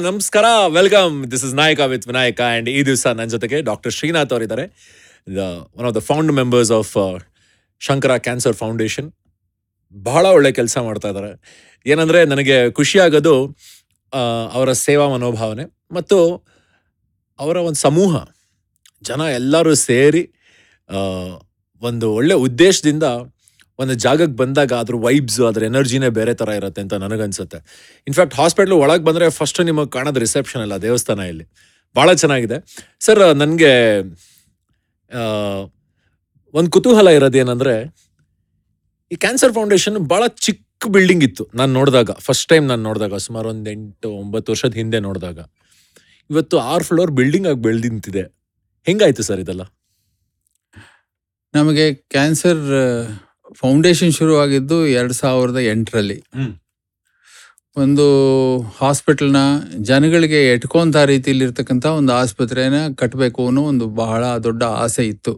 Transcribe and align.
ನಮಸ್ಕಾರ 0.00 0.46
welcome 0.76 1.14
this 1.30 1.42
is 1.46 1.54
Nayaka 1.60 1.80
with 1.92 2.04
Vinayaka 2.10 2.40
and 2.48 2.68
ಈ 2.74 2.78
ದಿವಸ 2.88 3.04
ನನ್ನ 3.18 3.28
ಜೊತೆಗೆ 3.34 3.58
ಡಾಕ್ಟರ್ 3.68 3.92
ಶ್ರೀನಾಥ್ 3.96 4.32
ಅವರಿದ್ದಾರೆ. 4.34 4.64
One 5.78 5.86
of 5.88 5.94
the 5.98 6.00
found 6.08 6.32
members 6.38 6.72
of 6.78 6.92
Shankara 7.86 8.12
cancer 8.26 8.56
foundation 8.62 9.08
ಬಹಳ 9.94 10.24
ಒಳ್ಳೆ 10.36 10.50
ಕೆಲಸ 10.58 10.76
ಮಾಡ್ತಾ 10.88 11.08
ಇದ್ದಾರೆ. 11.12 11.32
ಏನಂದರೆ 11.86 12.20
ನನಗೆ 12.32 12.56
ಖುಷಿಯಾಗೋದು 12.78 13.34
ಅವರ 14.56 14.72
ಸೇವಾ 14.86 15.08
ಮನೋಭಾವನೆ 15.14 15.66
ಮತ್ತು 15.98 16.18
ಅವರ 17.38 17.56
ಒಂದು 17.68 17.80
ಸಮೂಹ. 17.86 18.14
ಜನ 19.08 19.20
ಎಲ್ಲರೂ 19.40 19.74
ಸೇರಿ 19.88 20.24
ಒಂದು 21.82 22.08
ಒಳ್ಳೆ 22.20 22.34
ಉದ್ದೇಶದಿಂದ 22.46 23.04
ಒಂದು 23.78 23.94
ಜಾಗಕ್ಕೆ 24.04 24.36
ಬಂದಾಗ 24.40 24.72
ಅದ್ರ 24.82 24.96
ವೈಬ್ಸ್ 25.04 25.38
ಅದ್ರ 25.50 25.62
ಎನರ್ಜಿನೇ 25.70 26.08
ಬೇರೆ 26.18 26.32
ಥರ 26.40 26.48
ಇರುತ್ತೆ 26.60 26.80
ಅಂತ 26.84 26.94
ನನಗನ್ಸುತ್ತೆ. 27.04 27.58
ಇನ್ಫ್ಯಾಕ್ಟ್ 28.08 28.34
ಹಾಸ್ಪಿಟ್ಲ್ 28.40 28.74
ಒಳಗೆ 28.84 29.04
ಬಂದರೆ 29.08 29.26
ಫಸ್ಟ್ 29.38 29.60
ನಿಮಗೆ 29.70 29.90
ಕಾಣೋದು 29.96 30.20
ರಿಸೆಪ್ಷನ್ 30.26 30.62
ಅಲ್ಲ, 30.64 30.76
ದೇವಸ್ಥಾನ 30.86 31.24
ಇಲ್ಲಿ. 31.32 31.46
ಭಾಳ 31.96 32.08
ಚೆನ್ನಾಗಿದೆ. 32.22 32.58
ಸರ್ 33.06 33.22
ನನಗೆ 33.42 33.72
ಒಂದು 36.54 36.70
ಕುತೂಹಲ 36.76 37.08
ಇರೋದೇನೆಂದರೆ, 37.18 37.74
ಈ 39.12 39.16
ಕ್ಯಾನ್ಸರ್ 39.24 39.52
ಫೌಂಡೇಶನ್ 39.56 39.96
ಭಾಳ 40.12 40.22
ಚಿಕ್ಕ 40.46 40.86
ಬಿಲ್ಡಿಂಗ್ 40.94 41.24
ಇತ್ತು 41.28 41.44
ನಾನು 41.58 41.70
ನೋಡಿದಾಗ. 41.78 42.10
ಫಸ್ಟ್ 42.26 42.46
ಟೈಮ್ 42.52 42.64
ನಾನು 42.72 42.82
ನೋಡಿದಾಗ, 42.88 43.14
ಸುಮಾರು 43.26 43.48
ಒಂದು 43.54 43.70
ಎಂಟು, 43.74 44.08
ಒಂಬತ್ತು 44.22 44.48
ವರ್ಷದ 44.52 44.74
ಹಿಂದೆ 44.80 45.00
ನೋಡಿದಾಗ. 45.08 45.38
ಇವತ್ತು 46.30 46.56
ಆರು 46.70 46.84
ಫ್ಲೋರ್ 46.88 47.12
ಬಿಲ್ಡಿಂಗ್ 47.18 47.46
ಆಗಿ 47.50 47.60
ಬೆಳೆದು 47.66 47.88
ನಿಂತಿದೆ 47.88 48.24
ಹೆಂಗಾಯ್ತು 48.86 49.22
ಸರ್ 49.28 49.40
ಇದೆಲ್ಲ? 49.44 49.64
ನಮಗೆ 51.54 51.84
ಕ್ಯಾನ್ಸರ್ 52.14 52.62
ಫೌಂಡೇಶನ್ 53.52 54.12
ಶುರುವಾಗಿದ್ದು 54.12 54.86
ಎರಡು 54.86 55.12
ಸಾವಿರದ 55.12 55.58
ಎಂಟರಲ್ಲಿ. 55.58 56.24
ಒಂದು 57.76 58.06
ಹಾಸ್ಪಿಟಲ್ನ 58.78 59.36
ಜನಗಳಿಗೆ 59.80 60.52
ಎಟ್ಕೊಂತ 60.52 60.96
ರೀತಿಯಲ್ಲಿ 60.96 61.44
ಇರ್ತಕ್ಕಂಥ 61.44 61.86
ಒಂದು 61.86 62.12
ಆಸ್ಪತ್ರೆನ 62.12 62.92
ಕಟ್ಟಬೇಕು 62.94 63.46
ಅನ್ನೋ 63.46 63.62
ಒಂದು 63.62 63.86
ಬಹಳ 63.86 64.36
ದೊಡ್ಡ 64.36 64.62
ಆಸೆ 64.62 65.06
ಇತ್ತು. 65.06 65.32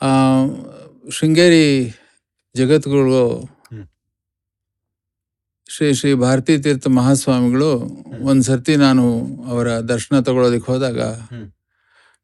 ಆ, 0.00 0.10
ಶೃಂಗೇರಿ 1.10 1.64
ಜಗದ್ಗುರು 2.54 3.22
ಶ್ರೀ 5.68 5.92
ಶ್ರೀ 5.92 6.14
ಭಾರತೀ 6.14 6.58
ತೀರ್ಥ 6.58 6.86
ಮಹಾಸ್ವಾಮಿಗಳು 6.86 7.68
ಒಂದು 8.22 8.42
ಸರ್ತಿ 8.42 8.76
ನಾನು 8.76 9.04
ಅವರ 9.46 9.78
ದರ್ಶನ 9.80 10.20
ತಗೊಳ್ಳೋದಕ್ಕೆ 10.20 10.72
ಹೋದಾಗ 10.72 11.00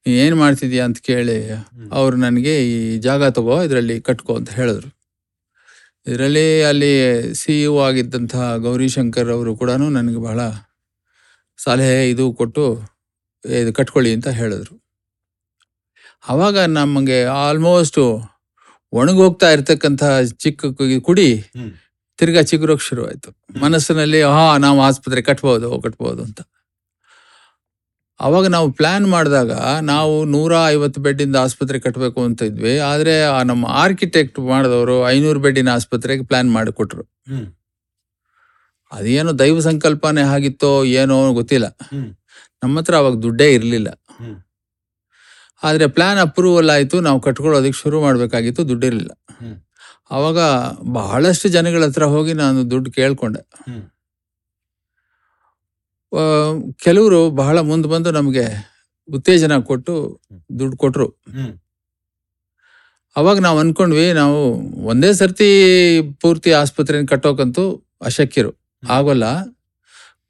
ಏನು 0.06 0.36
ಮಾಡ್ತಿದ್ಯಾ 0.36 0.84
ಅಂತ 0.84 0.98
ಕೇಳಿ. 0.98 1.50
ಅವರು 1.92 2.16
ನನಗೆ 2.16 2.66
ಈ 2.66 2.98
ಜಾಗ 2.98 3.24
ತಗೋ 3.28 3.62
ಇದರಲ್ಲಿ 3.62 4.00
ಕಟ್ಕೋ 4.00 4.36
ಅಂತ 4.36 4.50
ಹೇಳಿದ್ರು. 4.50 4.88
ಇದರಲ್ಲಿ 6.06 6.62
ಅಲ್ಲಿ 6.62 6.92
ಸಿ 7.34 7.62
ಇ 7.62 7.68
ಆಗಿದ್ದಂತಹ 7.78 8.56
ಗೌರಿಶಂಕರ್ 8.56 9.28
ಅವರು 9.28 9.56
ಕೂಡ 9.56 9.70
ನನಗೆ 9.70 10.18
ಬಹಳ 10.18 10.40
ಸಲಹೆ 11.58 12.10
ಇದು 12.10 12.32
ಕೊಟ್ಟು 12.32 12.64
ಇದು 13.44 13.72
ಕಟ್ಕೊಳ್ಳಿ 13.72 14.12
ಅಂತ 14.12 14.28
ಹೇಳಿದ್ರು. 14.28 14.74
ಆವಾಗ 16.28 16.58
ನಮಗೆ 16.58 17.24
ಆಲ್ಮೋಸ್ಟ್ 17.24 18.00
ಒಣಗೋಗ್ತಾ 18.92 19.50
ಇರ್ತಕ್ಕಂಥ 19.50 20.04
ಚಿಕ್ಕ 20.38 20.64
ಕುಡಿ 21.04 21.44
ತಿರ್ಗಾ 22.18 22.42
ಚಿಗುರೋಕ್ 22.42 22.80
ಶುರುವಾಯಿತು. 22.80 23.30
ಮನಸ್ಸಿನಲ್ಲಿ 23.60 24.22
ಹಾ 24.22 24.56
ನಾವು 24.56 24.80
ಆಸ್ಪತ್ರೆ 24.80 25.22
ಕಟ್ಬೋದು 25.22 25.80
ಕಟ್ಬೋದು 25.80 26.22
ಅಂತ. 26.22 26.40
ಅವಾಗ 28.20 28.46
ನಾವು 28.46 28.72
ಪ್ಲಾನ್ 28.72 29.06
ಮಾಡಿದಾಗ 29.06 29.52
ನಾವು 29.80 30.24
ನೂರ 30.24 30.52
ಐವತ್ತು 30.68 31.00
ಬೆಡ್ಡಿಂದ 31.00 31.36
ಆಸ್ಪತ್ರೆ 31.36 31.78
ಕಟ್ಟಬೇಕು 31.78 32.20
ಅಂತ 32.22 32.42
ಇದ್ವಿ. 32.42 32.78
ಆದರೆ 32.78 33.22
ಆ 33.22 33.42
ನಮ್ಮ 33.42 33.66
ಆರ್ಕಿಟೆಕ್ಟ್ 33.66 34.38
ಮಾಡಿದವರು 34.38 35.08
ಐನೂರು 35.08 35.40
ಬೆಡ್ಡಿನ 35.40 35.68
ಆಸ್ಪತ್ರೆಗೆ 35.68 36.24
ಪ್ಲಾನ್ 36.24 36.52
ಮಾಡಿಕೊಟ್ರು. 36.52 37.04
ಅದೇನು 38.92 39.38
ದೈವ 39.38 39.58
ಸಂಕಲ್ಪನೆ 39.60 40.22
ಆಗಿತ್ತೋ 40.34 40.84
ಏನೋ 40.84 41.32
ಗೊತ್ತಿಲ್ಲ. 41.32 41.66
ನಮ್ಮ 42.62 42.78
ಹತ್ರ 42.78 42.94
ಅವಾಗ 42.96 43.16
ದುಡ್ಡೇ 43.22 43.54
ಇರಲಿಲ್ಲ. 43.54 43.88
ಆದರೆ 45.62 45.86
ಪ್ಲಾನ್ 45.86 46.18
ಅಪ್ರೂವಲ್ 46.18 46.70
ಆಯಿತು 46.70 47.00
ನಾವು 47.00 47.20
ಕಟ್ಕೊಳ್ಳೋದಕ್ಕೆ 47.20 47.78
ಶುರು 47.82 48.00
ಮಾಡಬೇಕಾಗಿತ್ತು 48.00 48.68
ದುಡ್ಡಿರಲಿಲ್ಲ. 48.68 49.12
ಅವಾಗ 50.10 50.38
ಬಹಳಷ್ಟು 50.92 51.48
ಜನಗಳ 51.48 51.84
ಹತ್ರ 51.84 52.04
ಹೋಗಿ 52.04 52.32
ನಾನು 52.32 52.70
ದುಡ್ಡು 52.70 52.92
ಕೇಳಿಕೊಂಡೆ. 52.92 53.40
ಕೆಲವರು 56.76 57.30
ಬಹಳ 57.30 57.60
ಮುಂದೆ 57.60 57.88
ಬಂದು 57.88 58.10
ನಮಗೆ 58.10 58.46
ಉತ್ತೇಜನ 59.08 59.58
ಕೊಟ್ಟು 59.58 60.22
ದುಡ್ಡು 60.58 60.76
ಕೊಟ್ಟರು. 60.76 61.08
ಅವಾಗ 63.16 63.38
ನಾವು 63.38 63.58
ಅನ್ಕೊಂಡ್ವಿ 63.58 64.12
ನಾವು 64.12 64.38
ಒಂದೇ 64.86 65.12
ಸರ್ತಿ 65.12 65.50
ಪೂರ್ತಿ 66.20 66.52
ಆಸ್ಪತ್ರೆನ 66.52 67.04
ಕಟ್ಟೋಕಂತೂ 67.06 67.94
ಅಶಕ್ಯರು. 68.02 68.50
ಆಗೋಲ್ಲ. 68.88 69.24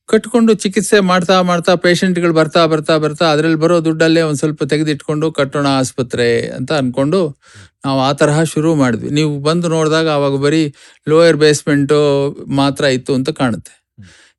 ಕಟ್ಕೊಂಡು 0.06 0.54
ಚಿಕಿತ್ಸೆ 0.54 1.00
ಮಾಡ್ತಾ 1.00 1.42
ಮಾಡ್ತಾ 1.42 1.74
ಪೇಷಂಟ್ಗಳು 1.74 2.34
ಬರ್ತಾ 2.34 2.66
ಬರ್ತಾ 2.66 2.98
ಬರ್ತಾ 2.98 3.32
ಅದ್ರಲ್ಲಿ 3.32 3.58
ಬರೋ 3.58 3.84
ದುಡ್ಡಲ್ಲೇ 3.84 4.22
ಒಂದು 4.22 4.36
ಸ್ವಲ್ಪ 4.36 4.64
ತೆಗೆದಿಟ್ಕೊಂಡು 4.64 5.32
ಕಟ್ಟೋಣ 5.32 5.66
ಆಸ್ಪತ್ರೆ 5.66 6.46
ಅಂತ 6.48 6.72
ಅನ್ಕೊಂಡು 6.72 7.38
ನಾವು 7.84 8.00
ಆ 8.00 8.12
ತರಹ 8.12 8.42
ಶುರು 8.42 8.74
ಮಾಡಿದ್ವಿ. 8.74 9.10
ನೀವು 9.10 9.40
ಬಂದು 9.40 9.68
ನೋಡಿದಾಗ 9.68 10.08
ಅವಾಗ 10.08 10.36
ಬರೀ 10.36 10.74
ಲೋಯರ್ 11.08 11.36
ಬೇಸ್ಮೆಂಟು 11.36 11.98
ಮಾತ್ರ 12.46 12.84
ಇತ್ತು 12.84 13.14
ಅಂತ 13.14 13.30
ಕಾಣುತ್ತೆ. 13.30 13.85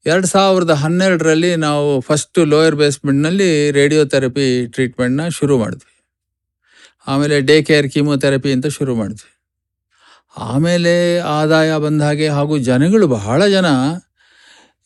ಎರಡು 0.06 0.28
ಸಾವಿರದ 0.28 0.70
ಹನ್ನೆರಡರಲ್ಲಿ 0.70 1.56
ನಾವು 1.56 2.00
ಫಸ್ಟ್ 2.00 2.40
ಲೋಯರ್ 2.40 2.76
ಬೇಸ್ಮೆಂಟ್ನಲ್ಲಿ 2.76 3.72
ರೇಡಿಯೋಥೆರಪಿ 3.72 4.68
ಟ್ರೀಟ್ಮೆಂಟ್ನ 4.68 5.28
ಶುರು 5.28 5.58
ಮಾಡಿದ್ವಿ. 5.58 6.04
ಆಮೇಲೆ 7.08 7.42
ಡೇ 7.42 7.64
ಕೇರ್ 7.64 7.92
ಕೀಮೋಥೆರಪಿ 7.92 8.54
ಅಂತ 8.54 8.68
ಶುರು 8.68 8.96
ಮಾಡಿದ್ವಿ. 8.96 9.42
ಆಮೇಲೆ 10.38 11.20
ಆದಾಯ 11.20 11.78
ಬಂದ 11.78 12.02
ಹಾಗೆ 12.02 12.28
ಹಾಗೂ 12.28 12.58
ಜನಗಳು 12.58 13.08
ಬಹಳ 13.08 13.48
ಜನ 13.48 13.66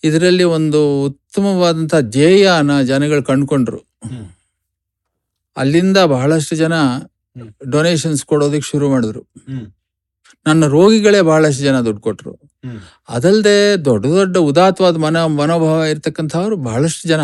ಇದರಲ್ಲಿ 0.03 0.43
ಒಂದು 0.43 1.03
ಉತ್ತಮವಾದಂಥ 1.03 1.95
ಧ್ಯೇಯನ 1.95 2.81
ಜನಗಳು 2.81 3.23
ಕಂಡುಕೊಂಡ್ರು. 3.23 3.81
ಅಲ್ಲಿಂದ 5.57 5.97
ಬಹಳಷ್ಟು 5.97 6.55
ಜನ. 6.55 6.73
ಡೊನೇಷನ್ಸ್ 7.69 8.25
ಕೊಡೋದಕ್ಕೆ 8.25 8.69
ಶುರು 8.69 8.89
ಮಾಡಿದ್ರು. 8.89 9.27
ನನ್ನ 10.45 10.67
ರೋಗಿಗಳೇ 10.75 11.19
ಬಹಳಷ್ಟು 11.21 11.63
ಜನ 11.63 11.77
ದುಡ್ಡು 11.87 12.01
ಕೊಟ್ಟರು. 12.01 12.31
ಅದಲ್ಲದೆ 13.09 13.55
ದೊಡ್ಡ 13.85 14.05
ದೊಡ್ಡ 14.15 14.37
ಉದಾತ್ತವಾದ 14.51 14.95
ಮನ 14.95 15.17
ಮನೋಭಾವ 15.39 15.81
ಇರ್ತಕ್ಕಂಥವ್ರು 15.83 16.55
ಬಹಳಷ್ಟು 16.67 17.03
ಜನ. 17.09 17.21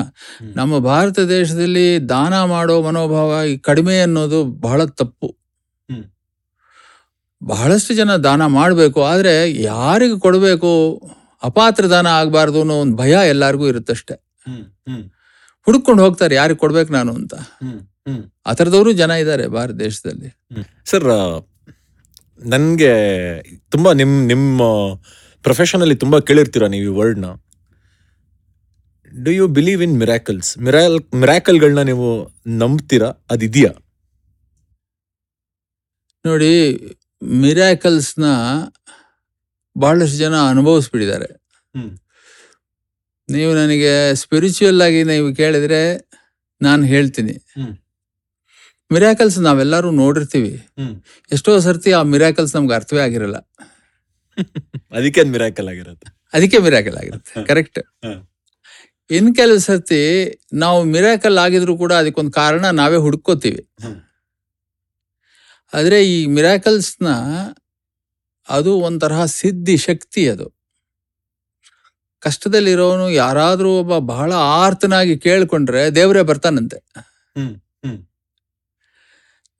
ನಮ್ಮ 0.55 0.79
ಭಾರತ 0.89 1.19
ದೇಶದಲ್ಲಿ 1.33 1.85
ದಾನ 2.13 2.33
ಮಾಡೋ 2.53 2.75
ಮನೋಭಾವ 2.81 3.31
ಕಡಿಮೆ 3.69 3.95
ಅನ್ನೋದು 3.99 4.39
ಬಹಳ 4.67 4.79
ತಪ್ಪು. 5.01 5.29
ಬಹಳಷ್ಟು 7.41 7.93
ಜನ 7.93 8.11
ದಾನ 8.27 8.43
ಮಾಡಬೇಕು 8.59 8.99
ಆದರೆ 9.03 9.33
ಯಾರಿಗೆ 9.61 10.19
ಕೊಡಬೇಕು 10.19 10.71
ಅಪಾತ್ರ 11.43 11.85
ದಾನ 11.85 12.07
ಆಗಬಾರ್ದು 12.19 12.59
ಅನ್ನೋ 12.61 12.75
ಒಂದು 12.83 12.95
ಭಯ 12.97 13.15
ಎಲ್ಲರಿಗೂ 13.33 13.65
ಇರುತ್ತಷ್ಟೆ. 13.67 14.15
ಹುಡುಕೊಂಡು 15.67 16.01
ಹೋಗ್ತಾರೆ 16.03 16.33
ಯಾರಿಗೆ 16.35 16.59
ಕೊಡ್ಬೇಕು 16.59 16.91
ನಾನು 16.93 17.11
ಅಂತ. 17.13 17.33
ಆ 18.47 18.53
ಥರದವರು 18.53 18.91
ಜನ 18.91 19.11
ಇದ್ದಾರೆ 19.23 19.45
ಭಾರತ 19.57 19.75
ದೇಶದಲ್ಲಿ. 19.85 20.29
ಸರ್ 20.85 21.07
ನನಗೆ 22.39 22.91
ತುಂಬ 23.69 23.91
ನಿಮ್ಮ 23.91 24.15
ನಿಮ್ಮ 24.31 24.61
ಪ್ರೊಫೆಷನಲ್ಲಿ 25.45 25.95
ತುಂಬ 25.95 26.15
ಕೇಳಿರ್ತೀರ 26.19 26.65
ನೀವು 26.67 26.85
ಈ 26.91 26.95
ವರ್ಡ್ನ 26.99 27.27
do 29.11 29.31
you 29.31 29.45
believe 29.57 29.81
in 29.83 29.95
miracles 30.01 30.49
ಮಿರಾಲ್ 30.65 30.97
ಮಿರಾಕಲ್ಗಳನ್ನ 31.21 31.81
ನೀವು 31.91 32.07
ನಂಬ್ತೀರಾ? 32.61 33.09
ಅದಿದೆಯಾ? 33.31 33.71
ನೋಡಿ 36.25 36.51
ಮಿರಾಕಲ್ಸ್ನ 37.43 38.25
ಬಹಳಷ್ಟು 39.75 40.17
ಜನ 40.17 40.35
ಅನುಭವಿಸ್ಬಿಟ್ಟಿದ್ದಾರೆ. 40.51 41.29
ನೀವು 43.29 43.51
ನನಗೆ 43.53 43.93
ಸ್ಪಿರಿಚುವಲ್ 44.13 44.81
ಆಗಿ 44.81 45.01
ನೀವು 45.03 45.27
ಕೇಳಿದ್ರೆ 45.35 45.81
ನಾನು 46.61 46.83
ಹೇಳ್ತೀನಿ. 46.85 47.35
ಮಿರಾಕಲ್ಸ್ 48.91 49.39
ನಾವೆಲ್ಲರೂ 49.39 49.91
ನೋಡಿರ್ತೀವಿ. 49.91 50.67
ಎಷ್ಟೋ 51.31 51.59
ಸರ್ತಿ 51.59 51.91
ಆ 51.91 52.01
ಮಿರಾಕಲ್ಸ್ 52.01 52.55
ನಮ್ಗೆ 52.55 52.73
ಅರ್ಥವೇ 52.73 52.99
ಆಗಿರಲ್ಲ. 52.99 53.35
ಅದಕ್ಕೆ 54.91 55.21
ಅದು 55.21 55.29
ಮಿರಾಕಲ್ 55.29 55.67
ಆಗಿರುತ್ತೆ. 55.67 56.07
ಅದಕ್ಕೆ 56.33 56.57
ಮಿರಾಕಲ್ 56.57 56.97
ಆಗಿರುತ್ತೆ. 56.97 57.45
ಕರೆಕ್ಟ್. 57.45 57.79
ಇನ್ 59.09 59.35
ಕೆಲವು 59.35 59.59
ಸರ್ತಿ 59.59 59.99
ನಾವು 60.53 60.83
ಮಿರಾಕಲ್ 60.83 61.37
ಆಗಿದ್ರು 61.37 61.77
ಕೂಡ 61.77 61.93
ಅದಕ್ಕೊಂದು 61.93 62.31
ಕಾರಣ 62.31 62.65
ನಾವೇ 62.65 62.97
ಹುಡ್ಕೋತೀವಿ. 62.97 63.61
ಆದ್ರೆ 65.73 66.07
ಈ 66.07 66.25
ಮಿರಾಕಲ್ಸ್ನ 66.25 67.07
ಅದು 68.49 68.77
ಒಂಥರಹ 68.79 69.25
ಸಿದ್ಧಿ 69.25 69.77
ಶಕ್ತಿ 69.77 70.29
ಅದು. 70.29 70.47
ಕಷ್ಟದಲ್ಲಿರೋನು 72.19 73.09
ಯಾರಾದ್ರೂ 73.09 73.79
ಒಬ್ಬ 73.79 73.97
ಬಹಳ 73.97 74.33
ಆರ್ತನಾಗಿ 74.33 75.17
ಕೇಳ್ಕೊಂಡ್ರೆ 75.17 75.95
ದೇವರೇ 75.95 76.21
ಬರ್ತಾನಂತೆ. 76.21 76.79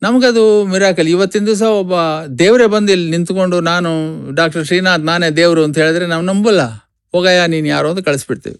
ನಮಗದು 0.02 0.66
ಮಿರಾಕಲ್ 0.66 1.08
ಇವತ್ತಿನ 1.08 1.46
ದಿವಸ 1.46 1.62
ಒಬ್ಬ 1.62 1.94
ದೇವರೇ 2.40 2.66
ಬಂದು 2.66 2.92
ಇಲ್ಲಿ 2.92 3.12
ನಿಂತ್ಕೊಂಡು 3.12 3.62
ನಾನು 3.62 3.92
ಡಾಕ್ಟರ್ 4.36 4.66
ಶ್ರೀನಾಥ್ 4.66 5.02
ನಾನೇ 5.02 5.30
ದೇವರು 5.30 5.64
ಅಂತ 5.64 5.78
ಹೇಳಿದ್ರೆ 5.78 6.08
ನಾವು 6.08 6.24
ನಂಬಲ್ಲ. 6.24 6.62
ಹೋಗಯ್ಯ 7.12 7.48
ನೀನು 7.48 7.68
ಯಾರೋ 7.68 7.90
ಅಂತ 7.90 8.06
ಕಳಿಸ್ಬಿಡ್ತೀವಿ. 8.06 8.60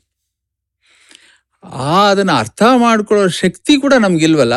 ಆ 1.63 2.10
ಅದನ್ನು 2.10 2.34
ಅರ್ಥ 2.34 2.63
ಮಾಡ್ಕೊಳ್ಳೋ 2.78 3.28
ಶಕ್ತಿ 3.28 3.81
ಕೂಡ 3.81 3.94
ನಮಗಿಲ್ವಲ್ಲ. 3.94 4.54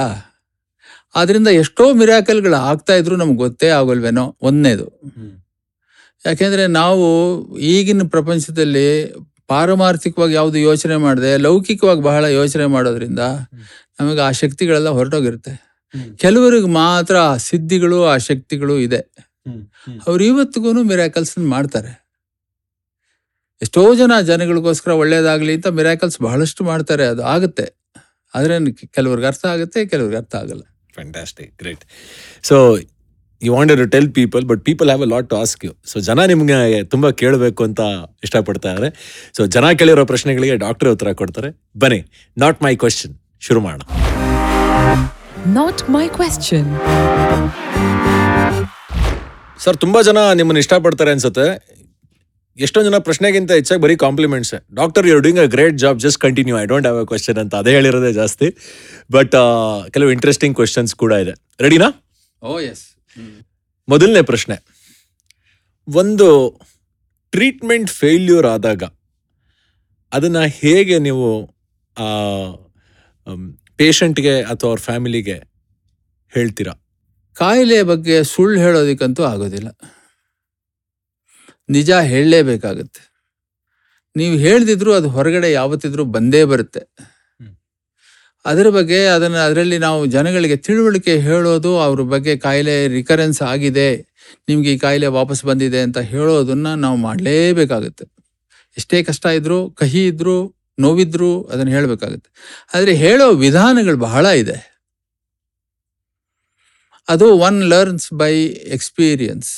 ಅದರಿಂದ 1.15 1.49
ಎಷ್ಟೋ 1.49 1.95
ಮಿರಾಕಲ್ಗಳು 1.95 2.55
ಆಗ್ತಾ 2.55 2.95
ಇದ್ರು 2.95 3.17
ನಮ್ಗೆ 3.17 3.37
ಗೊತ್ತೇ 3.37 3.69
ಆಗೋಲ್ವೇನೋ 3.69 4.37
ಒಂದನೇದು. 4.43 4.85
ಯಾಕೆಂದರೆ 4.85 6.27
ಯಾಕೆಂದ್ರೆ 6.27 6.67
ನಾವು 6.67 7.07
ಈಗಿನ 7.57 8.03
ಪ್ರಪಂಚದಲ್ಲಿ 8.09 9.15
ಪಾರಮಾರ್ಥಿಕವಾಗಿ 9.47 10.35
ಯಾವುದು 10.35 10.59
ಯೋಚನೆ 10.59 10.97
ಮಾಡದೆ 10.97 11.37
ಲೌಕಿಕವಾಗಿ 11.37 12.01
ಬಹಳ 12.01 12.25
ಯೋಚನೆ 12.25 12.67
ಮಾಡೋದ್ರಿಂದ 12.67 13.19
ನಮಗೆ 14.01 14.21
ಆ 14.21 14.31
ಶಕ್ತಿಗಳೆಲ್ಲ 14.31 14.89
ಹೊರಟೋಗಿರುತ್ತೆ. 14.89 15.70
ಕೆಲವರಿಗೆ 16.23 16.69
ಮಾತ್ರ 16.83 17.17
ಆ 17.31 17.33
ಸಿದ್ಧಿಗಳು 17.49 17.99
ಆ 18.13 18.15
ಶಕ್ತಿಗಳು 18.29 18.77
ಇದೆ. 18.87 19.01
ಅವ್ರು 20.09 20.23
ಇವತ್ತಿಗೂ 20.31 20.83
ಮಿರಾಕಲ್ಸ್ 20.93 21.35
ಮಾಡ್ತಾರೆ. 21.55 21.93
ಎಷ್ಟೋ 23.65 23.83
ಜನ 24.01 24.13
ಜನಗಳಿಗೋಸ್ಕರ 24.31 24.93
ಒಳ್ಳೇದಾಗಲಿ 25.03 25.55
ಅಂತ 25.59 25.69
ಮಿರಾಕಲ್ಸ್ 25.79 26.19
ಬಹಳಷ್ಟು 26.27 26.63
ಮಾಡ್ತಾರೆ 26.71 27.05
ಅದು 27.13 27.23
ಆಗುತ್ತೆ. 27.35 27.67
ಆದ್ರೆ 28.35 28.55
ಕೆಲವ್ರಿಗೆ 28.97 29.29
ಅರ್ಥ 29.31 29.45
ಆಗುತ್ತೆ 29.55 29.81
ಕೆಲವ್ರಿಗೆ 29.93 30.19
ಅರ್ಥ 30.23 30.35
ಆಗಲ್ಲ. 30.43 30.63
Fantastic 30.97 31.53
great 31.63 31.85
so 32.49 32.57
you 33.43 33.51
wanted 33.57 33.81
to 33.83 33.87
tell 33.95 34.09
people 34.19 34.43
but 34.51 34.61
people 34.69 34.89
have 34.91 35.03
a 35.07 35.09
lot 35.13 35.29
to 35.33 35.37
ask 35.43 35.63
you 35.67 35.73
so 35.91 35.97
ಜನ 36.09 36.25
ನಿಮಗೆ 36.33 36.59
ತುಂಬ 36.95 37.11
ಕೇಳಬೇಕು 37.21 37.63
ಅಂತ 37.69 37.81
ಇಷ್ಟಪಡ್ತಾ 38.27 38.71
ಇದ್ದಾರೆ 38.73 38.91
ಸೊ 39.37 39.45
ಜನ 39.55 39.73
ಕೇಳಿರೋ 39.81 40.05
ಪ್ರಶ್ನೆಗಳಿಗೆ 40.13 40.57
ಡಾಕ್ಟರ್ 40.65 40.91
ಉತ್ತರ 40.97 41.13
ಕೊಡ್ತಾರೆ. 41.23 41.51
ಬನ್ನಿ 41.85 42.01
ನಾಟ್ 42.37 42.61
ಮೈ 42.67 42.75
ಕ್ವಶನ್ 42.85 43.15
ಶುರು 43.49 43.63
ಮಾಡೋಣ. 43.69 43.83
Not 45.49 45.79
my 45.93 46.07
question. 46.17 46.65
ಸರ್ 49.65 49.77
ತುಂಬಾ 49.77 50.01
ಜನ 50.09 50.19
ನಿಮ್ಮನ್ನು 50.39 50.61
ಇಷ್ಟಪಡ್ತಾರೆ 50.63 51.11
ಅನ್ಸುತ್ತೆ. 51.11 51.47
ಎಷ್ಟೊಂದು 52.59 52.87
ಜನ 52.91 52.99
ಪ್ರಶ್ನೆಗಿಂತ 52.99 53.51
ಹೆಚ್ಚಾಗಿ 53.59 53.81
ಬರೀ 53.83 53.97
compliments 53.97 54.55
doctor 54.75 55.07
you 55.09 55.15
doing 55.19 55.41
a 55.41 55.47
great 55.47 55.77
job 55.79 55.99
just 56.01 56.19
continue 56.19 56.55
I 56.61 56.65
don't 56.73 56.87
have 56.87 57.01
a 57.03 57.07
question 57.11 57.39
ಅಂತ 57.39 57.55
ಅದೇ 57.55 57.73
ಹೇಳಿರೋದೇ 57.77 58.13
ಜಾಸ್ತಿ. 58.13 58.49
ಬಟ್ 59.13 59.37
ಕೆಲವು 59.91 60.11
ಇಂಟ್ರೆಸ್ಟಿಂಗ್ 60.11 60.57
ಕ್ವೆಶನ್ಸ್ 60.57 60.95
ಕೂಡ 60.95 61.13
ಇದೆ. 61.13 61.35
ರೆಡಿನಾ 61.61 61.89
ಓ 62.43 62.61
ಎಸ್ 62.61 62.85
ಮೊದಲನೇ 63.89 64.23
ಪ್ರಶ್ನೆ. 64.23 64.59
ಒಂದು 65.89 66.29
ಟ್ರೀಟ್ಮೆಂಟ್ 67.31 67.91
ಫೇಲ್ಯೂರ್ 67.91 68.47
ಆದಾಗ 68.47 68.83
ಅದನ್ನು 70.13 70.41
ಹೇಗೆ 70.41 70.99
ನೀವು 70.99 71.27
ಪೇಷಂಟ್ಗೆ 73.81 74.43
ಅಥವಾ 74.43 74.71
ಅವ್ರ 74.71 74.81
ಫ್ಯಾಮಿಲಿಗೆ 74.81 75.37
ಹೇಳ್ತೀರಾ? 76.33 76.75
ಕಾಯಿಲೆ 77.37 77.83
ಬಗ್ಗೆ 77.83 78.25
ಸುಳ್ಳು 78.25 78.61
ಹೇಳೋದಕ್ಕಂತೂ 78.61 79.23
ಆಗೋದಿಲ್ಲ. 79.23 79.69
ನಿಜ 81.69 81.91
ಹೇಳಲೇಬೇಕಾಗತ್ತೆ. 81.91 83.03
ನೀವು 84.17 84.37
ಹೇಳ್ದಿದ್ರು 84.37 84.93
ಅದು 84.93 85.09
ಹೊರಗಡೆ 85.09 85.53
ಯಾವತ್ತಿದ್ರೂ 85.53 86.05
ಬಂದೇ 86.05 86.45
ಬರುತ್ತೆ. 86.45 86.83
ಅದರ 88.45 88.69
ಬಗ್ಗೆ 88.69 89.07
ಅದನ್ನು 89.07 89.37
ಅದರಲ್ಲಿ 89.37 89.79
ನಾವು 89.79 90.07
ಜನಗಳಿಗೆ 90.07 90.57
ತಿಳುವಳಿಕೆ 90.57 91.19
ಹೇಳೋದು 91.21 91.81
ಅವ್ರ 91.81 92.01
ಬಗ್ಗೆ 92.03 92.37
ಕಾಯಿಲೆ 92.37 92.89
ರಿಕರೆನ್ಸ್ 92.89 93.43
ಆಗಿದೆ 93.43 93.89
ನಿಮಗೆ 94.49 94.73
ಈ 94.73 94.79
ಕಾಯಿಲೆ 94.79 95.07
ವಾಪಸ್ 95.07 95.45
ಬಂದಿದೆ 95.45 95.81
ಅಂತ 95.81 95.99
ಹೇಳೋದನ್ನ 95.99 96.75
ನಾವು 96.75 96.97
ಮಾಡಲೇಬೇಕಾಗುತ್ತೆ. 96.97 98.05
ಎಷ್ಟೇ 98.77 99.03
ಕಷ್ಟ 99.03 99.27
ಇದ್ದರೂ 99.27 99.71
ಕಹಿ 99.71 100.07
ಇದ್ರು 100.07 100.37
ನೋವಿದ್ರು 100.79 101.31
ಅದನ್ನು 101.53 101.73
ಹೇಳಬೇಕಾಗುತ್ತೆ. 101.77 102.29
ಆದರೆ 102.75 102.93
ಹೇಳೋ 103.05 103.27
ವಿಧಾನಗಳು 103.45 103.99
ಬಹಳ 104.09 104.27
ಇದೆ. 104.43 104.59
ಅದು 107.09 107.27
ಒನ್ 107.49 107.59
ಲರ್ನ್ಸ್ 107.73 108.09
ಬೈ 108.23 108.35
ಎಕ್ಸ್ಪೀರಿಯನ್ಸ್ 108.77 109.51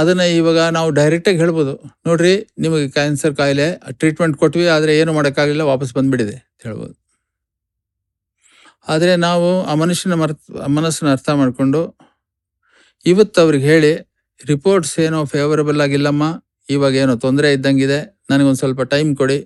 ಅದನ್ನು 0.00 0.26
ಇವಾಗ 0.38 0.60
ನಾವು 0.76 0.88
ಡೈರೆಕ್ಟಾಗಿ 0.98 1.38
ಹೇಳ್ಬೋದು. 1.42 1.72
ನೋಡ್ರಿ, 2.06 2.34
ನಿಮಗೆ 2.64 2.86
ಕ್ಯಾನ್ಸರ್ 2.96 3.34
ಕಾಯಿಲೆ 3.40 3.66
ಟ್ರೀಟ್ಮೆಂಟ್ 4.00 4.36
ಕೊಟ್ವಿ, 4.42 4.66
ಆದರೆ 4.76 4.92
ಏನು 5.00 5.10
ಮಾಡೋಕ್ಕಾಗಲಿಲ್ಲ, 5.16 5.64
ವಾಪಸ್ 5.72 5.92
ಬಂದುಬಿಟ್ಟಿದೆ 5.96 6.36
ಅಂತ 6.38 6.60
ಹೇಳ್ಬೋದು. 6.66 6.94
ಆದರೆ 8.86 9.12
ನಾವು 9.26 9.48
ಆ 9.70 9.74
ಮನುಷ್ಯನ 9.82 10.16
ಮರ್ 10.22 10.34
ಮನಸ್ಸನ್ನ 10.78 11.10
ಅರ್ಥ 11.16 11.28
ಮಾಡಿಕೊಂಡು, 11.40 11.82
ಇವತ್ತು 13.12 13.38
ಅವ್ರಿಗೆ 13.44 13.66
ಹೇಳಿ 13.72 13.92
ರಿಪೋರ್ಟ್ಸ್ 14.40 14.94
ಏನೋ 15.06 15.20
ಫೇವರಬಲ್ 15.34 15.80
ಆಗಿಲ್ಲಮ್ಮ, 15.86 16.24
ಇವಾಗ 16.74 16.94
ಏನೋ 17.04 17.14
ತೊಂದರೆ 17.24 17.48
ಇದ್ದಂಗಿದೆ, 17.56 18.00
ನನಗೊಂದು 18.30 18.60
ಸ್ವಲ್ಪ 18.62 18.82
ಟೈಮ್ 18.94 19.10
ಕೊಡಿ 19.20 19.38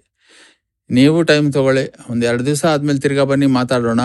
ನೀವು 0.91 1.19
ಟೈಮ್ 1.31 1.47
ತಗೊಳ್ಳಿ, 1.57 1.85
ಒಂದು 2.11 2.23
ಎರಡು 2.31 2.45
ದಿವಸ 2.49 2.63
ಆದಮೇಲೆ 2.73 3.01
ತಿರ್ಗಾ 3.05 3.25
ಬನ್ನಿ 3.31 3.49
ಮಾತಾಡೋಣ 3.59 4.03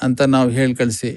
ಅಂತ 0.00 0.20
ನಾವು 0.34 0.48
ಹೇಳಿ 0.56 0.74
ಕಳಿಸಿ. 0.80 1.10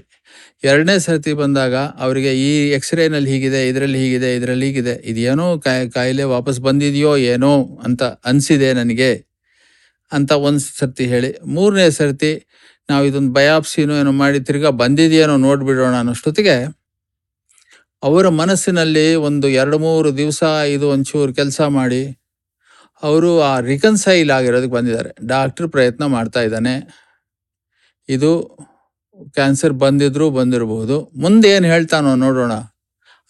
ಎರಡನೇ 0.69 0.95
ಸರ್ತಿ 1.05 1.31
ಬಂದಾಗ 1.41 1.75
ಅವರಿಗೆ 2.03 2.31
ಈ 2.47 2.51
ಎಕ್ಸ್ರೇನಲ್ಲಿ 2.77 3.29
ಹೀಗಿದೆ, 3.33 3.61
ಇದರಲ್ಲಿ 3.71 3.99
ಹೀಗಿದೆ 4.03 4.29
ಇದರಲ್ಲಿ 4.37 4.65
ಹೀಗಿದೆ, 4.69 4.95
ಇದೇನೋ 5.11 5.47
ಕಾಯಿ 5.65 5.83
ಕಾಯಿಲೆ 5.95 6.25
ವಾಪಸ್ 6.35 6.59
ಬಂದಿದೆಯೋ 6.67 7.11
ಏನೋ 7.33 7.53
ಅಂತ 7.87 8.03
ಅನಿಸಿದೆ 8.31 8.69
ನನಗೆ 8.79 9.11
ಅಂತ 10.11 10.31
ಒಂದು 10.47 10.61
ಸರ್ತಿ 10.79 11.05
ಹೇಳಿ. 11.13 11.31
ಮೂರನೇ 11.55 11.87
ಸರ್ತಿ 11.99 12.31
ನಾವು 12.89 13.03
ಇದೊಂದು 13.09 13.31
ಬಯಾಪ್ಸಿನೋ 13.37 13.93
ಏನೋ 14.01 14.11
ಮಾಡಿ 14.21 14.39
ತಿರ್ಗಾ 14.47 14.71
ಬಂದಿದೆಯೇನೋ 14.83 15.35
ನೋಡಿಬಿಡೋಣ 15.47 15.93
ಅನ್ನೋಷ್ಟೊತ್ತಿಗೆ 16.03 16.55
ಅವರ 18.03 18.27
ಮನಸ್ಸಿನಲ್ಲಿ 18.41 19.07
ಒಂದು 19.27 19.47
ಎರಡು 19.61 19.77
ಮೂರು 19.85 20.09
ದಿವಸ 20.21 20.41
ಇದು 20.75 20.85
ಒಂಚೂರು 20.95 21.31
ಕೆಲಸ 21.39 21.61
ಮಾಡಿ 21.77 22.01
ಅವರು 23.03 23.41
ಆ 23.41 23.59
ರಿಕನ್ಸೈಲ್ 23.59 24.31
ಆಗಿರೋದಕ್ಕೆ 24.31 24.71
ಬಂದಿದ್ದಾರೆ. 24.71 25.27
ಡಾಕ್ಟ್ರ್ 25.27 25.69
ಪ್ರಯತ್ನ 25.69 26.05
ಮಾಡ್ತಾ 26.05 26.41
ಇದ್ದಾನೆ. 26.41 26.73
ಇದು 28.09 28.57
ಕ್ಯಾನ್ಸರ್ 29.33 29.73
ಬಂದಿದ್ರು 29.73 30.29
ಬಂದಿರಬಹುದು 30.29 31.11
ಮುಂದೆ 31.15 31.49
ಏನು 31.49 31.67
ಹೇಳ್ತಾನೋ 31.67 32.15
ನೋಡೋಣ. 32.15 32.53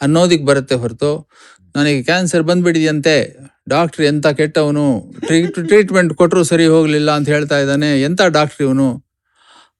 ಅನ್ನೋದಕ್ಕೆ 0.01 0.45
ಬರುತ್ತೆ 0.45 0.75
ಹೊರತು 0.75 1.29
ನನಗೆ 1.75 2.03
ಕ್ಯಾನ್ಸರ್ 2.03 2.43
ಬಂದ್ಬಿಟ್ಟಿದೆಯಂತೆ. 2.43 3.37
ಡಾಕ್ಟ್ರ್ 3.69 4.05
ಎಂತ 4.05 4.27
ಕೆಟ್ಟವನು? 4.27 5.13
ಟ್ರೀಟ್ 5.19 5.67
ಟ್ರೀಟ್ಮೆಂಟ್ 5.67 6.13
ಕೊಟ್ಟರು 6.13 6.43
ಸರಿ 6.43 6.65
ಹೋಗಲಿಲ್ಲ 6.65 7.11
ಅಂತ 7.11 7.29
ಹೇಳ್ತಾ 7.29 7.59
ಇದ್ದಾನೆ. 7.59 8.01
ಎಂತ 8.01 8.21
ಡಾಕ್ಟ್ರ್ 8.21 8.67
ಇವನು? 8.67 9.03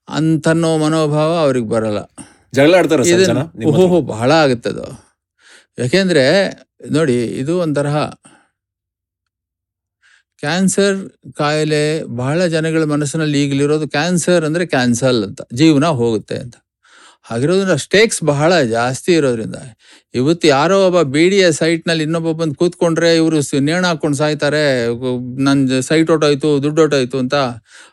ಅಂತನ್ನೋ 0.09 0.77
ಮನೋಭಾವ 0.77 1.38
ಅವ್ರಿಗೆ 1.38 1.67
ಬರಲ್ಲ? 1.67 1.97
ಓಹೋ 3.65 4.01
ಬಹಳ 4.01 4.31
ಆಗುತ್ತೆ 4.31 4.69
ಅದು. 4.69 5.11
ಯಾಕೆಂದ್ರೆ 5.79 6.49
ನೋಡಿ 6.91 7.25
ಇದು 7.25 7.59
ಒಂಥರಹ 7.59 7.95
ಕ್ಯಾನ್ಸರ್ 10.43 10.97
ಕಾಯಿಲೆ 11.39 11.83
ಬಹಳ 12.21 12.39
ಜನಗಳ 12.55 12.83
ಮನಸ್ಸಿನಲ್ಲಿ 12.93 13.38
ಈಗಲಿರೋದು 13.43 13.88
ಕ್ಯಾನ್ಸರ್ 13.95 14.43
ಅಂದರೆ 14.50 14.65
ಕ್ಯಾನ್ಸಲ್ 14.75 15.21
ಅಂತ, 15.27 15.41
ಜೀವನ 15.62 15.88
ಹೋಗುತ್ತೆ 16.01 16.38
ಅಂತ. 16.43 16.55
ಹಾಗಿರೋದ್ರಿಂದ 17.29 17.75
ಸ್ಟೇಕ್ಸ್ 17.83 18.21
ಬಹಳ 18.29 18.51
ಜಾಸ್ತಿ 18.75 19.12
ಇರೋದ್ರಿಂದ. 19.17 19.57
ಇವತ್ತು 20.19 20.45
ಯಾರೋ 20.48 20.77
ಒಬ್ಬ 20.88 21.01
ಬಿ 21.15 21.24
ಡಿ 21.29 21.39
ಎ 21.48 21.50
ಸೈಟ್ನಲ್ಲಿ 21.60 22.03
ಇನ್ನೊಬ್ಬ 22.07 22.31
ಬಂದು 22.39 22.55
ಕೂತ್ಕೊಂಡ್ರೆ 22.62 23.10
ಇವರು 23.15 23.39
ನೇಣು 23.67 23.86
ಹಾಕೊಂಡು 23.88 24.17
ಸಾಯ್ತಾರೆ 24.21 24.63
ನನ್ನ 25.48 25.79
ಸೈಟ್ 25.89 26.10
ಹೊಟ್ಟೋಯ್ತು 26.13 26.50
ದುಡ್ಡು 26.63 26.81
ಹೊಟ್ಟೋಯ್ತು 26.81 27.17
ಅಂತ. 27.24 27.36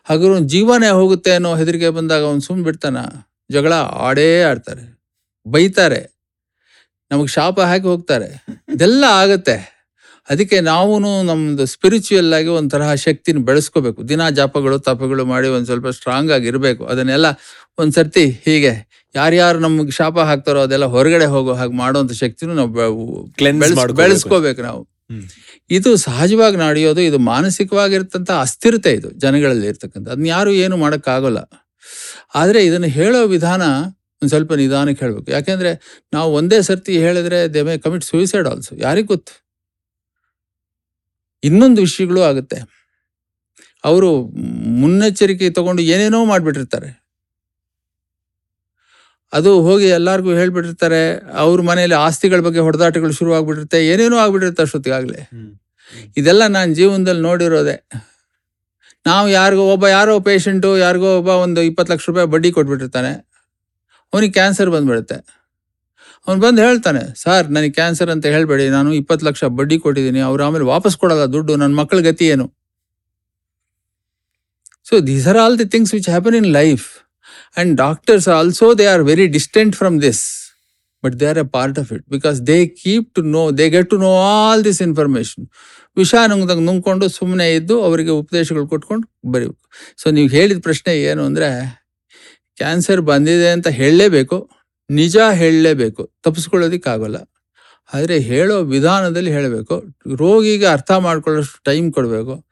ಹಾಗಿರೋ 0.09 0.39
ಜೀವನೇ 0.53 0.91
ಹೋಗುತ್ತೆ 0.99 1.33
ಅನ್ನೋ 1.37 1.51
ಹೆದರಿಗೆ 1.61 1.91
ಬಂದಾಗ 1.99 2.23
ಅವ್ನು 2.31 2.45
ಸುಮ್ 2.47 2.63
ಬಿಡ್ತಾನ. 2.69 2.97
ಜಗಳ 3.49 3.73
ಆಡೇ 4.07 4.29
ಆಡ್ತಾರೆ. 4.51 4.83
ಬೈತಾರೆ. 5.45 6.01
ನಮಗೆ 7.11 7.31
ಶಾಪ 7.37 7.59
ಹಾಕಿ 7.69 7.87
ಹೋಗ್ತಾರೆ. 7.93 8.29
ಇದೆಲ್ಲ 8.75 9.03
ಆಗತ್ತೆ. 9.21 9.55
ಅದಕ್ಕೆ 10.29 10.59
ನಾವು 10.61 10.99
ನಮ್ದು 10.99 11.65
ಸ್ಪಿರಿಚುವಲ್ 11.65 12.33
ಆಗಿ 12.33 12.47
ಒಂಥರಹ 12.47 12.93
ಶಕ್ತಿನ 12.93 13.37
ಬೆಳೆಸ್ಕೋಬೇಕು. 13.37 14.09
ದಿನ 14.09 14.29
ಜಾಪಗಳು 14.29 14.79
ತಪಗಳು 14.79 15.25
ಮಾಡಿ 15.25 15.47
ಒಂದ್ 15.47 15.65
ಸ್ವಲ್ಪ 15.65 15.87
ಸ್ಟ್ರಾಂಗ್ 15.87 16.31
ಆಗಿ 16.31 16.47
ಇರಬೇಕು. 16.47 16.85
ಅದನ್ನೆಲ್ಲ 16.85 17.27
ಒಂದ್ 17.77 17.93
ಸರ್ತಿ 17.93 18.41
ಹೀಗೆ 18.45 18.73
ಯಾರ್ಯಾರು 19.15 19.59
ನಮ್ಗೆ 19.59 19.91
ಶಾಪ 19.91 20.19
ಹಾಕ್ತಾರೋ 20.19 20.61
ಅದೆಲ್ಲ 20.61 20.85
ಹೊರಗಡೆ 20.85 21.25
ಹೋಗೋ 21.25 21.53
ಹಾಗೆ 21.53 21.73
ಮಾಡುವಂತ 21.73 22.11
ಶಕ್ತಿನೂ 22.11 22.53
ನಾವು. 22.53 22.73
ಬೆಳೆಸ್ಕೋಬೇಕು 24.01 24.61
ನಾವು. 24.61 24.81
ಇದು 25.69 25.97
ಸಹಜವಾಗಿ 25.97 26.57
ನಡೆಯೋದು 26.57 27.01
ಇದು 27.01 27.19
ಮಾನಸಿಕವಾಗಿರ್ತಂತ 27.19 28.31
ಅಸ್ಥಿರತೆ 28.41 28.91
ಇದು 28.93 29.09
ಜನಗಳಲ್ಲಿ 29.19 29.67
ಇರ್ತಕ್ಕಂಥ 29.67 30.07
ಅದನ್ನ 30.09 30.25
ಯಾರು 30.25 30.51
ಏನು 30.51 30.77
ಮಾಡೋಕ್ಕಾಗಲ್ಲ. 30.77 31.39
ಆದ್ರೆ 32.35 32.65
ಇದನ್ನ 32.65 32.85
ಹೇಳೋ 32.85 33.27
ವಿಧಾನ 33.27 33.63
ಒಂದ್ 34.21 34.29
ಸ್ವಲ್ಪ 34.29 34.53
ನಿಧಾನಕ್ಕೆ 34.53 35.05
ಹೇಳ್ಬೇಕು. 35.05 35.31
ಯಾಕೆಂದ್ರೆ 35.31 35.71
ನಾವು 36.13 36.33
ಒಂದೇ 36.33 36.61
ಸರ್ತಿ 36.61 36.99
ಹೇಳಿದ್ರೆ 36.99 37.53
they 37.53 37.61
may 37.61 37.77
commit 37.77 38.03
suicide 38.03 38.47
also 38.47 38.75
ಯಾರಿಗ್ 38.77 39.07
ಗೊತ್ತು? 39.07 39.33
ಇನ್ನೊಂದು 41.43 41.79
ವಿಷಯಗಳು 41.81 42.21
ಆಗುತ್ತೆ. 42.21 42.57
ಅವರು 43.89 44.09
ಮುನ್ನೆಚ್ಚರಿಕೆ 44.81 45.49
ತಗೊಂಡು 45.49 45.81
ಏನೇನೋ 45.93 46.25
ಮಾಡಿಬಿಟ್ಟಿರ್ತಾರೆ. 46.25 46.89
ಅದು 49.33 49.51
ಹೋಗಿ 49.61 49.87
ಎಲ್ಲಾರ್ಗೂ 49.97 50.31
ಹೇಳ್ಬಿಟ್ಟಿರ್ತಾರೆ 50.33 51.01
ಅವ್ರ 51.43 51.61
ಮನೆಯಲ್ಲಿ 51.61 51.97
ಆಸ್ತಿಗಳ 52.05 52.39
ಬಗ್ಗೆ 52.39 52.59
ಹೊಡೆದಾಟಗಳು 52.59 53.13
ಶುರು 53.19 53.31
ಆಗ್ಬಿಟ್ಟಿರುತ್ತೆ 53.33 53.79
ಏನೇನೋ 53.87 54.17
ಆಗ್ಬಿಟ್ಟಿರುತ್ತೆ 54.17 54.63
ಅಷ್ಟೊತ್ತಿಗಾಗಲೇ. 54.63 55.21
ಇದೆಲ್ಲ 56.17 56.43
ನಾನು 56.47 56.73
ಜೀವನದಲ್ಲಿ 56.73 57.21
ನೋಡಿರೋದೆ. 57.21 57.75
ನಾವು 59.07 59.29
ಯಾರಿಗೋ 59.29 59.63
ಒಬ್ಬ 59.73 59.87
ಯಾರೋ 59.87 60.13
ಪೇಷಂಟು 60.19 60.77
ಯಾರಿಗೋ 60.77 61.17
ಒಬ್ಬ 61.17 61.29
ಒಂದು 61.45 61.61
ಇಪ್ಪತ್ತು 61.61 61.93
ಲಕ್ಷ 61.93 62.05
ರೂಪಾಯಿ 62.09 62.27
ಬಡ್ಡಿ 62.27 62.49
ಕೊಟ್ಬಿಟ್ಟಿರ್ತಾನೆ. 62.51 63.11
ಅವನಿಗೆ 64.13 64.33
ಕ್ಯಾನ್ಸರ್ 64.33 64.69
ಬಂದ್ಬಿಡುತ್ತೆ. 64.69 65.17
ಅವ್ನು 66.29 66.41
ಬಂದು 66.45 66.61
ಹೇಳ್ತಾನೆ, 66.67 67.03
ಸರ್, 67.23 67.45
ನನಗೆ 67.55 67.73
ಕ್ಯಾನ್ಸರ್ 67.77 68.09
ಅಂತ 68.13 68.25
ಹೇಳಬೇಡಿ, 68.33 68.65
ನಾನು 68.77 68.89
ಇಪ್ಪತ್ತು 69.01 69.23
ಲಕ್ಷ 69.27 69.43
ಬಡ್ಡಿ 69.59 69.77
ಕೊಟ್ಟಿದ್ದೀನಿ, 69.83 70.21
ಅವ್ರು 70.29 70.41
ಆಮೇಲೆ 70.47 70.65
ವಾಪಸ್ 70.73 70.95
ಕೊಡಲ್ಲ 71.03 71.23
ದುಡ್ಡು 71.35 71.53
ನನ್ನ 71.61 71.75
ಮಕ್ಕಳ 71.81 71.99
ಗತಿ 72.09 72.25
ಏನು? 72.33 72.45
So 74.89 74.97
these 75.07 75.25
are 75.31 75.39
all 75.43 75.55
the 75.61 75.67
things 75.75 75.93
which 75.95 76.09
happen 76.13 76.37
in 76.41 76.49
life 76.59 76.85
and 77.55 77.73
doctors 77.85 78.27
also 78.37 78.67
they 78.81 78.85
are 78.93 79.03
very 79.09 79.25
distant 79.37 79.73
from 79.79 79.97
this 80.05 80.21
but 81.03 81.15
they 81.21 81.25
are 81.31 81.39
a 81.43 81.47
part 81.57 81.77
of 81.81 81.89
it 81.95 82.05
because 82.15 82.37
they 82.51 82.57
keep 82.81 83.07
to 83.17 83.21
know 83.35 83.43
they 83.59 83.65
get 83.75 83.89
to 83.93 83.99
know 84.05 84.11
all 84.31 84.61
this 84.69 84.81
information 84.87 85.45
ವಿಷ 85.97 86.13
ನುಂಗ್ದಂಗೆ 86.31 86.65
ನುಂಗ್ಕೊಂಡು 86.69 87.05
ಸುಮ್ಮನೆ 87.17 87.47
ಇದ್ದು 87.57 87.75
ಅವರಿಗೆ 87.89 88.11
ಉಪದೇಶಗಳು 88.21 88.65
ಕೊಟ್ಕೊಂಡು 88.73 89.05
ಬರೀಬೇಕು. 89.33 89.63
So 90.01 90.07
ನೀವು 90.17 90.29
ಹೇಳಿದ 90.37 90.59
ಪ್ರಶ್ನೆ 90.67 90.93
ಏನು 91.09 91.21
ಅಂದರೆ 91.29 91.49
ಕ್ಯಾನ್ಸರ್ 92.61 93.01
ಬಂದಿದೆ 93.11 93.49
ಅಂತ 93.57 93.67
ಹೇಳಲೇಬೇಕು 93.81 94.37
ನಿಜ 94.89 95.17
ಹೇಳಲೇಬೇಕು. 95.33 96.13
ತಪ್ಪಿಸ್ಕೊಳ್ಳೋದಿಕ್ಕಾಗಲ್ಲ. 96.23 97.17
ಆದರೆ 97.93 98.19
ಹೇಳೋ 98.19 98.63
ವಿಧಾನದಲ್ಲಿ 98.63 99.31
ಹೇಳಬೇಕು. 99.31 99.83
ರೋಗಿಗೆ 100.15 100.65
ಅರ್ಥ 100.65 100.91
ಮಾಡ್ಕೊಳ್ಳೋಷ್ಟು 100.91 101.63
ಟೈಮ್ 101.63 101.93
ಕೊಡಬೇಕು. 101.93 102.45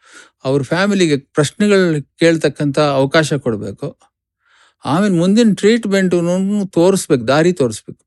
ಅವ್ರ 0.43 0.63
ಫ್ಯಾಮಿಲಿಗೆ 0.63 1.17
ಪ್ರಶ್ನೆಗಳು 1.17 2.03
ಕೇಳ್ತಕ್ಕಂಥ 2.17 2.79
ಅವಕಾಶ 2.79 3.33
ಕೊಡಬೇಕು. 3.33 3.97
ಆಮೇಲೆ 4.85 5.13
ಮುಂದಿನ 5.13 5.49
ಟ್ರೀಟ್ಮೆಂಟು 5.53 6.21
ತೋರಿಸ್ಬೇಕು 6.65 7.27
ದಾರಿ 7.27 7.53
ತೋರಿಸ್ಬೇಕು. 7.53 8.03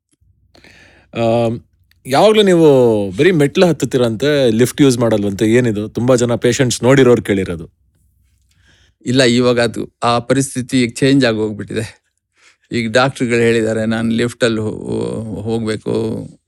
ಯಾವಾಗಲೂ 2.06 2.42
ನೀವು 2.42 2.68
ಬರೀ 3.10 3.30
ಮೆಟ್ಲು 3.30 3.66
ಹತ್ತುತ್ತಿರಂತೆ 3.66 4.50
ಲಿಫ್ಟ್ 4.50 4.82
ಯೂಸ್ 4.82 4.98
ಮಾಡಲ್ವಂತೆ 4.98 5.46
ಏನಿದು? 5.46 5.88
ತುಂಬ 5.88 6.14
ಜನ 6.14 6.34
ಪೇಷಂಟ್ಸ್ 6.34 6.82
ನೋಡಿರೋರು 6.82 7.22
ಕೇಳಿರೋದು. 7.22 7.80
ಇಲ್ಲ 9.06 9.22
ಇವಾಗ 9.22 9.60
ಅದು 9.60 9.92
ಆ 10.02 10.18
ಪರಿಸ್ಥಿತಿ 10.18 10.88
ಚೇಂಜ್ 10.88 11.24
ಆಗಿ 11.24 11.36
ಹೋಗ್ಬಿಟ್ಟಿದೆ. 11.36 11.99
ಈಗ 12.70 12.86
ಡಾಕ್ಟ್ರುಗಳು 12.98 13.42
ಹೇಳಿದ್ದಾರೆ, 13.46 13.84
ನಾನು 13.94 14.08
ಲಿಫ್ಟಲ್ಲಿ 14.20 14.62
ಹೋಗಬೇಕು, 15.46 15.94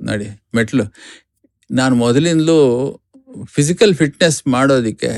ನಡಿ, 0.09 0.29
ಮೆಟ್ಲು. 0.57 0.85
ನಾನು 1.71 1.95
ಮೊದಲಿಂದಲೂ 2.05 2.59
ಫಿಸಿಕಲ್ 3.55 3.95
ಫಿಟ್ನೆಸ್ 4.01 4.39
ಮಾಡೋದಕ್ಕೆ 4.55 5.13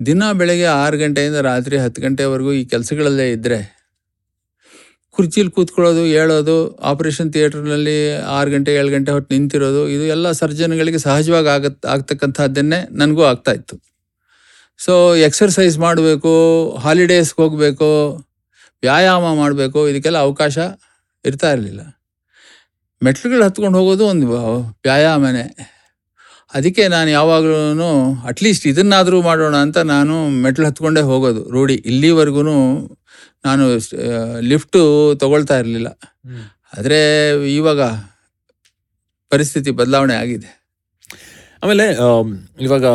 ದಿನ 0.00 0.22
ಬೆಳಗ್ಗೆ 0.40 0.68
ಆರು 0.82 0.96
ಗಂಟೆಯಿಂದ 0.98 1.38
ರಾತ್ರಿ 1.50 1.76
ಹತ್ತು 1.84 2.00
ಗಂಟೆವರೆಗೂ 2.04 2.50
ಈ 2.58 2.62
ಕೆಲಸಗಳಲ್ಲೇ 2.72 3.26
ಇದ್ದರೆ 3.32 3.58
ಕುರ್ಚಿಲಿ 5.16 5.50
ಕೂತ್ಕೊಳ್ಳೋದು 5.56 6.02
ಹೇಳೋದು 6.16 6.54
ಆಪರೇಷನ್ 6.90 7.30
ಥಿಯೇಟ್ರ್ನಲ್ಲಿ 7.34 7.96
ಆರು 8.36 8.48
ಗಂಟೆ, 8.50 8.70
ಏಳು 8.80 8.90
ಗಂಟೆ 8.94 9.10
ಹೊತ್ತು 9.16 9.30
ನಿಂತಿರೋದು, 9.34 9.82
ಇದು 9.94 10.04
ಎಲ್ಲ 10.14 10.26
ಸರ್ಜನ್ಗಳಿಗೆ 10.40 11.00
ಸಹಜವಾಗಿ 11.06 11.50
ಆಗತ್, 11.56 11.80
ಆಗ್ತಕ್ಕಂಥದ್ದನ್ನೇ 11.94 12.80
ನನಗೂ 13.00 13.24
ಆಗ್ತಾಯಿತ್ತು 13.32 13.76
ಸೊ 14.80 14.94
ಎಕ್ಸರ್ಸೈಸ್ 15.28 15.76
ಮಾಡಬೇಕು 15.86 16.32
ಹಾಲಿಡೇಸ್ಗೆ 16.84 17.40
ಹೋಗಬೇಕು 17.44 17.88
ವ್ಯಾಯಾಮ 18.82 19.24
ಮಾಡಬೇಕು 19.34 19.80
ಇದಕ್ಕೆಲ್ಲ 19.88 20.18
ಅವಕಾಶ 20.18 20.58
ಇರ್ತಾ 21.24 21.48
ಇರಲಿಲ್ಲ. 21.52 21.82
ಮೆಟ್ಲುಗಳು 23.02 23.42
ಹತ್ಕೊಂಡು 23.44 23.78
ಹೋಗೋದು 23.78 24.04
ಒಂದು 24.06 24.26
ವ್ಯಾಯಾಮನೇ. 24.84 25.44
ಅದಕ್ಕೆ 26.54 26.84
ನಾನು 26.88 27.10
ಯಾವಾಗಲೂ 27.10 27.88
ಅಟ್ಲೀಸ್ಟ್ 28.26 28.66
ಇದನ್ನಾದರೂ 28.66 29.18
ಮಾಡೋಣ 29.22 29.56
ಅಂತ 29.56 29.78
ನಾನು 29.94 30.14
ಮೆಟ್ಲು 30.44 30.66
ಹತ್ಕೊಂಡೇ 30.66 31.00
ಹೋಗೋದು 31.00 31.42
ರೂಢಿ. 31.50 31.76
ಇಲ್ಲಿವರೆಗೂ 31.90 32.42
ನಾನು 33.44 33.64
ಲಿಫ್ಟು 34.50 34.80
ತಗೊಳ್ತಾ 35.20 35.58
ಇರಲಿಲ್ಲ. 35.58 35.88
ಆದರೆ 36.78 37.00
ಇವಾಗ 37.54 37.82
ಪರಿಸ್ಥಿತಿ 39.32 39.70
ಬದಲಾವಣೆ 39.70 40.14
ಆಗಿದೆ. 40.14 40.48
ಆಮೇಲೆ 41.62 41.86
ಆಮ್, 42.08 42.32
ಇವಾಗ 42.60 42.86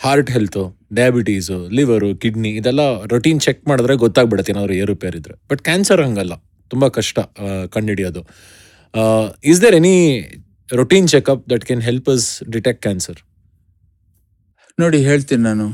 heart 0.00 0.30
health 0.34 0.62
diabetes 0.98 1.56
liver 1.76 2.08
kidney 2.22 2.50
ಇದೆಲ್ಲ 2.60 2.82
ರೊಟೀನ್ 3.12 3.40
ಚೆಕ್ 3.46 3.60
ಮಾಡಿದ್ರೆ 3.70 3.94
ಗೊತ್ತಾಗ್ಬಿಡುತ್ತೆ 4.04 4.52
ಏನಾದ್ರು 4.54 4.74
ಏರುಪೇರಿದ್ರೆ 4.82 5.34
ಬಟ್ 5.50 5.62
ಕ್ಯಾನ್ಸರ್ 5.68 6.00
ಹಂಗಲ್ಲ. 6.06 6.34
ತುಂಬ 6.70 6.84
ಕಷ್ಟ 6.96 7.18
ಕಂಡುಹಿಡಿಯೋದು. 7.74 8.22
Is 9.50 9.60
there 9.64 9.76
any 9.80 9.96
routine 10.68 11.08
checkup 11.14 11.42
that 11.52 11.64
can 11.68 11.82
help 11.88 12.08
us 12.14 12.26
detect 12.54 12.82
cancer 12.86 13.18
ನೋಡಿ 14.78 14.98
ಹೇಳ್ತೀನಿ 15.08 15.42
ನಾನು. 15.50 15.66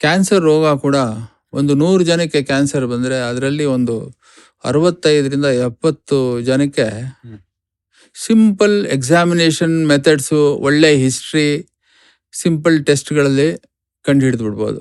ಕ್ಯಾನ್ಸರ್ 0.00 0.42
ರೋಗ 0.50 0.66
ಕೂಡ 0.84 0.96
ಒಂದು 1.58 1.72
ನೂರು 1.82 2.02
ಜನಕ್ಕೆ 2.10 2.40
ಕ್ಯಾನ್ಸರ್ 2.50 2.84
ಬಂದರೆ 2.92 3.16
ಅದರಲ್ಲಿ 3.28 3.64
ಒಂದು 3.76 3.94
ಅರವತ್ತೈದರಿಂದ 4.70 5.48
ಎಪ್ಪತ್ತು 5.68 6.18
ಜನಕ್ಕೆ 6.48 6.86
ಸಿಂಪಲ್ 8.16 8.76
ಎಕ್ಸಾಮಿನೇಷನ್ 8.96 9.74
ಮೆಥಡ್ಸು 9.92 10.40
ಒಳ್ಳೆ 10.68 10.90
ಹಿಸ್ಟ್ರಿ 11.04 11.48
ಸಿಂಪಲ್ 12.42 12.76
ಟೆಸ್ಟ್ಗಳಲ್ಲಿ 12.88 13.48
ಕಂಡು 14.06 14.24
ಹಿಡಿದು 14.26 14.44
ಬಿಡ್ಬೋದು 14.46 14.80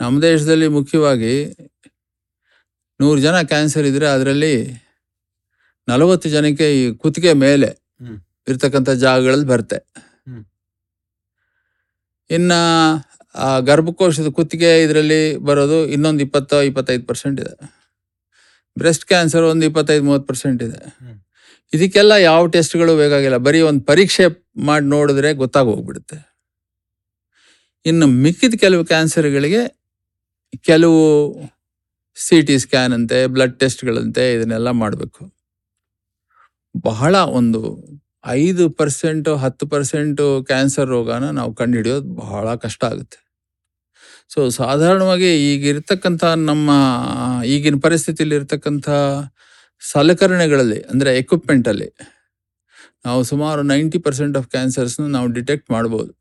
ನಮ್ಮ 0.00 0.14
ದೇಶದಲ್ಲಿ 0.28 0.68
ಮುಖ್ಯವಾಗಿ 0.78 1.34
ನೂರು 3.00 3.18
ಜನ 3.26 3.36
ಕ್ಯಾನ್ಸರ್ 3.52 3.86
ಇದ್ರೆ 3.90 4.06
ಅದರಲ್ಲಿ 4.16 4.54
ನಲವತ್ತು 5.88 6.28
ಜನಕ್ಕೆ 6.34 6.66
ಈ 6.80 6.82
ಕುತ್ತಿಗೆ 7.02 7.32
ಮೇಲೆ. 7.44 7.70
ಇರ್ತಕ್ಕಂಥ 8.50 8.90
ಜಾಗಗಳಲ್ಲಿ 9.04 9.46
ಬರುತ್ತೆ. 9.52 9.78
ಇನ್ನ 12.30 12.52
ಆ 13.34 13.48
ಗರ್ಭಕೋಶದ 13.68 14.28
ಕುತ್ತಿಗೆ 14.38 14.70
ಇದರಲ್ಲಿ 14.84 15.20
ಬರೋದು 15.48 15.78
ಇನ್ನೊಂದು 15.94 16.22
ಇಪ್ಪತ್ತು 16.26 16.56
ಇಪ್ಪತ್ತೈದು 16.68 17.04
ಪರ್ಸೆಂಟ್ 17.10 17.38
ಇದೆ 17.44 17.54
ಬ್ರೆಸ್ಟ್ 18.76 19.04
ಕ್ಯಾನ್ಸರ್ 19.10 19.44
ಒಂದು 19.52 19.64
ಇಪ್ಪತ್ತೈದು 19.68 20.04
ಮೂವತ್ತು 20.08 20.28
ಪರ್ಸೆಂಟ್ 20.30 20.62
ಇದೆ. 20.68 20.80
ಇದಕ್ಕೆಲ್ಲ 21.72 22.12
ಯಾವ 22.12 22.46
ಟೆಸ್ಟ್ಗಳು 22.46 22.96
ಬೇಕಾಗಿಲ್ಲ. 22.96 23.36
ಬರೀ 23.36 23.60
ಒಂದು 23.60 23.84
ಪರೀಕ್ಷೆ 23.84 24.24
ಮಾಡಿ 24.56 24.86
ನೋಡಿದ್ರೆ 24.86 25.32
ಗೊತ್ತಾಗೋಗ್ಬಿಡುತ್ತೆ. 25.32 26.18
ಇನ್ನು 27.86 28.06
ಮಿಕ್ಕಿದ 28.06 28.54
ಕೆಲವು 28.60 28.84
ಕ್ಯಾನ್ಸರ್ಗಳಿಗೆ 28.84 29.62
ಕೆಲವು 30.64 31.00
ಸಿ 32.16 32.42
ಟಿ 32.42 32.58
ಸ್ಕ್ಯಾನ್ 32.58 32.92
ಅಂತೆ, 32.92 33.26
ಬ್ಲಡ್ 33.26 33.60
ಟೆಸ್ಟ್ಗಳಂತೆ 33.60 34.34
ಇದನ್ನೆಲ್ಲ 34.34 34.70
ಮಾಡಬೇಕು. 34.70 35.34
ಬಹಳ 36.84 37.16
ಒಂದು 37.16 37.60
ಐದು 38.26 38.70
ಪರ್ಸೆಂಟು, 38.70 39.36
ಹತ್ತು 39.36 39.66
ಪರ್ಸೆಂಟು 39.66 40.44
ಕ್ಯಾನ್ಸರ್ 40.46 40.88
ರೋಗನ 40.88 41.30
ನಾವು 41.30 41.54
ಕಂಡುಹಿಡಿಯೋದು 41.54 42.14
ಬಹಳ 42.14 42.54
ಕಷ್ಟ 42.54 42.84
ಆಗುತ್ತೆ. 42.84 43.18
ಸೊ, 44.28 44.48
ಸಾಧಾರಣವಾಗಿ 44.48 45.54
ಈಗ 45.54 45.66
ಇರ್ತಕ್ಕಂಥ 45.66 46.24
ನಮ್ಮ, 46.24 46.70
ಈಗಿನ 47.44 47.74
ಪರಿಸ್ಥಿತಿಯಲ್ಲಿ 47.82 48.36
ಇರ್ತಕ್ಕಂಥ 48.36 48.88
ಸಲಕರಣೆಗಳಲ್ಲಿ 49.82 50.80
ಅಂದರೆ 50.90 51.18
ಎಕ್ವಿಪ್ಮೆಂಟಲ್ಲಿ 51.18 51.88
ನಾವು 53.04 53.20
ಸುಮಾರು 53.22 53.62
ನೈಂಟಿ 53.62 53.98
ಪರ್ಸೆಂಟ್ 53.98 54.36
ಆಫ್ 54.36 54.48
ಕ್ಯಾನ್ಸರ್ಸ್ನ 54.48 55.06
ನಾವು 55.06 55.28
ಡಿಟೆಕ್ಟ್ 55.28 55.68
ಮಾಡ್ಬೋದು. 55.70 56.12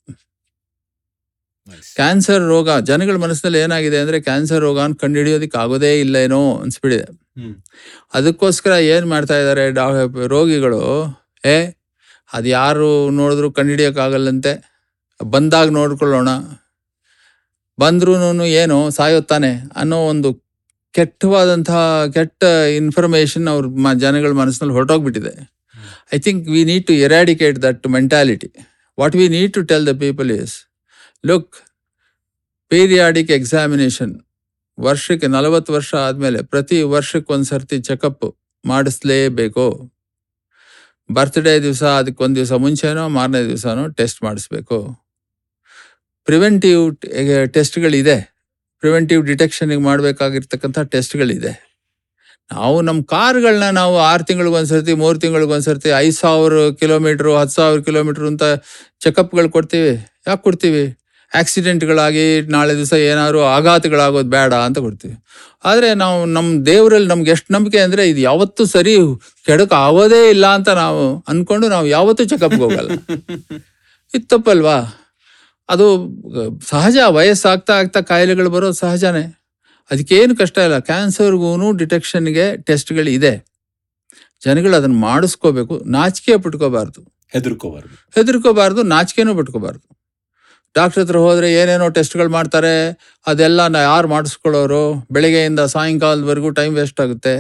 ಕ್ಯಾನ್ಸರ್ 1.98 2.44
ರೋಗ 2.46 2.70
ಜನಗಳ 2.82 3.16
ಮನಸ್ಸಿನಲ್ಲಿ 3.16 3.60
ಏನಾಗಿದೆ 3.60 3.98
ಅಂದರೆ 4.00 4.20
ಕ್ಯಾನ್ಸರ್ 4.20 4.62
ರೋಗ 4.62 4.80
ಕಂಡುಹಿಡಿಯೋದಕ್ಕೆ 5.04 5.58
ಆಗೋದೇ 5.58 5.92
ಇಲ್ಲೇನೋ 6.00 6.42
ಅನ್ಸ್ಬಿಟ್ಟಿದೆ. 6.64 7.06
ಹ್ಮ್. 7.38 7.54
ಅದಕ್ಕೋಸ್ಕರ 8.14 8.72
ಏನು 8.94 9.08
ಮಾಡ್ತಾ 9.08 9.36
ಇದ್ದಾರೆ 9.40 9.66
ಡಾ 9.72 9.86
ರೋಗಿಗಳು 10.28 10.82
ಏ 11.44 11.58
ಅದು 12.32 12.48
ಯಾರು 12.50 12.88
ನೋಡಿದ್ರು 13.12 13.48
ಕಂಡುಹಿಡಿಯೋಕ್ಕಾಗಲ್ಲಂತೆ 13.52 14.54
ಬಂದಾಗ 15.20 15.70
ನೋಡ್ಕೊಳ್ಳೋಣ. 15.70 16.30
ಬಂದ್ರೂ 17.80 18.14
ಏನು 18.64 18.78
ಸಾಯೋತ್ತಾನೆ 18.92 19.52
ಅನ್ನೋ 19.76 19.98
ಒಂದು 20.06 20.30
ಕೆಟ್ಟವಾದಂತಹ 20.94 21.82
ಕೆಟ್ಟ 22.16 22.42
ಇನ್ಫಾರ್ಮೇಶನ್ 22.80 23.48
ಅವ್ರ 23.48 23.66
ಮ 23.86 23.94
ಜನಗಳ 23.94 24.32
ಮನಸ್ಸಿನಲ್ಲಿ 24.32 24.76
ಹೊರಟೋಗ್ಬಿಟ್ಟಿದೆ. 24.78 25.34
I 26.14 26.20
think 26.20 26.50
we 26.50 26.62
need 26.64 26.86
to 26.88 26.94
eradicate 26.94 27.64
that 27.64 27.88
mentality 27.88 28.50
what 28.98 29.16
we 29.16 29.28
need 29.38 29.54
to 29.54 29.62
tell 29.72 29.86
the 29.88 29.94
people 30.06 30.32
is 30.40 30.56
look 31.24 31.52
periodic 32.72 33.32
examination 33.32 34.14
ವರ್ಷಕ್ಕೆ 34.78 35.28
ನಲವತ್ತು 35.28 35.74
ವರ್ಷ 35.74 35.92
ಆದಮೇಲೆ 36.08 36.40
ಪ್ರತಿ 36.44 36.78
ವರ್ಷಕ್ಕೆ 36.96 37.34
ಒಂದು 37.34 37.46
ಸರ್ತಿ 37.46 37.78
ಚೆಕಪ್ 37.82 38.28
ಮಾಡಿಸ್ಲೇಬೇಕು? 38.66 39.66
ಬರ್ತ್ಡೇ 41.10 41.54
ದಿವಸ 41.60 41.84
ಅದಕ್ಕೆ 42.00 42.24
ಒಂದು 42.24 42.38
ದಿವಸ 42.40 42.54
ಮುಂಚೆನೋ 42.64 43.10
ಮಾರನೇ 43.18 43.42
ದಿವಸನೋ 43.48 43.84
ಟೆಸ್ಟ್ 44.00 44.20
ಮಾಡಿಸ್ಬೇಕು? 44.24 44.78
ಪ್ರಿವೆಂಟಿವ್ 46.28 46.84
ಟೆಸ್ಟ್ಗಳಿದೆ 47.56 48.18
ಪ್ರಿವೆಂಟಿವ್ 48.84 49.26
ಡಿಟೆಕ್ಷನ್ಗೆ 49.26 49.82
ಮಾಡಬೇಕಾಗಿರ್ತಕ್ಕಂಥ 49.82 50.80
ಟೆಸ್ಟ್ಗಳಿದೆ 50.94 51.54
ನಾವು 52.50 52.82
ನಮ್ಮ 52.82 53.02
ಕಾರ್ಗಳನ್ನ 53.10 53.70
ನಾವು 53.70 53.98
ಆರು 54.00 54.24
ತಿಂಗಳಿಗೊಂದ್ಸರ್ತಿ 54.24 54.94
ಮೂರು 54.94 55.20
ತಿಂಗಳಿಗೊಂದ್ಸರ್ತಿ 55.20 55.90
ಐದು 55.98 56.16
ಸಾವಿರ 56.16 56.54
ಕಿಲೋಮೀಟ್ರು 56.80 57.38
ಹತ್ತು 57.38 57.56
ಸಾವಿರ 57.56 57.82
ಕಿಲೋಮೀಟ್ರ್ 57.82 58.26
ಅಂತ 58.28 58.44
ಚೆಕಪ್ಗಳು 59.02 59.50
ಕೊಡ್ತೀವಿ. 59.50 59.94
ಯಾಕೆ 60.28 60.42
ಕೊಡ್ತೀವಿ? 60.44 60.84
ಆಕ್ಸಿಡೆಂಟ್ಗಳಾಗಿ 61.32 62.42
ನಾಳೆ 62.48 62.74
ದಿವಸ 62.76 62.94
ಏನಾದ್ರು 62.94 63.42
ಆಘಾತಗಳಾಗೋದು 63.48 64.30
ಬೇಡ 64.30 64.54
ಅಂತ 64.54 64.78
ಕೊಡ್ತೀವಿ. 64.78 65.16
ಆದರೆ 65.64 65.94
ನಾವು 65.94 66.26
ನಮ್ಮ 66.26 66.66
ದೇವರಲ್ಲಿ 66.66 67.08
ನಮ್ಗೆ 67.08 67.32
ಎಷ್ಟು 67.32 67.54
ನಂಬಿಕೆ 67.54 67.80
ಅಂದರೆ 67.80 68.10
ಇದು 68.10 68.20
ಯಾವತ್ತೂ 68.20 68.66
ಸರಿ 68.66 68.94
ಕೆಡಕ್ಕೆ 69.46 69.76
ಆಗೋದೇ 69.76 70.30
ಇಲ್ಲ 70.30 70.46
ಅಂತ 70.54 70.70
ನಾವು 70.70 71.04
ಅಂದ್ಕೊಂಡು 71.28 71.68
ನಾವು 71.68 71.88
ಯಾವತ್ತೂ 71.88 72.26
ಚೆಕಪ್ಗೆ 72.26 72.64
ಹೋಗಲ್ಲ. 72.64 72.90
ಇದು 74.14 74.28
ತಪ್ಪಲ್ವಾ? 74.28 74.78
ಅದು 75.74 75.86
ಸಹಜ 76.72 76.98
ವಯಸ್ಸಾಗ್ತಾ 77.18 77.74
ಆಗ್ತಾ 77.82 78.00
ಕಾಯಿಲೆಗಳು 78.12 78.50
ಬರೋದು 78.56 78.78
ಸಹಜನೇ. 78.84 79.24
ಅದಕ್ಕೇನು 79.92 80.34
ಕಷ್ಟ 80.42 80.58
ಇಲ್ಲ. 80.68 80.78
ಕ್ಯಾನ್ಸರ್ಗೂ 80.90 81.72
ಡಿಟೆಕ್ಷನ್ಗೆ 81.82 82.46
ಟೆಸ್ಟ್ಗಳು 82.68 83.12
ಇದೆ 83.20 83.34
ಜನಗಳು 84.46 84.76
ಅದನ್ನು 84.80 85.00
ಮಾಡಿಸ್ಕೋಬೇಕು. 85.08 85.76
ನಾಚಿಕೆ 85.98 86.36
ಬಿಟ್ಕೋಬಾರ್ದು 86.46 87.02
ಹೆದರ್ಕೋಬಾರ್ದು. 87.34 87.96
ಹೆದರ್ಕೋಬಾರ್ದು 88.18 88.82
ನಾಚಿಕೆನೂ 88.94 89.34
ಬಿಟ್ಕೋಬಾರ್ದು 89.40 89.86
ಡಾಕ್ಟರ್ 90.76 91.02
ಹತ್ರ 91.04 91.18
ಹೋದರೆ 91.26 91.48
ಏನೇನೋ 91.60 91.88
ಟೆಸ್ಟ್ಗಳು 91.96 92.32
ಮಾಡ್ತಾರೆ. 92.36 92.76
ಅದೆಲ್ಲ 93.28 93.62
ನಾ 93.74 93.80
ಯಾರು 93.92 94.08
ಮಾಡಿಸ್ಕೊಳ್ಳೋರು? 94.14 94.84
ಬೆಳಗ್ಗೆಯಿಂದ 95.16 95.62
ಸಾಯಂಕಾಲದವರೆಗೂ 95.74 96.50
ಟೈಮ್ 96.60 96.74
ವೇಸ್ಟ್ 96.80 97.00
ಆಗುತ್ತೆ. 97.06 97.34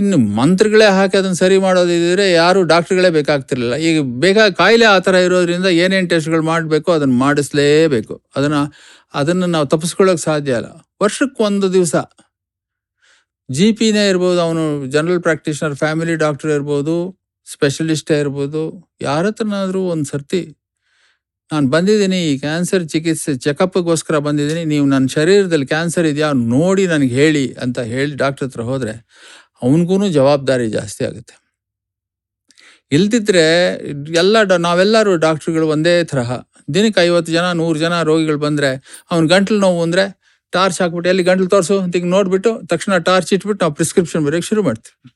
ಇನ್ನು 0.00 0.16
ಮಂತ್ರಿಗಳೇ 0.38 0.88
ಹಾಕಿ 0.96 1.14
ಅದನ್ನು 1.20 1.38
ಸರಿ 1.42 1.56
ಮಾಡೋದಿದ್ರೆ 1.66 2.24
ಯಾರು 2.32 2.60
ಡಾಕ್ಟ್ರುಗಳೇ 2.72 3.10
ಬೇಕಾಗ್ತಿರಲಿಲ್ಲ. 3.18 3.76
ಈಗ 3.88 3.98
ಬೇಕಾ 4.24 4.44
ಕಾಯಿಲೆ 4.60 4.86
ಆ 4.94 4.98
ಥರ 5.06 5.14
ಇರೋದ್ರಿಂದ 5.26 5.68
ಏನೇನು 5.84 6.08
ಟೆಸ್ಟ್ಗಳು 6.12 6.44
ಮಾಡಬೇಕು 6.52 6.88
ಅದನ್ನು 6.96 7.16
ಮಾಡಿಸ್ಲೇಬೇಕು. 7.24 8.14
ಅದನ್ನು 8.38 8.60
ಅದನ್ನು 9.20 9.46
ನಾವು 9.54 9.66
ತಪ್ಪಿಸ್ಕೊಳ್ಳೋಕೆ 9.72 10.22
ಸಾಧ್ಯ 10.28 10.58
ಇಲ್ಲ 10.60 10.70
ವರ್ಷಕ್ಕೆ 11.04 11.40
ಒಂದು 11.48 11.66
ದಿವಸ. 11.76 11.94
ಜಿ 13.48 13.66
ಪಿನೇ 13.78 14.04
ಇರ್ಬೋದು, 14.12 14.38
ಅವನು 14.46 14.62
ಜನರಲ್ 14.94 15.22
ಪ್ರಾಕ್ಟೀಷನರ್ 15.26 15.76
ಫ್ಯಾಮಿಲಿ 15.82 16.14
ಡಾಕ್ಟರ್ 16.24 16.52
ಇರ್ಬೋದು 16.56 16.94
ಸ್ಪೆಷಲಿಸ್ಟೇ 17.46 18.16
ಇರ್ಬೋದು 18.24 18.62
ಯಾರ 19.08 19.24
ಹತ್ರನಾದರೂ 19.30 19.82
ಒಂದು 19.94 20.06
ಸರ್ತಿ. 20.12 20.40
ನಾನು 21.50 21.66
ಬಂದಿದ್ದೀನಿ, 21.74 22.18
ಈ 22.30 22.32
ಕ್ಯಾನ್ಸರ್ 22.44 22.84
ಚಿಕಿತ್ಸೆ 22.92 23.32
ಚೆಕಪ್ಗೋಸ್ಕರ 23.44 24.18
ಬಂದಿದ್ದೀನಿ, 24.28 24.62
ನೀವು 24.72 24.86
ನನ್ನ 24.94 25.06
ಶರೀರದಲ್ಲಿ 25.18 25.68
ಕ್ಯಾನ್ಸರ್ 25.74 26.06
ಇದೆಯಾ 26.12 26.30
ನೋಡಿ 26.54 26.84
ನನಗೆ 26.94 27.14
ಹೇಳಿ 27.20 27.44
ಅಂತ 27.64 27.78
ಹೇಳಿ 27.92 28.14
ಡಾಕ್ಟ್ರ್ 28.24 28.46
ಹತ್ರ 28.46 28.64
ಹೋದರೆ 28.70 28.94
ಅವನಿಗೂ 29.62 30.08
ಜವಾಬ್ದಾರಿ 30.08 30.68
ಜಾಸ್ತಿ 30.68 31.04
ಆಗುತ್ತೆ. 31.04 31.46
ಇಲ್ದಿದ್ರೆ 32.92 33.74
ಎಲ್ಲ 34.16 34.42
ಡ- 34.42 34.52
ನಾವೆಲ್ಲರೂ 34.52 35.16
ಡಾಕ್ಟ್ರುಗಳು 35.16 35.68
ಒಂದೇ 35.68 36.04
ತರಹ. 36.04 36.32
ದಿನಕ್ಕೆ 36.74 37.00
ಐವತ್ತು 37.00 37.32
ಜನ, 37.32 37.52
ನೂರು 37.52 37.78
ಜನ 37.78 38.02
ರೋಗಿಗಳು 38.02 38.38
ಬಂದರೆ 38.38 39.04
ಅವ್ನು 39.10 39.28
ಗಂಟ್ಲು 39.28 39.58
ನೋವು 39.58 39.82
ಅಂದರೆ 39.82 40.20
ಟಾರ್ಚ್ 40.50 40.80
ಹಾಕ್ಬಿಟ್ಟು, 40.80 41.08
ಎಲ್ಲಿ 41.08 41.22
ಗಂಟ್ಲು 41.22 41.48
ತೋರಿಸು? 41.48 41.80
ಅಂತ 41.80 41.96
ಈಗ 41.96 42.04
ನೋಡ್ಬಿಟ್ಟು 42.04 42.66
ತಕ್ಷಣ 42.66 42.96
ಟಾರ್ಚ್ 42.96 43.32
ಇಟ್ಬಿಟ್ಟು 43.32 43.64
ನಾವು 43.64 43.74
ಪ್ರಿಸ್ಕ್ರಿಪ್ಷನ್ 43.74 44.26
ಬರೋಕ್ಕೆ 44.26 44.48
ಶುರು 44.48 44.62
ಮಾಡ್ತೀವಿ. 44.62 45.12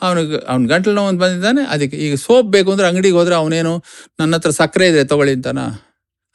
ಅವನಿಗೆ, 0.00 0.38
ಅವ್ನು 0.38 0.68
ಗಂಟ್ಲು 0.68 0.94
ನೋವು 0.94 1.08
ಅಂತ 1.08 1.20
ಬಂದಿದ್ದಾನೆ, 1.20 1.66
ಅದಕ್ಕೆ 1.66 1.96
ಈಗ 1.96 2.14
ಸೋಪ್ 2.14 2.48
ಬೇಕು 2.48 2.72
ಅಂದರೆ 2.72 2.86
ಅಂಗಡಿಗೆ 2.86 3.14
ಹೋದರೆ 3.14 3.34
ಅವನೇನು 3.34 3.82
ನನ್ನ 4.20 4.34
ಹತ್ರ 4.34 4.50
ಸಕ್ಕರೆ 4.50 4.88
ಇದೆ 4.88 5.04
ತಗೊಳ್ಳಿ 5.04 5.32
ಅಂತಾನ? 5.32 5.58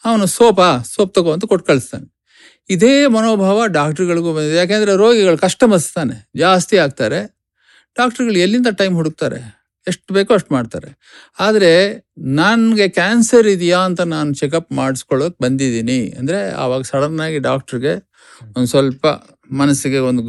ಅವನು, 0.06 0.26
ಸೋಪಾ? 0.26 0.78
ಸೋಪ್ 0.78 1.16
ತಗೋ 1.16 1.32
ಅಂತ 1.32 1.46
ಕೊಟ್ಟು 1.46 1.68
ಕಳಿಸ್ತಾನೆ. 1.68 2.23
ಇದೇ 2.70 3.08
ಮನೋಭಾವ 3.08 3.66
ಡಾಕ್ಟ್ರುಗಳಿಗೂ 3.66 4.34
ಬಂದಿದೆ. 4.34 4.56
ಯಾಕೆಂದರೆ 4.56 4.96
ರೋಗಿಗಳು 4.96 5.38
ಕಸ್ಟಮರ್ಸ್ 5.38 5.94
ತಾನೆ, 5.94 6.30
ಜಾಸ್ತಿ 6.36 6.78
ಆಗ್ತಾರೆ. 6.78 7.20
ಡಾಕ್ಟ್ರುಗಳು 7.98 8.38
ಎಲ್ಲಿಂದ 8.38 8.68
ಟೈಮ್ 8.78 8.96
ಹುಡುಕ್ತಾರೆ? 8.96 9.40
ಎಷ್ಟು 9.88 10.14
ಬೇಕೋ 10.14 10.34
ಅಷ್ಟು 10.34 10.54
ಮಾಡ್ತಾರೆ. 10.54 10.90
ಆದರೆ 11.40 11.72
ನನಗೆ 12.18 12.88
ಕ್ಯಾನ್ಸರ್ 12.88 13.48
ಇದೆಯಾ 13.48 13.80
ಅಂತ 13.80 14.02
ನಾನು 14.02 14.34
ಚೆಕಪ್ 14.34 14.72
ಮಾಡಿಸ್ಕೊಳ್ಳೋಕೆ 14.72 15.38
ಬಂದಿದ್ದೀನಿ. 15.44 16.14
ಅಂದರೆ 16.20 16.52
ಆವಾಗ 16.52 16.82
ಸಡನ್ನಾಗಿ 16.82 17.40
ಡಾಕ್ಟ್ರಿಗೆ 17.40 17.94
ಒಂದು 18.58 18.68
ಸ್ವಲ್ಪ 18.68 19.06
ಮನಸ್ಸಿಗೆ 19.52 20.00
ಒಂದು 20.00 20.24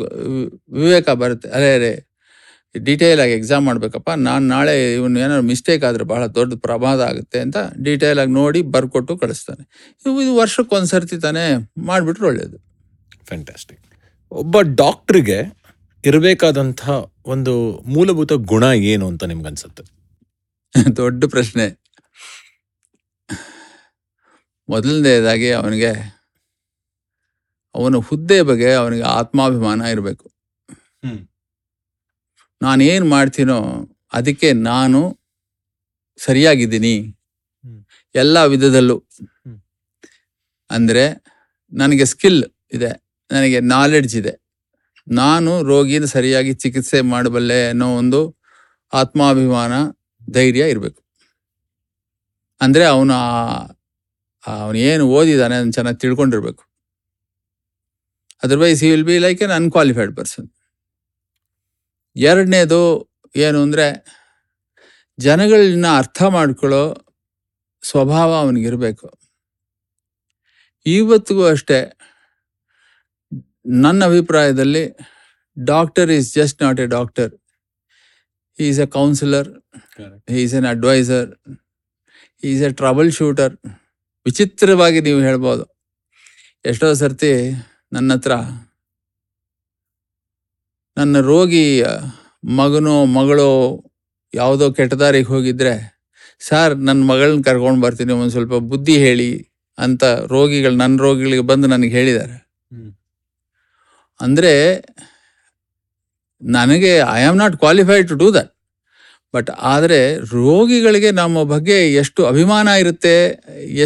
ವಿವೇಕ 0.73 1.09
ಬರುತ್ತೆ. 1.11 1.49
ಅರೆ 1.49 1.75
ಅರೆ 1.75 1.93
ಡೀಟೇಲ್ 2.75 3.21
ಆಗಿ 3.21 3.33
ಎಕ್ಸಾಮ್ 3.33 3.67
ಮಾಡ್ಬೇಕಪ್ಪ. 3.67 4.11
ನಾನು 4.11 4.49
ನಾಳೆ 4.49 4.95
ಇವನು 4.95 5.21
ಏನಾದ್ರು 5.21 5.43
ಮಿಸ್ಟೇಕ್ 5.43 5.85
ಆದರೆ 5.85 6.05
ಬಹಳ 6.05 6.27
ದೊಡ್ಡ 6.27 6.55
ಪ್ರಮಾದ 6.55 7.01
ಆಗುತ್ತೆ 7.01 7.41
ಅಂತ 7.41 7.57
ಡೀಟೇಲ್ 7.83 8.19
ಆಗಿ 8.19 8.33
ನೋಡಿ 8.33 8.63
ಬರ್ಕೊಟ್ಟು 8.63 9.17
ಕಳಿಸ್ತಾನೆ. 9.17 9.97
ಇವು 10.07 10.23
ಇದು 10.23 10.37
ವರ್ಷಕ್ಕೊಂದು 10.37 10.87
ಸರ್ತಿ 10.87 11.19
ತಾನೇ 11.19 11.75
ಮಾಡಿಬಿಟ್ರೆ 11.79 12.27
ಒಳ್ಳೇದು. 12.27 12.59
ಫ್ಯಾಂಟಾಸ್ಟಿಕ್ 13.29 13.81
ಒಬ್ಬ 14.33 14.61
ಡಾಕ್ಟ್ರಿಗೆ 14.61 15.39
ಇರಬೇಕಾದಂಥ 16.05 16.83
ಒಂದು 17.27 17.83
ಮೂಲಭೂತ 17.87 18.33
ಗುಣ 18.33 18.65
ಏನು 18.65 19.09
ಅಂತ 19.09 19.25
ನಿಮ್ಗನ್ಸುತ್ತೆ? 19.25 19.85
ದೊಡ್ಡ 20.97 21.25
ಪ್ರಶ್ನೆ. 21.25 21.67
ಮೊದಲನೇದಾಗಿ 24.69 25.51
ಅವನಿಗೆ 25.51 25.93
ಅವನ 27.75 27.97
ಹುದ್ದೆ 27.97 28.43
ಬಗ್ಗೆ 28.43 28.73
ಅವನಿಗೆ 28.73 29.03
ಆತ್ಮಾಭಿಮಾನ 29.03 29.81
ಇರಬೇಕು. 29.81 30.27
ನಾನೇನು 32.61 33.07
ಮಾಡ್ತೀನೋ 33.15 33.59
ಅದಕ್ಕೆ 34.19 34.49
ನಾನು 34.71 35.01
ಸರಿಯಾಗಿದ್ದೀನಿ. 36.21 36.95
ಎಲ್ಲ 38.15 38.37
ವಿಧದಲ್ಲೂ. 38.53 38.97
ಅಂದರೆ 40.71 41.05
ನನಗೆ 41.73 42.05
ಸ್ಕಿಲ್ 42.13 42.43
ಇದೆ 42.77 42.91
ನನಗೆ 43.31 43.59
ನಾಲೆಡ್ಜ್ 43.75 44.15
ಇದೆ. 44.21 44.33
ನಾನು 45.07 45.51
ರೋಗಿನ 45.71 46.05
ಸರಿಯಾಗಿ 46.17 46.53
ಚಿಕಿತ್ಸೆ 46.63 46.99
ಮಾಡಬಲ್ಲೆ 47.13 47.61
ಅನ್ನೋ 47.73 47.89
ಒಂದು 48.01 48.21
ಆತ್ಮಾಭಿಮಾನ 48.93 49.73
ಧೈರ್ಯ 50.37 50.65
ಇರಬೇಕು. 50.75 51.01
ಅಂದರೆ 52.61 52.85
ಅವನು 52.95 53.15
ಅವನು 54.45 54.79
ಏನು 54.91 55.05
ಓದಿದ್ದಾನೆ 55.17 55.55
ಅದನ್ನು 55.59 55.75
ಚೆನ್ನಾಗಿ 55.79 55.99
ತಿಳ್ಕೊಂಡಿರ್ಬೇಕು. 56.05 56.63
Otherwise 58.43 58.81
he 58.85 58.89
will 58.93 59.07
be 59.11 59.17
like 59.27 59.43
an 59.47 59.55
unqualified 59.61 60.13
person 60.19 60.49
ಎರಡನೇದು 62.17 62.81
ಏನು 63.35 63.59
ಅಂದರೆ 63.67 63.87
ಜನಗಳನ್ನ 65.19 65.87
ಅರ್ಥ 66.01 66.21
ಮಾಡ್ಕೊಳ್ಳೋ 66.37 66.85
ಸ್ವಭಾವ 67.83 68.31
ಅವನಿಗಿರಬೇಕು. 68.45 69.07
ಇವತ್ತಿಗೂ 70.87 71.45
ಅಷ್ಟೇ 71.55 71.79
ನನ್ನ 73.85 74.01
ಅಭಿಪ್ರಾಯದಲ್ಲಿ 74.11 74.85
doctor 75.57 76.11
is 76.17 76.29
just 76.39 76.59
not 76.65 76.81
a 76.85 76.87
doctor 76.97 77.33
is 78.59 78.81
a 78.85 78.87
counsellor 78.99 79.49
is 80.43 80.55
an 80.59 80.69
advisor 80.73 81.29
is 82.43 82.63
a 82.69 82.71
trouble 82.81 83.11
shooter 83.19 83.55
ವಿಚಿತ್ರವಾಗಿ 84.27 85.01
ನೀವು 85.07 85.21
ಹೇಳ್ಬೋದು. 85.29 85.65
ಎಷ್ಟೋ 86.65 86.89
ಸರ್ತಿ 87.03 87.33
ನನ್ನ 87.93 88.13
ಹತ್ರ 88.17 88.33
ನನ್ನ 90.97 91.21
ರೋಗಿ 91.29 91.65
ಮಗನೋ 92.59 92.95
ಮಗಳೋ 93.17 93.51
ಯಾವುದೋ 94.35 94.67
ಕೆಟ್ಟದಾರಿಗೆ 94.71 95.29
ಹೋಗಿದ್ರೆ 95.29 95.75
ಸರ್ 96.41 96.73
ನನ್ನ 96.87 97.01
ಮಗಳನ್ನ 97.11 97.43
ಕರ್ಕೊಂಡು 97.43 97.81
ಬರ್ತೀನಿ 97.83 98.13
ಒಂದು 98.13 98.31
ಸ್ವಲ್ಪ 98.31 98.55
ಬುದ್ಧಿ 98.73 98.97
ಹೇಳಿ 98.99 99.29
ಅಂತ 99.79 100.05
ರೋಗಿಗಳು 100.33 100.77
ನನ್ನ 100.77 100.97
ರೋಗಿಗಳಿಗೆ 100.99 101.45
ಬಂದು 101.51 101.67
ನನಗೆ 101.67 101.93
ಹೇಳಿದ್ದಾರೆ. 101.97 102.37
ಅಂದರೆ 104.21 104.53
ನನಗೆ 106.43 106.93
I 107.15 107.21
am 107.25 107.39
not 107.39 107.57
qualified 107.57 108.07
to 108.09 108.15
do 108.15 108.29
that 108.31 108.51
but 109.35 109.51
ಆದರೆ 109.73 110.01
ರೋಗಿಗಳಿಗೆ 110.35 111.11
ನಮ್ಮ 111.21 111.43
ಬಗ್ಗೆ 111.55 111.79
ಎಷ್ಟು 112.03 112.21
ಅಭಿಮಾನ 112.27 112.69
ಇರುತ್ತೆ 112.83 113.15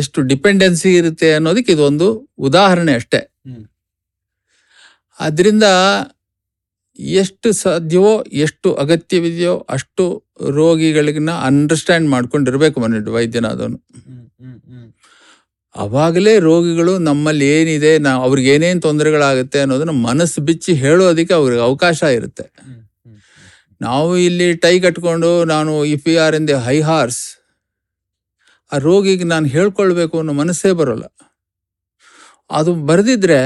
ಎಷ್ಟು 0.01 0.21
ಡಿಪೆಂಡೆನ್ಸಿ 0.33 0.91
ಇರುತ್ತೆ 1.01 1.29
ಅನ್ನೋದಕ್ಕೆ 1.35 1.73
ಇದೊಂದು 1.73 2.09
ಉದಾಹರಣೆ 2.49 2.95
ಅಷ್ಟೇ. 2.95 3.21
ಅದರಿಂದ 5.21 5.67
ಎಷ್ಟು 6.99 7.53
ಸಾಧ್ಯವೋ 7.53 8.25
ಎಷ್ಟು 8.33 8.75
ಅಗತ್ಯವಿದೆಯೋ 8.75 9.67
ಅಷ್ಟು 9.69 10.05
ರೋಗಿಗಳಿಗನ್ನ 10.51 11.31
ಅಂಡರ್ಸ್ಟ್ಯಾಂಡ್ 11.31 12.11
ಮಾಡ್ಕೊಂಡಿರ್ಬೇಕು 12.11 12.81
ಮನೆ 12.81 13.11
ವೈದ್ಯನಾದವನು 13.11 13.79
ಅವಾಗಲೇ 15.77 16.39
ರೋಗಿಗಳು 16.39 16.99
ನಮ್ಮಲ್ಲಿ 16.99 17.47
ಏನಿದೆ 17.47 17.99
ನಾ 17.99 18.11
ಅವ್ರಿಗೆ 18.15 18.55
ಏನೇನು 18.55 18.81
ತೊಂದರೆಗಳಾಗುತ್ತೆ 18.81 19.61
ಅನ್ನೋದನ್ನ 19.61 19.91
ಮನಸ್ಸು 19.91 20.41
ಬಿಚ್ಚಿ 20.43 20.75
ಹೇಳೋದಕ್ಕೆ 20.75 21.35
ಅವ್ರಿಗೆ 21.35 21.63
ಅವಕಾಶ 21.63 22.03
ಇರುತ್ತೆ. 22.03 22.45
ನಾವು 23.81 24.17
ಇಲ್ಲಿ 24.17 24.55
ಟೈ 24.55 24.81
ಕಟ್ಕೊಂಡು 24.81 25.45
ನಾನು 25.45 25.85
if 25.85 26.09
you 26.09 26.21
are 26.21 26.35
in 26.35 26.49
the 26.49 26.53
high 26.53 26.81
horse 26.81 27.23
ಆ 28.73 28.79
ರೋಗಿಗೆ 28.79 29.25
ನಾನು 29.25 29.47
ಹೇಳ್ಕೊಳ್ಬೇಕು 29.47 30.19
ಅನ್ನೋ 30.19 30.33
ಮನಸ್ಸೇ 30.33 30.73
ಬರೋಲ್ಲ. 30.73 31.05
ಅದು 32.51 32.75
ಬರೆದಿದ್ರೆ 32.75 33.41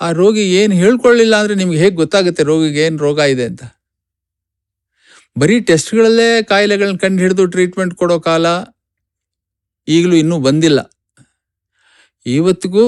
ಆ 0.00 0.12
ರೋಗಿ 0.12 0.44
ಏನು 0.54 0.74
ಹೇಳ್ಕೊಳ್ಳಿಲ್ಲ 0.74 1.34
ಅಂದರೆ 1.36 1.54
ನಿಮ್ಗೆ 1.54 1.78
ಹೇಗೆ 1.78 1.96
ಗೊತ್ತಾಗುತ್ತೆ 1.96 2.42
ರೋಗಿಗೆ 2.42 2.80
ಏನು 2.86 2.98
ರೋಗ 2.98 3.18
ಇದೆ 3.34 3.44
ಅಂತ? 3.44 3.62
ಬರೀ 5.36 5.60
ಟೆಸ್ಟ್ಗಳಲ್ಲೇ 5.60 6.42
ಕಾಯಿಲೆಗಳನ್ನ 6.42 6.96
ಕಂಡು 6.96 7.22
ಹಿಡಿದು 7.22 7.46
ಟ್ರೀಟ್ಮೆಂಟ್ 7.46 7.94
ಕೊಡೋ 7.94 8.20
ಕಾಲ 8.20 8.46
ಈಗಲೂ 9.88 10.16
ಇನ್ನೂ 10.16 10.38
ಬಂದಿಲ್ಲ. 10.38 10.80
ಇವತ್ತಿಗೂ 12.26 12.84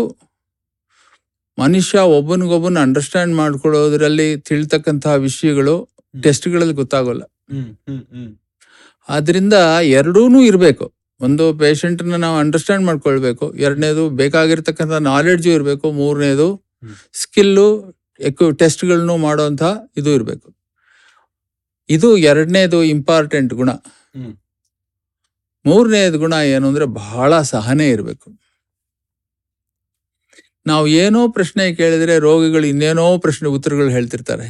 ಮನುಷ್ಯ 1.59 1.99
ಒಬ್ಬನಿಗೊಬ್ಬನ 2.19 2.79
ಅಂಡರ್ಸ್ಟ್ಯಾಂಡ್ 2.79 3.35
ಮಾಡ್ಕೊಳ್ಳೋದ್ರಲ್ಲಿ 3.35 4.37
ತಿಳ್ತಕ್ಕಂತಹ 4.49 5.14
ವಿಷಯಗಳು 5.27 5.75
ಟೆಸ್ಟ್ಗಳಲ್ಲಿ 6.23 6.75
ಗೊತ್ತಾಗೋಲ್ಲ. 6.75 7.23
ಆದ್ರಿಂದ 9.09 9.57
ಎರಡೂ 9.99 10.40
ಇರಬೇಕು. 10.40 10.87
ಒಂದು 11.21 11.55
ಪೇಷಂಟ್ನ 11.59 12.16
ನಾವು 12.16 12.37
ಅಂಡರ್ಸ್ಟ್ಯಾಂಡ್ 12.38 12.87
ಮಾಡ್ಕೊಳ್ಬೇಕು. 12.87 13.55
ಎರಡನೇದು 13.57 14.11
ಬೇಕಾಗಿರ್ತಕ್ಕಂಥ 14.23 14.95
ನಾಲೆಡ್ಜು 15.11 15.51
ಇರಬೇಕು. 15.51 15.92
ಮೂರನೇದು. 15.92 16.49
ಸ್ಕಿಲ್ಲು 17.22 17.68
ಎಕ್ವಿ 18.20 18.49
ಟೆಸ್ಟ್ಗಳನ್ನು 18.62 19.16
ಮಾಡೋಂಥ 19.16 19.62
ಇದು 19.96 20.11
ಇರಬೇಕು. 20.14 20.49
ಇದು 21.88 22.09
ಎರಡನೇದು 22.31 22.79
ಇಂಪಾರ್ಟೆಂಟ್ 22.85 23.55
ಗುಣ. 23.55 23.70
ಮೂರನೇದು 25.64 26.18
ಗುಣ 26.18 26.35
ಏನು 26.55 26.66
ಅಂದರೆ 26.68 26.87
ಬಹಳ 27.03 27.40
ಸಹನೆ 27.55 27.87
ಇರಬೇಕು. 27.90 28.29
ನಾವು 30.66 30.87
ಏನೋ 31.03 31.20
ಪ್ರಶ್ನೆ 31.29 31.64
ಕೇಳಿದ್ರೆ 31.75 32.14
ರೋಗಿಗಳು 32.18 32.66
ಇನ್ನೇನೋ 32.66 33.18
ಪ್ರಶ್ನೆ 33.18 33.49
ಉತ್ತರಗಳು 33.49 33.88
ಹೇಳ್ತಿರ್ತಾರೆ. 33.88 34.46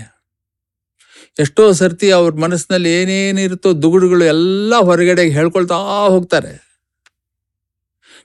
ಎಷ್ಟೋ 1.39 1.73
ಸರ್ತಿ 1.73 2.09
ಅವ್ರ 2.11 2.33
ಮನಸ್ಸಿನಲ್ಲಿ 2.45 2.91
ಏನೇನಿರುತ್ತೋ 3.01 3.71
ದುಗುಡುಗಳು 3.83 4.25
ಎಲ್ಲ 4.35 4.75
ಹೊರಗಡೆ 4.89 5.25
ಹೇಳ್ಕೊಳ್ತಾ 5.39 5.77
ಹೋಗ್ತಾರೆ. 6.15 6.53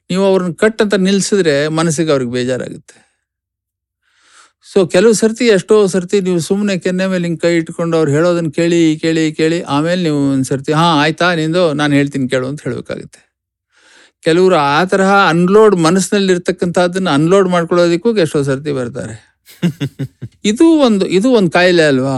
ನೀವು 0.09 0.23
ಅವ್ರನ್ನ 0.25 0.53
ಕಟ್ 0.53 0.81
ಅಂತ 0.81 0.95
ನಿಲ್ಸಿದ್ರೆ 1.07 1.55
ಮನಸ್ಸಿಗೆ 1.79 2.11
ಅವ್ರಿಗೆ 2.11 2.31
ಬೇಜಾರಾಗುತ್ತೆ. 2.31 2.97
ಸೊ 4.71 4.85
ಕೆಲವು 4.85 5.13
ಸರ್ತಿ 5.13 5.45
ಎಷ್ಟೋ 5.45 5.87
ಸರ್ತಿ 5.87 6.21
ನೀವು 6.21 6.39
ಸುಮ್ಮನೆ 6.39 6.77
ಕೆನ್ನೆ 6.77 7.05
ಮೇಲೆ 7.07 7.25
ಹಿಂಗೆ 7.27 7.41
ಕೈ 7.41 7.51
ಇಟ್ಕೊಂಡು 7.55 7.97
ಅವ್ರು 7.97 8.11
ಹೇಳೋದನ್ನ 8.11 8.49
ಕೇಳಿ 8.49 8.97
ಕೇಳಿ 8.97 9.23
ಕೇಳಿ 9.31 9.61
ಆಮೇಲೆ 9.63 10.01
ನೀವು 10.03 10.19
ಒಂದು 10.31 10.43
ಸರ್ತಿ 10.43 10.71
ಹಾಂ 10.71 10.93
ಆಯ್ತಾ 10.99 11.35
ನಿಂದು 11.35 11.73
ನಾನು 11.73 11.93
ಹೇಳ್ತೀನಿ 11.95 12.27
ಕೇಳು 12.29 12.47
ಅಂತ 12.47 12.61
ಹೇಳಬೇಕಾಗುತ್ತೆ. 12.61 13.21
ಕೆಲವರು 14.23 14.55
ಆ 14.55 14.83
ತರಹ 14.83 15.11
ಅನ್ಲೋಡ್ 15.29 15.75
ಮನಸ್ಸಿನಲ್ಲಿ 15.75 16.31
ಇರ್ತಕ್ಕಂಥದ್ದನ್ನ 16.33 17.09
ಅನ್ಲೋಡ್ 17.09 17.49
ಮಾಡ್ಕೊಳ್ಳೋದಕ್ಕೂ 17.49 18.17
ಎಷ್ಟೋ 18.17 18.43
ಸರ್ತಿ 18.43 18.71
ಬರ್ತಾರೆ. 18.71 19.15
ಇದು 20.43 20.65
ಒಂದು 20.81 21.05
ಇದು 21.07 21.29
ಒಂದು 21.29 21.51
ಕಾಯಿಲೆ 21.51 21.83
ಅಲ್ವಾ? 21.83 22.17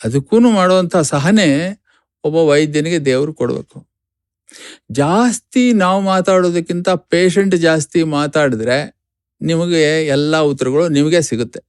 ಅದಕ್ಕೂ 0.00 0.38
ಮಾಡುವಂಥ 0.50 0.96
ಸಹನೆ 0.96 1.48
ಒಬ್ಬ 2.24 2.36
ವೈದ್ಯನಿಗೆ 2.36 3.04
ದೇವರು 3.04 3.32
ಕೊಡಬೇಕು. 3.34 3.78
ಜಾಸ್ತಿ 4.90 5.72
ನಾವು 5.72 6.00
ಮಾತಾಡೋದಕ್ಕಿಂತ 6.00 6.88
ಪೇಷಂಟ್ 6.88 7.54
ಜಾಸ್ತಿ 7.56 8.02
ಮಾತಾಡಿದ್ರೆ 8.02 8.78
ನಿಮಗೆ 9.42 10.06
ಎಲ್ಲ 10.06 10.36
ಉತ್ತರಗಳು 10.40 10.88
ನಿಮಗೆ 10.88 11.22
ಸಿಗುತ್ತೆ. 11.22 11.60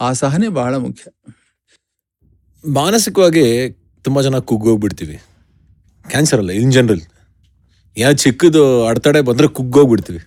ಆ 0.00 0.12
ಸಹನೆ 0.12 0.48
ಬಹಳ 0.48 0.74
ಮುಖ್ಯ. 0.76 1.04
ಮಾನಸಿಕವಾಗಿ 2.64 3.70
ತುಂಬ 4.04 4.20
ಜನ 4.20 4.38
ಕುಗ್ಗೋಗ್ಬಿಡ್ತೀವಿ. 4.38 5.16
ಕ್ಯಾನ್ಸರ್ 6.10 6.40
ಅಲ್ಲ 6.40 6.50
ಇನ್ 6.50 6.72
ಜನರಲ್ 6.72 7.02
ಯಾವ 7.96 8.12
ಚಿಕ್ಕದು 8.12 8.86
ಅಡೆತಡೆ 8.86 9.20
ಬಂದರೆ 9.20 9.48
ಕುಗ್ಗೋಗ್ಬಿಡ್ತೀವಿ. 9.48 10.20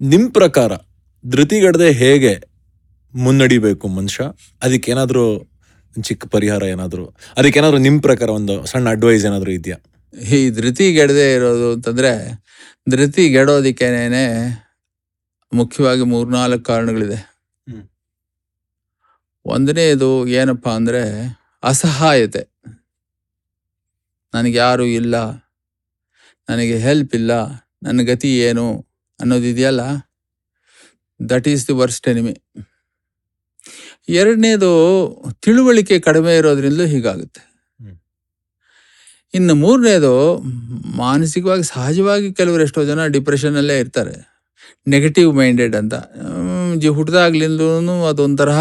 ನಿಮ್ಮ 0.00 0.32
ಪ್ರಕಾರ 0.32 0.72
ಧೃತಿಗಡದೆ 1.24 1.92
ಹೇಗೆ 1.92 2.32
ಮುನ್ನಡಿಬೇಕು 3.14 3.88
ಮನುಷ್ಯ? 3.88 4.24
ಅದಕ್ಕೇನಾದರೂ 4.62 5.24
ಚಿಕ್ಕ 6.02 6.26
ಪರಿಹಾರ 6.26 6.62
ಏನಾದರೂ? 6.62 7.04
ಅದಕ್ಕೇನಾದ್ರು 7.36 7.78
ನಿಮ್ಮ 7.78 8.00
ಪ್ರಕಾರ 8.00 8.28
ಒಂದು 8.30 8.66
ಸಣ್ಣ 8.66 8.88
ಅಡ್ವೈಸ್ 8.88 9.24
ಏನಾದರೂ 9.26 9.50
ಇದೆಯಾ? 9.50 9.78
ಈ 10.14 10.50
ಧೃತಿಗೆಡದೆ 10.50 11.34
ಇರೋದು 11.34 11.72
ಅಂತಂದ್ರೆ 11.72 12.12
ಧೃತಿಗೆಡೋದಿಕ್ಕೇನೆ 12.90 14.24
ಮುಖ್ಯವಾಗಿ 15.52 16.02
ಮೂರ್ನಾಲ್ಕು 16.02 16.64
ಕಾರಣಗಳಿದೆ. 16.64 17.14
ಹ್ಮ್. 17.14 17.88
ಒಂದನೇದು 19.44 20.26
ಏನಪ್ಪಾ 20.26 20.70
ಅಂದ್ರೆ 20.70 21.02
ಅಸಹಾಯತೆ. 21.62 22.48
ನನಗೆ 24.34 24.58
ಯಾರು 24.58 24.84
ಇಲ್ಲ 24.84 25.30
ನನಗೆ 26.48 26.78
ಹೆಲ್ಪ್ 26.78 27.14
ಇಲ್ಲ 27.14 27.30
ನನ್ನ 27.82 28.02
ಗತಿ 28.02 28.38
ಏನು 28.38 28.86
ಅನ್ನೋದಿದೆಯಲ್ಲ 29.20 29.80
that 31.30 31.48
is 31.48 31.68
the 31.68 31.72
worst 31.72 32.08
enemy 32.08 32.42
ಎರಡನೇದು 34.08 34.70
ತಿಳುವಳಿಕೆ 35.42 36.00
ಕಡಿಮೆ 36.00 36.36
ಇರೋದ್ರಿಂದಲೂ 36.36 36.86
ಹೀಗಾಗುತ್ತೆ. 36.86 37.46
ಇನ್ನು 39.34 39.54
ಮೂರನೇದು 39.54 40.38
ಮಾನಸಿಕವಾಗಿ 40.96 41.62
ಸಹಜವಾಗಿ 41.62 42.34
ಕೆಲವರು 42.34 42.62
ಎಷ್ಟೋ 42.62 42.84
ಜನ 42.84 43.06
ಡಿಪ್ರೆಷನ್ನಲ್ಲೇ 43.06 43.78
ಇರ್ತಾರೆ. 43.78 44.35
ನೆಗೆಟಿವ್ 44.86 45.30
ಮೈಂಡೆಡ್ 45.36 45.76
ಅಂತ. 45.76 45.94
ಜಿ 46.78 46.88
ಹುಟ್ಟಿದಾಗ್ಲಿಂದಲೂ 46.88 48.06
ಅದೊಂಥರಹ 48.06 48.60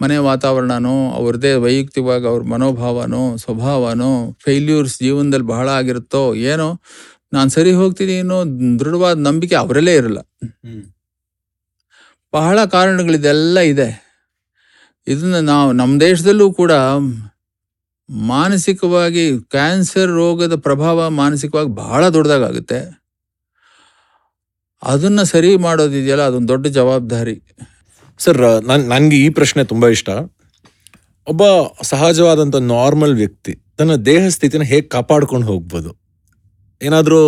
ಮನೆ 0.00 0.16
ವಾತಾವರಣನೋ 0.16 1.10
ಅವ್ರದ್ದೇ 1.10 1.54
ವೈಯಕ್ತಿಕವಾಗಿ 1.54 2.26
ಅವ್ರ 2.26 2.42
ಮನೋಭಾವನೋ 2.42 3.36
ಸ್ವಭಾವನೋ 3.36 4.32
ಫೇಲ್ಯೂರ್ಸ್ 4.44 4.98
ಜೀವನದಲ್ಲಿ 5.02 5.46
ಬಹಳ 5.46 5.68
ಆಗಿರುತ್ತೋ 5.68 6.34
ಏನೋ 6.34 6.68
ನಾನು 7.32 7.50
ಸರಿ 7.50 7.72
ಹೋಗ್ತೀನಿ 7.72 8.18
ಅನ್ನೋ 8.18 8.38
ದೃಢವಾದ 8.80 9.18
ನಂಬಿಕೆ 9.18 9.54
ಅವರಲ್ಲೇ 9.54 9.94
ಇರಲ್ಲ. 9.94 10.20
ಬಹಳ 12.32 12.64
ಕಾರಣಗಳಿದೆಲ್ಲ 12.64 13.58
ಇದೆ. 13.72 13.88
ಇದನ್ನ 15.06 15.38
ನಾವು 15.40 15.72
ನಮ್ಮ 15.72 16.00
ದೇಶದಲ್ಲೂ 16.00 16.46
ಕೂಡ 16.52 16.72
ಮಾನಸಿಕವಾಗಿ 18.30 19.24
ಕ್ಯಾನ್ಸರ್ 19.50 20.10
ರೋಗದ 20.10 20.54
ಪ್ರಭಾವ 20.56 21.08
ಮಾನಸಿಕವಾಗಿ 21.10 21.70
ಬಹಳ 21.74 22.08
ದೊಡ್ಡದಾಗುತ್ತೆ. 22.08 23.01
ಅದನ್ನ 24.82 25.22
ಸರಿ 25.22 25.50
ಮಾಡೋದಿದೆಯಲ್ಲ 25.56 26.22
ಅದೊಂದು 26.22 26.48
ದೊಡ್ಡ 26.48 26.66
ಜವಾಬ್ದಾರಿ. 26.66 27.36
ಸರ್ 28.20 28.40
ನನ್ 28.68 28.84
ನನಗೆ 28.88 29.16
ಈ 29.16 29.28
ಪ್ರಶ್ನೆ 29.28 29.62
ತುಂಬ 29.64 29.88
ಇಷ್ಟ. 29.88 30.10
ಒಬ್ಬ 31.26 31.42
ಸಹಜವಾದಂಥ 31.82 32.56
ನಾರ್ಮಲ್ 32.70 33.14
ವ್ಯಕ್ತಿ 33.14 33.52
ತನ್ನ 33.78 33.94
ದೇಹ 34.06 34.22
ಸ್ಥಿತಿನ 34.28 34.62
ಹೇಗೆ 34.62 34.86
ಕಾಪಾಡ್ಕೊಂಡು 34.88 35.46
ಹೋಗ್ಬೋದು? 35.46 35.90
ಏನಾದರೂ 36.80 37.20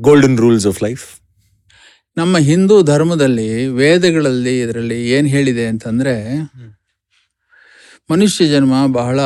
ಗೋಲ್ಡನ್ 0.00 0.38
ರೂಲ್ಸ್ 0.38 0.66
ಆಫ್ 0.66 0.80
ಲೈಫ್ 0.82 1.04
ನಮ್ಮ 2.16 2.38
ಹಿಂದೂ 2.38 2.74
ಧರ್ಮದಲ್ಲಿ 2.82 3.48
ವೇದಗಳಲ್ಲಿ 3.66 4.54
ಇದರಲ್ಲಿ 4.60 4.98
ಏನು 5.10 5.28
ಹೇಳಿದೆ 5.28 5.64
ಅಂತಂದರೆ 5.66 6.14
ಮನುಷ್ಯ 8.10 8.46
ಜನ್ಮ 8.46 8.74
ಬಹಳ 8.92 9.20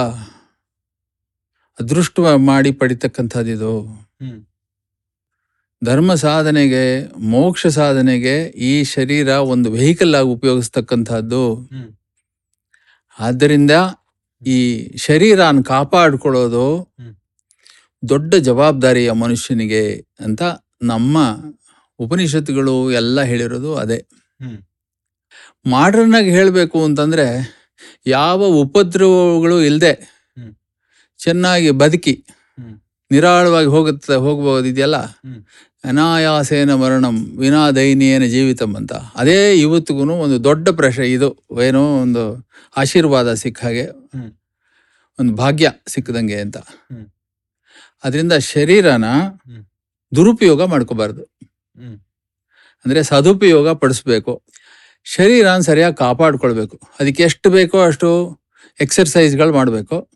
ಅದೃಷ್ಟ 1.79 2.21
ಮಾಡಿ 2.51 2.71
ಪಡಿತಕ್ಕಂಥದ್ದು 2.73 3.51
ಇದು 3.51 3.73
ಧರ್ಮ 5.83 6.15
ಸಾಧನೆಗೆ 6.23 6.83
ಮೋಕ್ಷ 7.31 7.67
ಸಾಧನೆಗೆ 7.77 8.35
ಈ 8.63 8.85
ಶರೀರ 8.85 9.29
ಒಂದು 9.49 9.71
ವೆಹಿಕಲ್ 9.71 10.15
ಆಗಿ 10.15 10.29
ಉಪಯೋಗಿಸ್ತಕ್ಕಂಥದ್ದು. 10.29 11.43
ಆದ್ದರಿಂದ 13.19 13.75
ಈ 14.43 14.59
ಶರೀರನ 14.99 15.61
ಕಾಪಾಡಿಕೊಳ್ಳೋದು 15.67 16.65
ದೊಡ್ಡ 18.03 18.35
ಜವಾಬ್ದಾರಿಯ 18.43 19.13
ಮನುಷ್ಯನಿಗೆ 19.19 19.85
ಅಂತ 20.21 20.43
ನಮ್ಮ 20.83 21.17
ಉಪನಿಷತ್ತುಗಳು 22.01 22.75
ಎಲ್ಲ 22.93 23.23
ಹೇಳಿರೋದು 23.23 23.71
ಅದೇ 23.77 23.99
ಮಾಡ್ರನ್ 25.67 26.15
ಆಗಿ 26.15 26.31
ಹೇಳಬೇಕು 26.31 26.85
ಅಂತಂದ್ರೆ 26.85 27.27
ಯಾವ 28.07 28.41
ಉಪದ್ರವಗಳು 28.61 29.63
ಇಲ್ಲದೆ 29.63 29.93
ಚೆನ್ನಾಗಿ 31.21 31.71
ಬದುಕಿ. 31.81 32.15
ನಿರಾಳವಾಗಿ 33.11 33.67
ಹೋಗುತ್ತೆ 33.67 34.15
ಹೋಗ್ಬೋದಿದೆಯಲ್ಲ 34.17 34.97
ಹ್ಮ್. 35.21 35.39
ಅನಾಯಾಸೇನ 35.89 36.75
ಮರಣಂ 36.75 37.39
ವಿನಾ 37.39 37.71
ದೈನ್ಯೇನ 37.71 38.25
ಜೀವಿತಂ 38.25 38.75
ಅಂತ. 38.75 38.93
ಅದೇ 38.93 39.55
ಇವತ್ತಿಗೂ 39.55 40.15
ಒಂದು 40.15 40.45
ದೊಡ್ಡ 40.45 40.69
ಪ್ರಶ್ನೆ 40.69 41.07
ಇದು. 41.13 41.47
ಏನೋ 41.63 42.01
ಒಂದು 42.01 42.51
ಆಶೀರ್ವಾದ 42.77 43.35
ಸಿಕ್ಕ 43.35 43.65
ಹಾಗೆ. 43.65 43.87
ಒಂದು 45.21 45.35
ಭಾಗ್ಯ 45.35 45.73
ಸಿಕ್ಕದಂಗೆ 45.87 46.41
ಅಂತ. 46.41 46.57
ಅದರಿಂದ 48.05 48.33
ಶರೀರನ 48.33 49.05
ದುರುಪಯೋಗ 50.17 50.65
ಮಾಡ್ಕೋಬಾರ್ದು. 50.65 51.23
ಅಂದರೆ 51.23 51.97
ಅಂದ್ರೆ 52.85 53.03
ಸದುಪಯೋಗ 53.03 53.69
ಪಡಿಸ್ಬೇಕು. 53.73 54.43
ಶರೀರನ 55.05 55.59
ಸರಿಯಾಗಿ 55.59 55.97
ಕಾಪಾಡ್ಕೊಳ್ಬೇಕು. 55.97 56.81
ಅದಕ್ಕೆ 57.01 57.23
ಎಷ್ಟು 57.23 57.51
ಬೇಕೋ 57.51 57.81
ಅಷ್ಟು 57.81 58.39
ಎಕ್ಸರ್ಸೈಸ್ಗಳು 58.81 59.53
ಮಾಡಬೇಕು. 59.53 60.09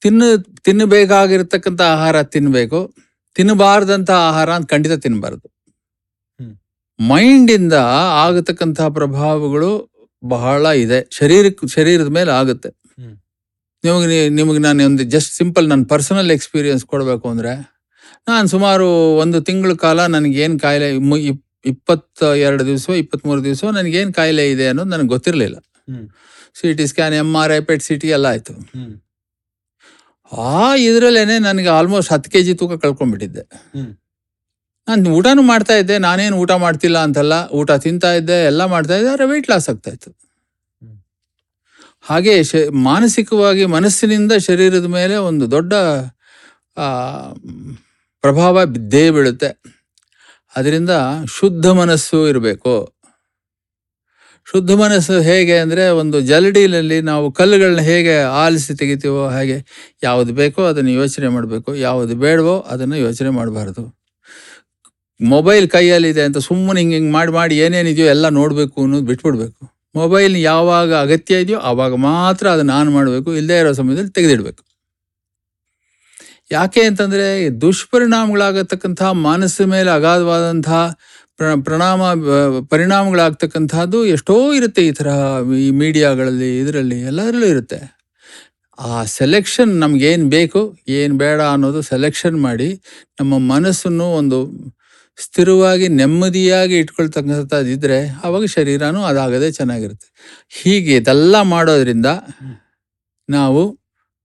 ತಿನ್ನು 0.00 0.28
ತಿನ್ನಬೇಕಾಗಿರ್ತಕ್ಕಂಥ 0.60 1.80
ಆಹಾರ 1.80 2.22
ತಿನ್ನಬೇಕು 2.22 2.94
ತಿನ್ನಬಾರ್ದಂಥ 3.36 4.10
ಆಹಾರ 4.28 4.48
ಅಂತ 4.58 4.66
ಖಂಡಿತ 4.74 4.94
ತಿನ್ನಬಾರ್ದು. 5.04 5.46
ಮೈಂಡಿಂದ 6.98 7.76
ಆಗತಕ್ಕಂತಹ 8.24 8.88
ಪ್ರಭಾವಗಳು 8.98 9.70
ಬಹಳ 10.22 10.66
ಇದೆ 10.84 10.98
ಶರೀರಕ್ಕೆ 11.18 11.66
ಶರೀರದ 11.76 12.10
ಮೇಲೆ 12.18 12.32
ಆಗುತ್ತೆ 12.40 12.70
ನಿಮಗೆ 13.84 14.18
ನಿಮಗೆ 14.38 14.60
ನಾನು 14.66 14.84
ಒಂದು 14.90 15.04
ಜಸ್ಟ್ 15.14 15.32
ಸಿಂಪಲ್ 15.40 15.66
ನನ್ನ 15.70 15.84
ಪರ್ಸನಲ್ 15.92 16.30
ಎಕ್ಸ್ಪೀರಿಯನ್ಸ್ 16.36 16.84
ಕೊಡಬೇಕು 16.92 17.26
ಅಂದರೆ 17.32 17.52
ನಾನು 18.28 18.46
ಸುಮಾರು 18.52 18.86
ಒಂದು 19.22 19.38
ತಿಂಗಳ 19.48 19.72
ಕಾಲ 19.84 20.00
ನನಗೇನು 20.14 20.56
ಕಾಯಿಲೆ 20.64 20.88
ಇಪ್ಪತ್ತ 21.72 22.22
ಎರಡು 22.46 22.62
ದಿವಸ 22.70 22.86
ಇಪ್ಪತ್ತ್ಮೂರು 23.02 23.40
ದಿವಸ 23.48 23.64
ನನಗೇನು 23.78 24.12
ಕಾಯಿಲೆ 24.18 24.44
ಇದೆ 24.54 24.66
ಅನ್ನೋದು 24.70 24.90
ನನಗೆ 24.94 25.10
ಗೊತ್ತಿರಲಿಲ್ಲ. 25.14 25.56
C 26.58 26.72
T 26.78 26.84
scan 26.90 27.14
M 27.20 27.30
R 27.42 27.52
I 27.58 27.60
PET 27.68 27.82
C 27.88 27.94
T 28.02 28.08
ಎಲ್ಲ 28.16 28.26
ಆಯಿತು. 28.34 28.54
ಆ 30.32 30.74
ಇದರಲ್ಲೇನೆ 30.76 31.38
ನನಗೆ 31.38 31.68
ಆಲ್ಮೋಸ್ಟ್ 31.68 32.12
ಹತ್ತು 32.12 32.30
ಕೆ 32.30 32.42
ಜಿ 32.42 32.54
ತೂಕ 32.54 32.72
ಕಳ್ಕೊಂಡ್ಬಿಟ್ಟಿದ್ದೆ. 32.74 33.42
ನಾನು 34.88 35.10
ಊಟನೂ 35.16 35.42
ಮಾಡ್ತಾ 35.42 35.74
ಇದ್ದೆ 35.74 35.98
ನಾನೇನು 35.98 36.36
ಊಟ 36.36 36.52
ಮಾಡ್ತಿಲ್ಲ 36.64 36.98
ಅಂತಲ್ಲ 36.98 37.34
ಊಟ 37.52 37.72
ತಿಂತಾ 37.84 38.10
ಇದ್ದೆ 38.12 38.38
ಎಲ್ಲ 38.46 38.64
ಮಾಡ್ತಾ 38.64 38.96
ಇದ್ದೆ 38.96 39.10
ಆದರೆ 39.10 39.26
ವೆಯ್ಟ್ 39.26 39.50
ಲಾಸ್ 39.50 39.68
ಆಗ್ತಾ 39.70 39.90
ಇತ್ತು. 39.90 40.10
ಹಾಗೆ 42.06 42.44
ಶ 42.44 42.54
ಮಾನಸಿಕವಾಗಿ 42.88 43.64
ಮನಸ್ಸಿನಿಂದ 43.66 44.32
ಶರೀರದ 44.48 44.86
ಮೇಲೆ 44.86 45.16
ಒಂದು 45.30 45.50
ದೊಡ್ಡ 45.50 45.74
ಪ್ರಭಾವ 48.24 48.64
ಬಿದ್ದೇ 48.66 49.10
ಬೀಳುತ್ತೆ. 49.10 49.50
ಅದರಿಂದ 50.54 50.92
ಶುದ್ಧ 51.38 51.66
ಮನಸ್ಸು 51.80 52.18
ಇರಬೇಕು. 52.28 52.74
ಶುದ್ಧ 54.46 54.72
ಮನಸ್ಸು 54.80 55.14
ಹೇಗೆ 55.28 55.54
ಅಂದರೆ 55.64 55.84
ಒಂದು 56.00 56.16
ಜಲಡಿಲಲ್ಲಿ 56.30 56.98
ನಾವು 57.10 57.26
ಕಲ್ಲುಗಳನ್ನ 57.38 57.82
ಹೇಗೆ 57.90 58.14
ಆಲಿಸಿ 58.42 58.72
ತೆಗಿತೀವೋ 58.80 59.22
ಹಾಗೆ 59.28 59.56
ಯಾವುದು 60.02 60.32
ಬೇಕೋ 60.40 60.62
ಅದನ್ನು 60.70 60.92
ಯೋಚನೆ 61.00 61.28
ಮಾಡಬೇಕು, 61.28 61.70
ಯಾವುದು 61.86 62.14
ಬೇಡವೋ 62.24 62.56
ಅದನ್ನು 62.72 62.96
ಯೋಚನೆ 62.96 63.30
ಮಾಡಬಾರ್ದು. 63.38 63.84
ಮೊಬೈಲ್ 65.20 65.66
ಕೈಯಲ್ಲಿದೆ 65.68 66.22
ಅಂತ 66.28 66.38
ಸುಮ್ಮನೆ 66.48 66.78
ಹಿಂಗೆ 66.80 66.96
ಹಿಂಗೆ 66.98 67.12
ಮಾಡಿ 67.12 67.32
ಮಾಡಿ 67.32 67.54
ಏನೇನಿದೆಯೋ 67.64 68.06
ಎಲ್ಲ 68.14 68.26
ನೋಡಬೇಕು 68.38 68.76
ಅನ್ನೋದು 68.84 69.06
ಬಿಟ್ಬಿಡ್ಬೇಕು. 69.10 69.60
ಮೊಬೈಲ್ 69.94 70.36
ಯಾವಾಗ 70.52 70.90
ಅಗತ್ಯ 71.06 71.42
ಇದೆಯೋ 71.44 71.58
ಆವಾಗ 71.70 71.94
ಮಾತ್ರ 72.10 72.44
ಅದನ್ನು 72.54 72.72
ಆನ್ 72.72 72.90
ಮಾಡಬೇಕು 72.90 73.28
ಇಲ್ಲದೇ 73.40 73.58
ಇರೋ 73.62 73.72
ಸಮಯದಲ್ಲಿ 73.80 74.12
ತೆಗೆದಿಡಬೇಕು. 74.18 74.62
ಯಾಕೆ 76.50 76.82
ಅಂತಂದರೆ 76.88 77.26
ದುಷ್ಪರಿಣಾಮಗಳಾಗತಕ್ಕಂಥ 77.60 79.02
ಮನಸ್ಸಿನ 79.28 79.66
ಮೇಲೆ 79.76 79.90
ಅಗಾಧವಾದಂತಹ 79.90 80.80
ಪ್ರ, 81.38 81.46
ಪ್ರಣಾಮ 81.66 82.00
ಪರಿಣಾಮಗಳಾಗ್ತಕ್ಕಂಥದ್ದು 82.72 83.98
ಎಷ್ಟೋ 84.14 84.36
ಇರುತ್ತೆ 84.58 84.82
ಈ 84.90 84.92
ಥರ 84.98 85.08
ಈ 85.66 85.68
ಮೀಡಿಯಾಗಳಲ್ಲಿ, 85.80 86.50
ಇದರಲ್ಲಿ 86.62 86.98
ಎಲ್ಲರಲ್ಲೂ 87.10 87.46
ಇರುತ್ತೆ. 87.54 87.78
ಆ 88.78 88.92
ಸೆಲೆಕ್ಷನ್ 89.18 89.72
ನಮ್ಗೇನು 89.82 90.26
ಬೇಕು, 90.36 90.60
ಏನು 90.98 91.14
ಬೇಡ 91.22 91.40
ಅನ್ನೋದು 91.54 91.80
ಸೆಲೆಕ್ಷನ್ 91.90 92.38
ಮಾಡಿ 92.46 92.68
ನಮ್ಮ 93.20 93.32
ಮನಸ್ಸನ್ನು 93.52 94.06
ಒಂದು 94.20 94.38
ಸ್ಥಿರವಾಗಿ, 95.18 95.86
ನೆಮ್ಮದಿಯಾಗಿ 96.00 96.76
ಇಟ್ಕೊಳ್ತಕ್ಕಂಥದ್ದಿದ್ರೆ 96.84 97.98
ಆವಾಗ 98.24 98.44
ಶರೀರನೂ 98.56 99.02
ಅದಾಗದೇ 99.10 99.50
ಚೆನ್ನಾಗಿರುತ್ತೆ. 99.58 100.08
ಹೀಗೆ 100.58 100.94
ಇದೆಲ್ಲ 101.00 101.42
ಮಾಡೋದ್ರಿಂದ 101.54 102.08
ನಾವು 103.28 103.62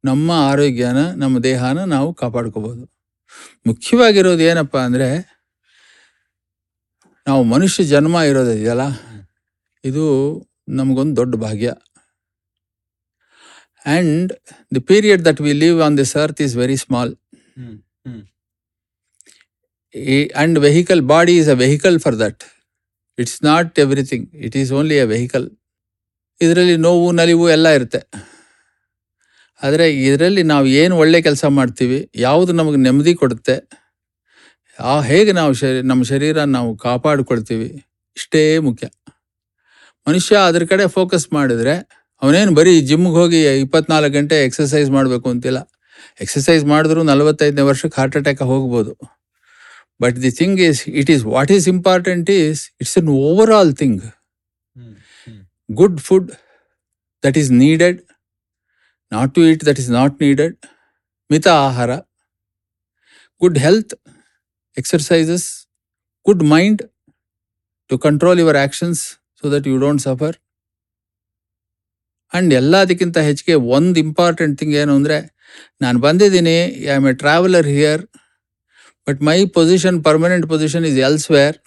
ನಮ್ಮ 0.03 0.29
ಆರೋಗ್ಯನ, 0.51 0.99
ನಮ್ಮ 1.23 1.35
ದೇಹನ 1.49 1.79
ನಾವು 1.95 2.09
ಕಾಪಾಡ್ಕೋಬೋದು. 2.21 2.83
ಮುಖ್ಯವಾಗಿರೋದು 3.69 4.43
ಏನಪ್ಪ 4.51 4.75
ಅಂದರೆ 4.87 5.09
ನಾವು 7.29 7.43
ಮನುಷ್ಯ 7.53 7.83
ಜನ್ಮ 7.93 8.15
ಇರೋದಿದೆಯಲ್ಲ 8.29 8.83
ಇದು 9.83 10.03
ನಮಗೊಂದು 10.77 11.13
ದೊಡ್ಡ 11.19 11.33
ಭಾಗ್ಯ. 11.43 11.69
And 13.93 14.31
the 14.75 14.81
period 14.91 15.21
that 15.27 15.41
we 15.45 15.51
live 15.63 15.77
on 15.87 15.95
this 16.01 16.13
earth 16.23 16.41
is 16.45 16.53
very 16.61 16.77
small. 16.83 17.11
And 19.95 20.57
vehicle 20.67 21.01
body 21.13 21.33
is 21.41 21.49
a 21.55 21.57
vehicle 21.63 21.97
for 22.05 22.17
that 22.23 22.43
it's 23.17 23.39
not 23.49 23.79
everything 23.85 24.27
it 24.47 24.57
is 24.61 24.71
only 24.79 24.97
a 25.03 25.05
vehicle 25.15 25.47
ಇದರಲ್ಲಿ 26.41 26.75
ನೋವು 26.87 27.07
ನಲಿವು 27.19 27.45
ಎಲ್ಲ 27.55 27.67
ಇರುತ್ತೆ. 27.77 28.01
ಆದರೆ 29.61 29.85
ಇದರಲ್ಲಿ 30.09 30.43
ನಾವು 30.51 30.65
ಏನು 30.81 30.93
ಒಳ್ಳೆ 31.03 31.19
ಕೆಲಸ 31.27 31.45
ಮಾಡ್ತೀವಿ 31.57 31.99
ಯಾವುದು 32.27 32.51
ನಮಗೆ 32.59 32.79
ನೆಮ್ಮದಿ 32.85 33.13
ಕೊಡುತ್ತೆ 33.21 33.55
ಆ 34.81 35.01
ಹೇಗೆ 35.01 35.31
ನಾವು 35.31 35.53
ಶರೀ 35.53 35.81
ನಮ್ಮ 35.81 36.03
ಶರೀರ 36.03 36.43
ನಾವು 36.43 36.77
ಕಾಪಾಡಿಕೊಳ್ತೀವಿ 36.77 37.85
ಇಷ್ಟೇ 38.17 38.59
ಮುಖ್ಯ. 38.59 38.87
ಮನುಷ್ಯ 40.07 40.35
ಅದ್ರ 40.35 40.65
ಕಡೆ 40.65 40.87
ಫೋಕಸ್ 40.87 41.33
ಮಾಡಿದ್ರೆ 41.33 41.73
ಅವನೇನು 42.21 42.51
ಬರೀ 42.55 42.81
ಜಿಮ್ಗೆ 42.81 43.11
ಹೋಗಿ 43.11 43.43
ಇಪ್ಪತ್ನಾಲ್ಕು 43.59 44.11
ಗಂಟೆ 44.13 44.45
ಎಕ್ಸಸೈಸ್ 44.45 44.89
ಮಾಡಬೇಕು 44.91 45.29
ಅಂತಿಲ್ಲ. 45.29 45.59
ಎಕ್ಸಸೈಸ್ 46.21 46.65
ಮಾಡಿದ್ರು 46.65 47.03
ನಲವತ್ತೈದನೇ 47.03 47.61
ವರ್ಷಕ್ಕೆ 47.61 48.01
ಹಾರ್ಟ್ 48.01 48.17
ಅಟ್ಯಾಕ್ 48.17 48.41
ಹೋಗ್ಬೋದು. 48.41 48.93
But 50.01 50.21
the 50.21 50.31
thing 50.31 50.59
is 50.59 50.89
it 50.89 51.11
is 51.11 51.25
what 51.25 51.51
is 51.51 51.67
important 51.67 52.29
is 52.29 52.71
it's 52.81 52.97
an 52.97 53.09
overall 53.51 53.75
thing 53.75 54.01
good 55.71 55.99
food 55.99 56.31
that 57.25 57.37
is 57.37 57.51
needed 57.51 58.01
not 59.11 59.35
to 59.35 59.41
eat 59.41 59.65
that 59.65 59.79
is 59.79 59.91
not 59.91 60.21
needed 60.21 60.55
ಮಿತ 61.31 61.47
ಆಹಾರ. 61.47 61.91
Good 63.41 63.57
health, 63.57 63.93
exercises, 64.77 65.67
good 66.25 66.41
mind 66.43 66.81
to 67.89 67.97
control 67.97 68.37
your 68.37 68.55
actions 68.55 69.19
so 69.35 69.49
that 69.49 69.65
you 69.65 69.79
don't 69.79 69.99
suffer. 69.99 70.33
And 72.33 72.51
ಎಲ್ಲದಕ್ಕಿಂತ 72.53 73.17
ಹೆಚ್ಚಿಗೆ 73.27 73.55
ಒಂದು 73.75 73.97
important 73.99 74.55
thing 74.59 74.73
ಏನು 74.81 74.91
ಅಂದರೆ 74.97 75.15
ನಾನು 75.83 75.97
ಬಂದಿದ್ದೀನಿ 76.03 76.53
I 76.83 76.91
am 76.95 77.07
a 77.11 77.13
traveller 77.21 77.67
here 77.75 78.01
but 79.07 79.21
my 79.29 79.37
position 79.55 79.97
permanent 80.07 80.45
position 80.51 80.85
is 80.89 80.99
elsewhere 81.07 81.57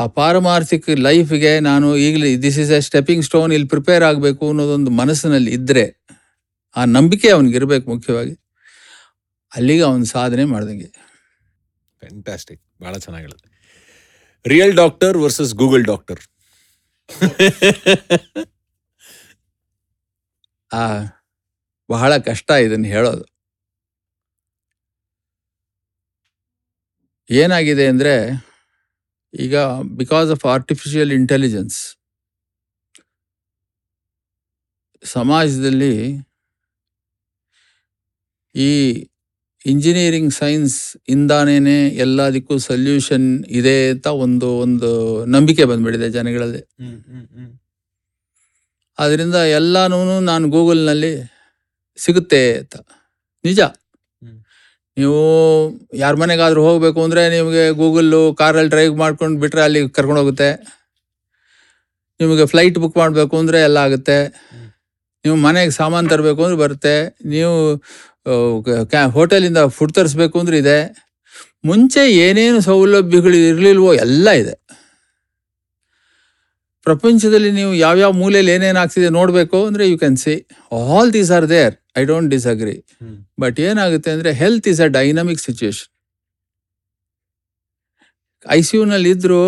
ಆ 0.00 0.04
ಪಾರಮಾರ್ಥಿಕ 0.18 0.84
ಲೈಫ್ಗೆ 1.08 1.52
ನಾನು 1.68 1.96
ಈಗಲೇ 2.06 2.28
this 2.44 2.58
is 2.64 2.72
a 2.78 2.80
stepping 2.88 3.24
stone 3.28 3.52
ಇಲ್ಲಿ 3.56 3.68
ಪ್ರಿಪೇರ್ 3.74 4.04
ಆಗಬೇಕು 4.10 4.44
ಅನ್ನೋದೊಂದು 4.52 4.90
ಮನಸ್ಸಿನಲ್ಲಿ 5.00 5.52
ಇದ್ದರೆ 5.58 5.84
ಆ 6.76 6.84
ನಂಬಿಕೆ 6.96 7.30
ಅವನಿಗಿರಬೇಕು 7.36 7.86
ಮುಖ್ಯವಾಗಿ. 7.94 8.34
ಅಲ್ಲಿಗೆ 9.56 9.82
ಅವನು 9.90 10.06
ಸಾಧನೆ 10.16 10.44
ಮಾಡ್ದಂಗೆ. 10.44 10.88
ಫ್ಯಾಂಟಾಸ್ಟಿಕ್ 12.02 12.62
ಭಾಳ 12.82 12.94
ಚೆನ್ನಾಗಿರುತ್ತೆ. 12.98 13.48
Real 14.44 14.74
doctor 14.82 15.16
versus 15.24 15.54
Google 15.62 15.84
doctor 15.92 16.20
ಆ, 20.70 20.82
ಬಹಳ 21.88 22.12
ಕಷ್ಟ 22.28 22.50
ಇದನ್ನು 22.66 22.88
ಹೇಳೋದು. 22.88 23.24
ಏನಾಗಿದೆ 27.30 27.84
ಅಂದರೆ, 27.92 28.14
ಈಗ 29.34 29.56
ಬಿಕಾಸ್ 30.00 30.30
ಆಫ್ 30.30 30.44
ಆರ್ಟಿಫಿಷಿಯಲ್ 30.54 31.12
ಇಂಟೆಲಿಜೆನ್ಸ್ 31.12 31.78
ಸಮಾಜದಲ್ಲಿ 35.02 35.94
ಈ 38.54 38.70
ಇಂಜಿನಿಯರಿಂಗ್ 39.66 40.32
ಸೈನ್ಸ್ 40.32 40.96
ಇಂದಾನೇ 41.08 41.76
ಎಲ್ಲದಕ್ಕೂ 41.88 42.58
ಸೊಲ್ಯೂಷನ್ 42.58 43.44
ಇದೆ 43.50 43.90
ಅಂತ 43.90 44.06
ಒಂದು 44.06 44.48
ಒಂದು 44.58 44.90
ನಂಬಿಕೆ 45.24 45.64
ಬಂದ್ಬಿಟ್ಟಿದೆ 45.64 46.08
ಜನಗಳಲ್ಲಿ. 46.10 46.62
ಅದರಿಂದ 48.98 49.34
ಎಲ್ಲಾನು 49.34 49.98
ನಾನು 50.20 50.48
ಗೂಗಲ್ನಲ್ಲಿ 50.48 51.12
ಸಿಗುತ್ತೆ 51.96 52.42
ಅಂತ. 52.58 52.76
ನಿಜ. 53.44 53.60
ನೀವು 54.96 55.20
ಯಾರ 55.94 56.14
ಮನೆಗಾದ್ರೂ 56.14 56.62
ಹೋಗಬೇಕು 56.62 57.02
ಅಂದರೆ 57.04 57.22
ನಿಮಗೆ 57.36 57.70
ಗೂಗಲ್ಲು 57.72 58.34
ಕಾರಲ್ಲಿ 58.34 58.70
ಡ್ರೈವ್ 58.70 58.94
ಮಾಡ್ಕೊಂಡು 58.96 59.40
ಬಿಟ್ಟರೆ 59.40 59.62
ಅಲ್ಲಿ 59.62 59.88
ಕರ್ಕೊಂಡು 59.88 60.20
ಹೋಗುತ್ತೆ. 60.20 60.50
ನಿಮಗೆ 62.20 62.44
ಫ್ಲೈಟ್ 62.46 62.78
ಬುಕ್ 62.78 62.96
ಮಾಡಬೇಕು 62.96 63.34
ಅಂದರೆ 63.36 63.60
ಎಲ್ಲ 63.62 63.78
ಆಗುತ್ತೆ. 63.78 64.18
ನೀವು 65.24 65.36
ಮನೆಗೆ 65.36 65.70
ಸಾಮಾನು 65.70 66.08
ತರಬೇಕು 66.08 66.44
ಅಂದ್ರೆ 66.44 66.58
ಬರುತ್ತೆ. 66.58 66.94
ನೀವು 67.24 67.54
ಕ್ಯಾ 68.92 69.02
ಹೋಟೆಲಿಂದ 69.16 69.60
ಫುಡ್ 69.76 69.94
ತರಿಸ್ಬೇಕು 69.98 70.36
ಅಂದ್ರೆ 70.42 70.56
ಇದೆ. 70.64 70.78
ಮುಂಚೆ 71.70 72.02
ಏನೇನು 72.26 72.60
ಸೌಲಭ್ಯಗಳು 72.68 73.36
ಇರಲಿಲ್ವೋ 73.50 73.90
ಎಲ್ಲ 74.04 74.28
ಇದೆ. 74.42 74.54
ಪ್ರಪಂಚದಲ್ಲಿ 76.86 77.50
ನೀವು 77.58 77.72
ಯಾವ್ಯಾವ 77.86 78.12
ಮೂಲೆಯಲ್ಲಿ 78.22 78.52
ಏನೇನು 78.56 78.78
ಆಗ್ತಿದೆ 78.82 79.08
ನೋಡಬೇಕು 79.18 79.58
ಅಂದರೆ 79.68 79.84
you 79.90 79.96
can 80.02 80.16
see 80.22 80.34
all 80.80 81.10
these 81.16 81.30
are 81.36 81.46
there 81.54 81.74
I 82.00 82.02
don't 82.10 82.28
disagree 82.34 82.76
but 83.42 83.58
ಏನಾಗುತ್ತೆ 83.66 84.10
ಅಂದರೆ 84.16 84.30
health 84.42 84.66
is 84.72 84.80
a 84.86 84.88
dynamic 84.98 85.42
situation 85.48 85.88
I 88.46 88.60
C 88.68 88.74
ಯುನಲ್ಲಿ 88.78 89.10
ಇದ್ರು 89.16 89.42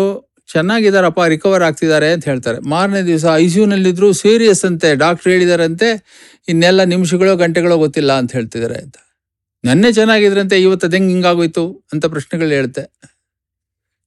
ಚೆನ್ನಾಗಿದ್ದಾರಪ್ಪ 0.49 1.21
ರಿಕವರ್ 1.21 1.63
ಆಗ್ತಿದ್ದಾರೆ 1.63 2.11
ಅಂತ 2.13 2.25
ಹೇಳ್ತಾರೆ. 2.25 2.59
ಮಾರನೇ 2.59 3.01
ದಿವಸ 3.01 3.25
ಐ 3.35 3.47
ಸಿ 3.47 3.59
ಯುನಲ್ಲಿದ್ದರೂ 3.59 4.13
ಸೀರಿಯಸ್ 4.13 4.65
ಅಂತೆ 4.65 4.95
ಡಾಕ್ಟ್ರ್ 4.95 5.31
ಹೇಳಿದಾರಂತೆ, 5.31 5.89
ಇನ್ನೆಲ್ಲ 6.47 6.83
ನಿಮಿಷಗಳೋ 6.83 7.35
ಗಂಟೆಗಳೋ 7.35 7.77
ಗೊತ್ತಿಲ್ಲ 7.77 8.13
ಅಂತ 8.13 8.31
ಹೇಳ್ತಿದ್ದಾರೆ 8.33 8.75
ಅಂತ. 8.75 8.97
ನೆನ್ನೆ 9.63 9.93
ಚೆನ್ನಾಗಿದ್ರಂತೆ, 9.93 10.61
ಇವತ್ತು 10.61 10.87
ಅದಂಗೆ 10.87 11.09
ಹಿಂಗಾಗೋಯ್ತು 11.09 11.83
ಅಂತ 11.93 12.05
ಪ್ರಶ್ನೆಗಳು 12.05 12.49
ಹೇಳುತ್ತೆ. 12.49 12.83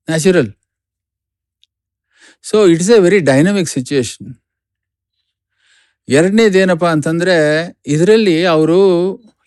Natural 0.08 0.50
so 2.44 2.66
it's 2.66 2.90
a 2.90 2.98
very 2.98 3.18
dynamic 3.20 3.68
situation 3.68 4.28
ಎರಡನೇದೇನಪ್ಪ 6.08 6.84
ಅಂತಂದರೆ, 6.84 7.36
ಇದರಲ್ಲಿ 7.86 8.44
ಅವರು 8.44 8.80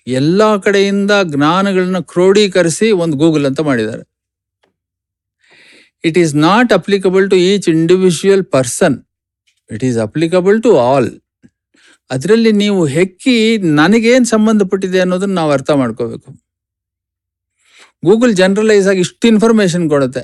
ಎಲ್ಲ 0.07 0.57
ಕಡೆಯಿಂದ 0.57 1.11
ಜ್ಞಾನಗಳನ್ನ 1.23 1.99
ಕ್ರೋಢೀಕರಿಸಿ 1.99 2.91
ಒಂದು 2.91 3.17
ಗೂಗಲ್ 3.17 3.45
ಅಂತ 3.45 3.59
ಮಾಡಿದ್ದಾರೆ. 3.59 4.03
It 6.03 6.17
is 6.17 6.35
not 6.35 6.73
applicable 6.73 7.29
to 7.29 7.35
each 7.35 7.69
individual 7.69 8.43
person 8.45 8.97
it 9.71 9.83
is 9.83 9.97
applicable 9.97 10.63
to 10.63 10.77
all 10.77 11.11
ಅದರಲ್ಲಿ 12.11 12.51
ನೀವು 12.51 12.85
ಹೆಕ್ಕಿ 12.85 13.57
ನನಗೇನು 13.57 14.25
ಸಂಬಂಧಪಟ್ಟಿದೆ 14.25 14.99
ಅನ್ನೋದನ್ನ 14.99 15.33
ನಾವು 15.33 15.51
ಅರ್ಥ 15.51 15.71
ಮಾಡ್ಕೋಬೇಕು. 15.71 16.31
ಗೂಗಲ್ 18.05 18.33
ಜನರಲೈಸ್ 18.33 18.87
ಆಗಿ 18.87 18.99
ಇಷ್ಟು 18.99 19.27
ಇನ್ಫಾರ್ಮೇಶನ್ 19.27 19.89
ಕೊಡುತ್ತೆ. 19.89 20.23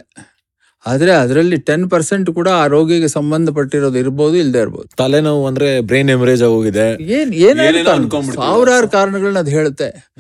ಆದರೆ 0.85 1.11
ಅದರಲ್ಲಿ 1.11 1.57
ಟೆನ್ 1.57 1.89
ಪರ್ಸೆಂಟ್ 1.89 2.29
ಕೂಡ 2.33 2.49
ಆ 2.49 2.67
ರೋಗಿಗೆ 2.67 3.07
ಸಂಬಂಧಪಟ್ಟಿರೋದು 3.07 3.97
ಇರ್ಬೋದು 3.97 4.35
ಇಲ್ಲದೆ 4.35 4.59
ಇರ್ಬೋದು. 4.59 4.95
ತಲೆನೋವು 4.95 5.47
ಅಂದ್ರೆ 5.47 5.81
ಬ್ರೈನ್ 5.81 6.09
ಎಮರೇಜ್ 6.09 6.43
ಆಗೋಗಿದೆ. 6.43 7.03
ಏನ್ 7.03 7.33
ಏನೇನೋ. 7.33 8.31
ಸಾವಿರಾರು 8.31 8.89
ಕಾರಣಗಳನ್ನ 8.89 9.39
ಅದು 9.39 9.51
ಹೇಳುತ್ತೆ. 9.51 10.11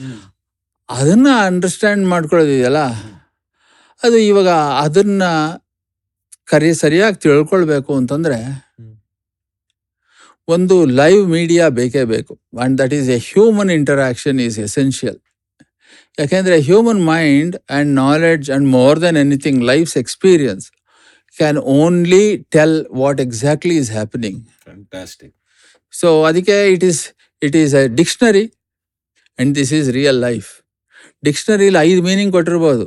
ಅದನ್ನ 0.89 1.27
ಅಂಡರ್ಸ್ಟ್ಯಾಂಡ್ 1.45 2.07
ಮಾಡ್ಕೊಳ್ಳೋದಿದೆಯಲ್ಲ 2.07 2.77
ಅದು 4.03 4.17
ಇವಾಗ 4.31 4.51
ಅದನ್ನ 4.85 5.23
ಕರಿ 6.51 6.71
ಸರಿಯಾಗಿ 6.81 7.17
ತಿಳ್ಕೊಳ್ಬೇಕು 7.25 7.91
ಅಂತಂದ್ರೆ 7.99 8.39
ಒಂದು 10.55 10.75
ಲೈವ್ 10.99 11.23
ಮೀಡಿಯಾ 11.27 11.65
ಬೇಕೇ 11.79 12.03
ಬೇಕು. 12.11 12.33
And 12.63 12.75
that 12.81 12.93
is 12.97 13.09
a 13.15 13.17
human 13.29 13.71
interaction 13.77 14.37
is 14.39 14.57
essential. 14.67 15.17
ಯಾಕೆಂದರೆ 16.21 16.57
human 16.67 17.01
mind 17.13 17.55
and 17.57 17.91
knowledge 17.95 18.47
and 18.51 18.67
more 18.77 19.01
than 19.05 19.17
anything 19.23 19.59
life's 19.71 19.95
experience 20.03 20.67
can 21.37 21.59
only 21.79 22.25
tell 22.55 22.77
what 23.01 23.19
exactly 23.25 23.75
is 23.81 23.91
happening. 23.97 24.39
So 25.93 26.07
ಅದಕ್ಕೆ 26.29 26.57
it 26.75 26.85
is 26.91 27.01
it 27.41 27.57
is 27.63 27.75
a 27.81 27.83
dictionary 27.99 28.45
and 28.47 29.51
this 29.59 29.73
is 29.79 29.89
real 29.99 30.21
life. 30.27 30.49
ಡಿಕ್ಷನರಿಲಿ 31.27 31.79
ಐದು 31.89 32.01
meaning 32.09 32.31
ಕೊಟ್ಟಿರ್ಬೋದು. 32.37 32.85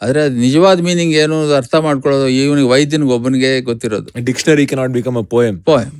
ಆದರೆ 0.00 0.20
ಅದು 0.22 0.36
ನಿಜವಾದ 0.38 0.80
meaning 0.80 1.14
ಏನು 1.14 1.36
ಅರ್ಥ 1.56 1.74
ಮಾಡ್ಕೊಳ್ಳೋದು 1.84 2.26
ಇವನಿಗೆ 2.36 2.68
ವೈದ್ಯನಿಗೆ 2.68 3.12
ಒಬ್ಬನಿಗೆ 3.12 3.50
ಗೊತ್ತಿರೋದು. 3.60 4.08
Dictionary 4.24 4.64
cannot 4.66 4.92
become 4.92 5.16
a 5.16 5.24
poem 5.32 5.56
poem 5.64 5.96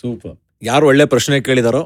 super 0.00 0.36
ಯಾರು 0.62 0.84
ಒಳ್ಳೆ 0.86 1.04
ಪ್ರಶ್ನೆ 1.06 1.36
ಕೇಳಿದಾರೋ 1.40 1.82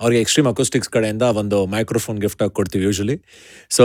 ಅವ್ರಿಗೆ 0.00 0.20
ಎಕ್ಸ್ಟ್ರೀಮ್ 0.20 0.48
ಅಕೋಸ್ಟಿಕ್ಸ್ 0.48 0.90
ಕಡೆಯಿಂದ 0.90 1.24
ಒಂದು 1.36 1.66
ಮೈಕ್ರೋಫೋನ್ 1.66 2.18
ಗಿಫ್ಟ್ 2.20 2.42
ಆಗಿ 2.42 2.54
ಕೊಡ್ತೀವಿ 2.54 2.84
ಯೂಶಲಿ 2.84 3.16
ಸೊ 3.70 3.84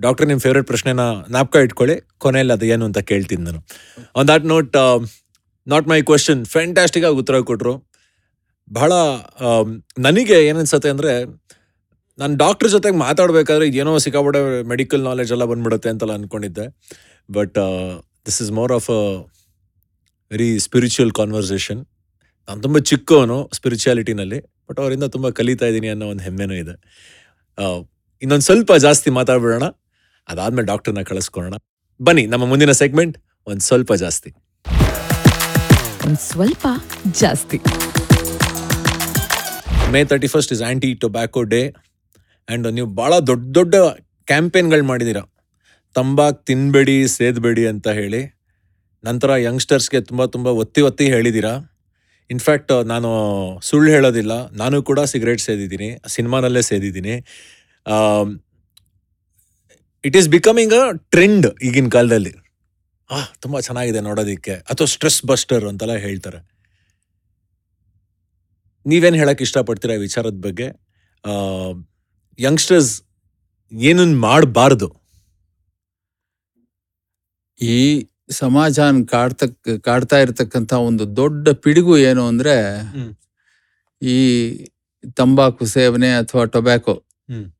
ಡಾಕ್ಟರ್ 0.00 0.26
ನಿಮ್ಮ 0.28 0.40
ಫೇವ್ರೆಟ್ 0.40 0.66
ಪ್ರಶ್ನೆನ 0.66 1.02
ನಾಪ್ಕ 1.28 1.56
ಇಟ್ಕೊಳ್ಳಿ 1.58 1.96
ಕೊನೆಯಲ್ಲಿ 2.18 2.52
ಅದು 2.52 2.66
ಏನು 2.66 2.84
ಅಂತ 2.84 3.00
ಕೇಳ್ತೀನಿ 3.10 3.42
ನಾನು. 3.42 3.60
On 4.16 4.28
that 4.28 4.44
note 4.44 4.76
not 5.66 5.88
my 5.88 5.98
question 6.02 6.40
fantastic 6.46 7.04
ಆಗಿ 7.04 7.16
ಉತ್ತರ 7.16 7.40
ಕೊಟ್ಟರು 7.42 7.74
ಬಹಳ 8.70 8.92
ನನಗೆ 9.98 10.38
ಏನನ್ಸತ್ತೆ 10.46 10.88
ಅಂದರೆ 10.88 11.12
ನಾನು 12.18 12.34
ಡಾಕ್ಟ್ರ್ 12.36 12.68
ಜೊತೆಗೆ 12.68 12.96
ಮಾತಾಡಬೇಕಾದ್ರೆ 12.96 13.66
ಏನೋ 13.82 13.92
ಸಿಕ್ಕಾಪಟ್ಟೆ 14.04 14.40
ಮೆಡಿಕಲ್ 14.72 15.02
ನಾಲೆಜ್ 15.02 15.30
ಎಲ್ಲ 15.36 15.44
ಬಂದ್ಬಿಡುತ್ತೆ 15.44 15.88
ಅಂತೆಲ್ಲ 15.92 16.14
ಅಂದ್ಕೊಂಡಿದ್ದೆ 16.18 16.66
but 17.28 17.58
this 18.26 18.38
is 18.44 18.50
more 18.58 18.72
of 18.72 18.88
a 18.90 19.02
very 20.30 20.50
spiritual 20.66 21.12
conversation 21.20 21.80
ನಾನು 22.48 22.60
ತುಂಬ 22.62 22.78
ಚಿಕ್ಕವನು 22.90 23.38
ಸ್ಪಿರಿಚುಯಾಲಿಟಿನಲ್ಲಿ 23.58 24.38
ಬಟ್ 24.68 24.78
ಅವರಿಂದ 24.82 25.06
ತುಂಬ 25.14 25.26
ಕಲಿತಾ 25.38 25.66
ಇದ್ದೀನಿ 25.66 25.88
ಅನ್ನೋ 25.88 26.06
ಒಂದು 26.12 26.22
ಹೆಮ್ಮೆನೂ 26.22 26.54
ಇದೆ. 26.62 26.74
ಇನ್ನೊಂದು 28.22 28.46
ಸ್ವಲ್ಪ 28.48 28.72
ಜಾಸ್ತಿ 28.84 29.10
ಮಾತಾಡ್ಬಿಡೋಣ. 29.18 29.66
ಅದಾದ್ಮೇಲೆ 30.28 30.66
ಡಾಕ್ಟರ್ನ 30.72 31.02
ಕಳಿಸ್ಕೊಳ್ಳೋಣ. 31.10 31.56
ಬನ್ನಿ 32.00 32.24
ನಮ್ಮ 32.32 32.44
ಮುಂದಿನ 32.52 32.72
ಸೆಗ್ಮೆಂಟ್ 32.82 33.16
ಒಂದು 33.46 33.64
ಸ್ವಲ್ಪ 33.68 33.92
ಜಾಸ್ತಿ. 34.04 34.30
ಸ್ವಲ್ಪ 36.30 36.66
ಜಾಸ್ತಿ. 37.20 37.58
May 39.94 40.02
thirty 40.12 40.28
first 40.34 40.52
is 40.56 40.62
anti 40.68 40.90
tobacco 41.04 41.42
day 41.54 41.62
and 42.52 42.72
ನೀವು 42.72 42.88
ಭಾಳ 42.94 43.18
ದೊಡ್ಡ 43.18 43.54
ದೊಡ್ಡ 43.54 43.74
ಕ್ಯಾಂಪೇನ್ಗಳು 44.26 44.84
ಮಾಡಿದ್ದೀರ 44.84 45.20
ತಂಬಾಕ್ 45.94 46.46
ತಿನ್ಬೇಡಿ, 46.46 47.08
ಸೇದಬೇಡಿ 47.08 47.66
ಅಂತ 47.66 47.88
ಹೇಳಿ 47.88 48.22
ನಂತರ 49.04 49.30
ಯಂಗ್ಸ್ಟರ್ಸ್ಗೆ 49.30 50.00
ತುಂಬ 50.00 50.24
ತುಂಬ 50.24 50.46
ಒತ್ತಿ 50.46 50.80
ಒತ್ತಿ 50.80 51.06
ಹೇಳಿದ್ದೀರಾ 51.06 51.52
ಇನ್ಫ್ಯಾಕ್ಟ್ 52.30 52.72
ನಾನು 52.84 53.08
ಸುಳ್ಳು 53.62 53.90
ಹೇಳೋದಿಲ್ಲ. 53.90 54.50
ನಾನು 54.50 54.82
ಕೂಡ 54.82 55.00
ಸಿಗರೇಟ್ 55.00 55.40
ಸೇದಿದ್ದೀನಿ. 55.40 55.88
ಸಿನಿಮಾನಲ್ಲೇ 56.08 56.62
ಸೇದಿದ್ದೀನಿ. 56.62 57.14
It 60.04 60.16
is 60.16 60.28
becoming 60.28 60.74
a 60.74 60.92
trend 60.92 61.46
ಈಗಿನ 61.62 61.88
ಕಾಲದಲ್ಲಿ. 61.88 62.32
ಆ, 63.10 63.18
ತುಂಬ 63.40 63.60
ಚೆನ್ನಾಗಿದೆ 63.60 64.00
ನೋಡೋದಿಕ್ಕೆ. 64.00 64.54
ಅಥವಾ 64.70 64.86
ಸ್ಟ್ರೆಸ್ 64.86 65.24
ಬಸ್ಟರ್ 65.24 65.64
ಅಂತೆಲ್ಲ 65.64 65.94
ಹೇಳ್ತಾರೆ. 65.94 66.40
ನೀವೇನು 68.86 69.16
ಹೇಳೋಕ್ಕೆ 69.16 69.44
ಇಷ್ಟಪಡ್ತೀರಾ 69.44 69.94
ಈ 69.94 69.98
ವಿಚಾರದ 69.98 70.38
ಬಗ್ಗೆ? 70.40 70.68
ಯಂಗ್ಸ್ಟರ್ಸ್ 72.38 72.92
ಏನನ್ನು 73.72 74.18
ಮಾಡಬಾರ್ದು. 74.18 74.88
ಈ 77.60 78.06
ಸಮಾಜಾನ್ 78.30 79.08
ಕಾಡ್ತಕ್ 79.08 79.80
ಕಾಡ್ತಾ 79.80 80.18
ಇರತಕ್ಕಂಥ 80.18 80.72
ಒಂದು 80.72 81.16
ದೊಡ್ಡ 81.16 81.48
ಪಿಡುಗು 81.64 81.98
ಏನು 81.98 82.26
ಅಂದ್ರೆ 82.26 82.54
ಈ 84.02 84.18
ತಂಬಾಕು 85.16 85.64
ಸೇವನೆ 85.66 86.10
ಅಥವಾ 86.12 86.44
ಟೊಬ್ಯಾಕೊ. 86.44 86.94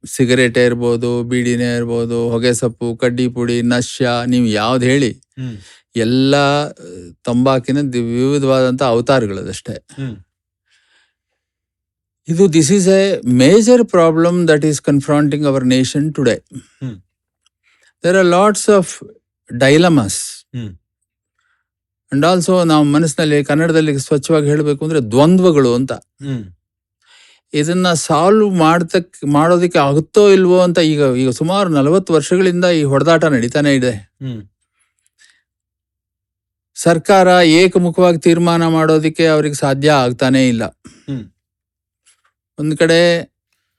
ಸಿಗರೇಟೇ 0.07 0.65
ಇರ್ಬೋದು 0.65 1.25
ಬೀಡಿನೇ 1.25 1.77
ಇರ್ಬೋದು 1.77 2.31
ಹೊಗೆ 2.31 2.55
ಸೊಪ್ಪು 2.55 2.97
ಕಡ್ಡಿ 2.97 3.29
ಪುಡಿ 3.29 3.63
ನಶ್ಯ 3.63 4.09
ನೀವು 4.27 4.47
ಯಾವ್ದು 4.47 4.85
ಹೇಳಿ. 4.85 5.11
ಎಲ್ಲ 5.97 6.35
ತಂಬಾಕಿನ 7.25 7.79
ವಿವಿಧವಾದಂಥ 7.95 8.09
ವಿವಿಧವಾದಂತ 8.17 8.83
ಅವತಾರಗಳದಷ್ಟೇ. 8.83 9.77
ಇದು 12.29 12.53
this 12.53 12.73
is 12.73 12.89
a 12.89 13.03
major 13.45 13.83
problem 13.85 14.49
that 14.49 14.65
is 14.65 14.81
confronting 14.83 15.47
our 15.47 15.65
nation 15.65 16.07
today. 16.15 16.37
There 18.05 18.17
are 18.17 18.27
lots 18.27 18.69
of 18.71 18.93
dilemmas. 19.51 20.21
And 22.13 22.25
also 22.27 22.65
ನಾವು 22.65 22.85
ಮನಸ್ಸಿನಲ್ಲಿ 22.85 23.45
ಕನ್ನಡದಲ್ಲಿ 23.45 23.99
ಸ್ವಚ್ಛವಾಗಿ 23.99 24.47
ಹೇಳಬೇಕು 24.47 24.85
ಅಂದ್ರೆ 24.85 25.01
ದ್ವಂದ್ವಗಳು 25.11 25.75
ಅಂತ. 25.75 25.93
ಇದನ್ನ 27.55 27.93
ಸಾಲ್ವ್ 27.93 28.51
ಮಾಡ್ತಕ್ 28.57 29.25
ಮಾಡೋದಕ್ಕೆ 29.27 29.79
ಆಗುತ್ತೋ 29.79 30.23
ಇಲ್ವೋ 30.31 30.59
ಅಂತ 30.61 30.79
ಈಗ 30.93 31.03
ಈಗ 31.23 31.31
ಸುಮಾರು 31.31 31.69
ನಲವತ್ತು 31.69 32.13
ವರ್ಷಗಳಿಂದ 32.13 32.65
ಈ 32.65 32.83
ಹೊಡೆದಾಟ 32.83 33.25
ನಡೀತಾನೆ 33.25 33.75
ಇದೆ. 33.75 33.93
ಸರ್ಕಾರ 36.77 37.29
ಏಕಮುಖವಾಗಿ 37.45 38.19
ತೀರ್ಮಾನ 38.19 38.67
ಮಾಡೋದಕ್ಕೆ 38.69 39.27
ಅವ್ರಿಗೆ 39.27 39.55
ಸಾಧ್ಯ 39.55 39.91
ಆಗ್ತಾನೇ 40.05 40.49
ಇಲ್ಲ. 40.49 40.63
ಒಂದ್ 42.59 42.77
ಕಡೆ 42.79 43.01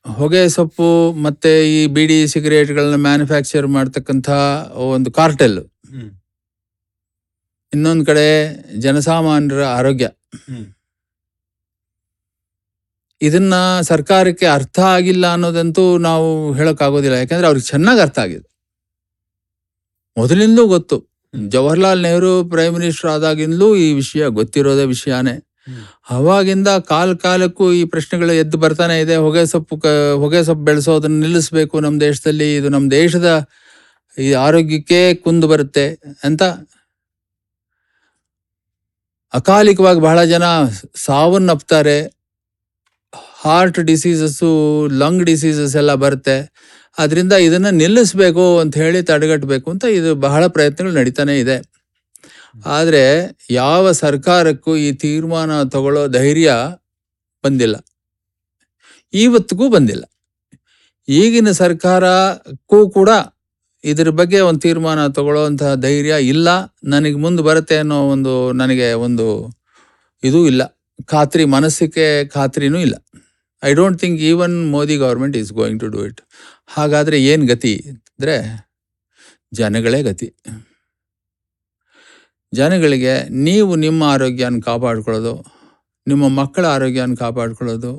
ಹೊಗೆ 0.06 0.50
ಸೊಪ್ಪು 0.50 0.88
ಮತ್ತೆ 1.26 1.52
ಈ 1.76 1.88
ಬಿಡಿ 1.88 2.28
ಸಿಗರೇಟ್ಗಳನ್ನ 2.28 2.96
ಮ್ಯಾನುಫ್ಯಾಕ್ಚರ್ 2.96 3.68
ಮಾಡ್ತಕ್ಕಂಥ 3.68 4.30
ಒಂದು 4.96 5.12
ಕಾರ್ಟೆಲ್. 5.12 5.60
ಇನ್ನೊಂದು 7.74 8.06
ಕಡೆ 8.06 8.26
ಜನಸಾಮಾನ್ಯರ 8.80 9.64
ಆರೋಗ್ಯ. 9.78 10.08
ಇದನ್ನ 13.22 13.54
ಸರ್ಕಾರಕ್ಕೆ 13.82 14.46
ಅರ್ಥ 14.46 14.80
ಆಗಿಲ್ಲ 14.80 15.26
ಅನ್ನೋದಂತೂ 15.34 15.98
ನಾವು 15.98 16.54
ಹೇಳಕ್ಕಾಗೋದಿಲ್ಲ. 16.54 17.16
ಯಾಕಂದ್ರೆ 17.16 17.48
ಅವ್ರಿಗೆ 17.48 17.68
ಚೆನ್ನಾಗಿ 17.68 18.02
ಅರ್ಥ 18.02 18.20
ಆಗಿದೆ. 18.20 18.46
ಮೊದಲಿಂದಲೂ 20.18 20.68
ಗೊತ್ತು. 20.68 20.98
ಜವಾಹರ್ಲಾಲ್ 21.50 22.02
ನೆಹರು 22.02 22.50
ಪ್ರೈಮ್ 22.50 22.76
ಮಿನಿಸ್ಟರ್ 22.80 23.10
ಆದಾಗಿಂದಲೂ 23.12 23.76
ಈ 23.76 23.94
ವಿಷಯ 23.94 24.24
ಗೊತ್ತಿರೋದೇ 24.40 24.86
ವಿಷಯನೇ. 24.86 25.36
ಅವಾಗಿಂದ 26.10 26.68
ಕಾಲ 26.68 27.14
ಕಾಲಕ್ಕೂ 27.14 27.74
ಈ 27.74 27.84
ಪ್ರಶ್ನೆಗಳು 27.86 28.34
ಎದ್ದು 28.34 28.58
ಬರ್ತಾನೆ 28.58 28.96
ಇದೆ. 29.02 29.16
ಹೊಗೆ 29.16 29.46
ಸೊಪ್ಪು 29.46 29.76
ಹೊಗೆ 30.20 30.44
ಸೊಪ್ಪು 30.44 30.66
ಬೆಳೆಸೋದನ್ನ 30.66 31.20
ನಿಲ್ಲಿಸಬೇಕು 31.20 31.80
ನಮ್ಮ 31.80 32.00
ದೇಶದಲ್ಲಿ. 32.00 32.56
ಇದು 32.56 32.70
ನಮ್ಮ 32.70 32.92
ದೇಶದ 32.92 33.30
ಈ 34.18 34.34
ಆರೋಗ್ಯಕ್ಕೆ 34.34 35.14
ಕುಂದು 35.16 35.48
ಬರುತ್ತೆ 35.48 35.86
ಅಂತ. 36.24 36.44
ಅಕಾಲಿಕವಾಗಿ 39.34 40.00
ಬಹಳ 40.00 40.24
ಜನ 40.24 40.44
ಸಾವನ್ನಪ್ತಾರೆ 40.96 41.98
ಹಾರ್ಟ್ 43.44 43.80
ಡಿಸೀಸಸ್ಸು, 43.80 44.52
ಲಂಗ್ 44.88 45.24
ಡಿಸೀಸಸ್ 45.24 45.76
ಎಲ್ಲ 45.76 45.94
ಬರುತ್ತೆ. 45.96 46.38
ಅದರಿಂದ 46.98 47.34
ಇದನ್ನ 47.34 47.70
ನಿಲ್ಲಿಸಬೇಕು 47.70 48.60
ಅಂತ 48.60 48.78
ಹೇಳಿ 48.78 49.02
ತಡೆಗಟ್ಟಬೇಕು 49.04 49.72
ಅಂತ 49.72 49.86
ಇದು 49.92 50.16
ಬಹಳ 50.16 50.48
ಪ್ರಯತ್ನಗಳು 50.48 50.94
ನಡೀತಾನೆ 50.94 51.40
ಇದೆ. 51.40 51.58
ಆದರೆ 52.56 53.04
ಯಾವ 53.50 53.92
ಸರ್ಕಾರಕ್ಕೂ 53.92 54.76
ಈ 54.76 54.92
ತೀರ್ಮಾನ 54.92 55.64
ತಗೊಳ್ಳೋ 55.64 56.08
ಧೈರ್ಯ 56.08 56.50
ಬಂದಿಲ್ಲ. 57.44 57.76
ಇವತ್ತಿಗೂ 59.14 59.70
ಬಂದಿಲ್ಲ. 59.70 60.04
ಈಗಿನ 61.08 61.52
ಸರ್ಕಾರಕ್ಕೂ 61.52 62.90
ಕೂಡ 62.90 63.10
ಇದ್ರ 63.84 64.10
ಬಗ್ಗೆ 64.10 64.40
ಒಂದು 64.40 64.60
ತೀರ್ಮಾನ 64.60 65.08
ತಗೊಳ್ಳೋವಂತಹ 65.08 65.76
ಧೈರ್ಯ 65.76 66.14
ಇಲ್ಲ. 66.24 66.50
ನನಗೆ 66.84 67.16
ಮುಂದೆ 67.16 67.44
ಬರುತ್ತೆ 67.44 67.78
ಅನ್ನೋ 67.78 67.98
ಒಂದು 68.10 68.54
ನನಗೆ 68.54 68.94
ಒಂದು 68.94 69.26
ಇದು 70.24 70.48
ಇಲ್ಲ. 70.48 70.64
ಖಾತ್ರಿ 71.06 71.46
ಮನಸ್ಸಿಗೆ 71.46 72.26
ಖಾತ್ರಿನೂ 72.26 72.80
ಇಲ್ಲ. 72.80 72.96
I 73.64 73.74
don't 73.74 74.00
think 74.02 74.22
even 74.22 74.56
Modi 74.72 74.98
government 74.98 75.38
is 75.38 75.52
going 75.54 75.80
to 75.80 75.88
do 75.88 76.06
it 76.06 76.22
ಹಾಗಾದರೆ 76.68 77.24
ಏನು 77.24 77.46
ಗತಿ 77.46 77.74
ಅಂದರೆ 77.90 78.36
ಜನಗಳೇ 79.54 80.04
ಗತಿ. 80.04 80.28
ಜನಗಳಿಗೆ 82.60 83.14
ನೀವು 83.48 83.72
ನಿಮ್ಮ 83.84 84.02
ಆರೋಗ್ಯನ 84.16 84.58
ಕಾಪಾಡ್ಕೊಳ್ಳೋದು, 84.68 85.34
ನಿಮ್ಮ 86.08 86.24
ಮಕ್ಕಳ 86.40 86.64
ಆರೋಗ್ಯನ 86.76 87.16
ಕಾಪಾಡ್ಕೊಳ್ಳೋದು 87.24 87.92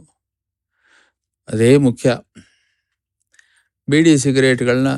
ಅದೇ 1.48 1.70
ಮುಖ್ಯ. 1.86 2.08
ಬೀಡಿ 3.88 4.12
ಸಿಗರೇಟ್ಗಳನ್ನ 4.24 4.90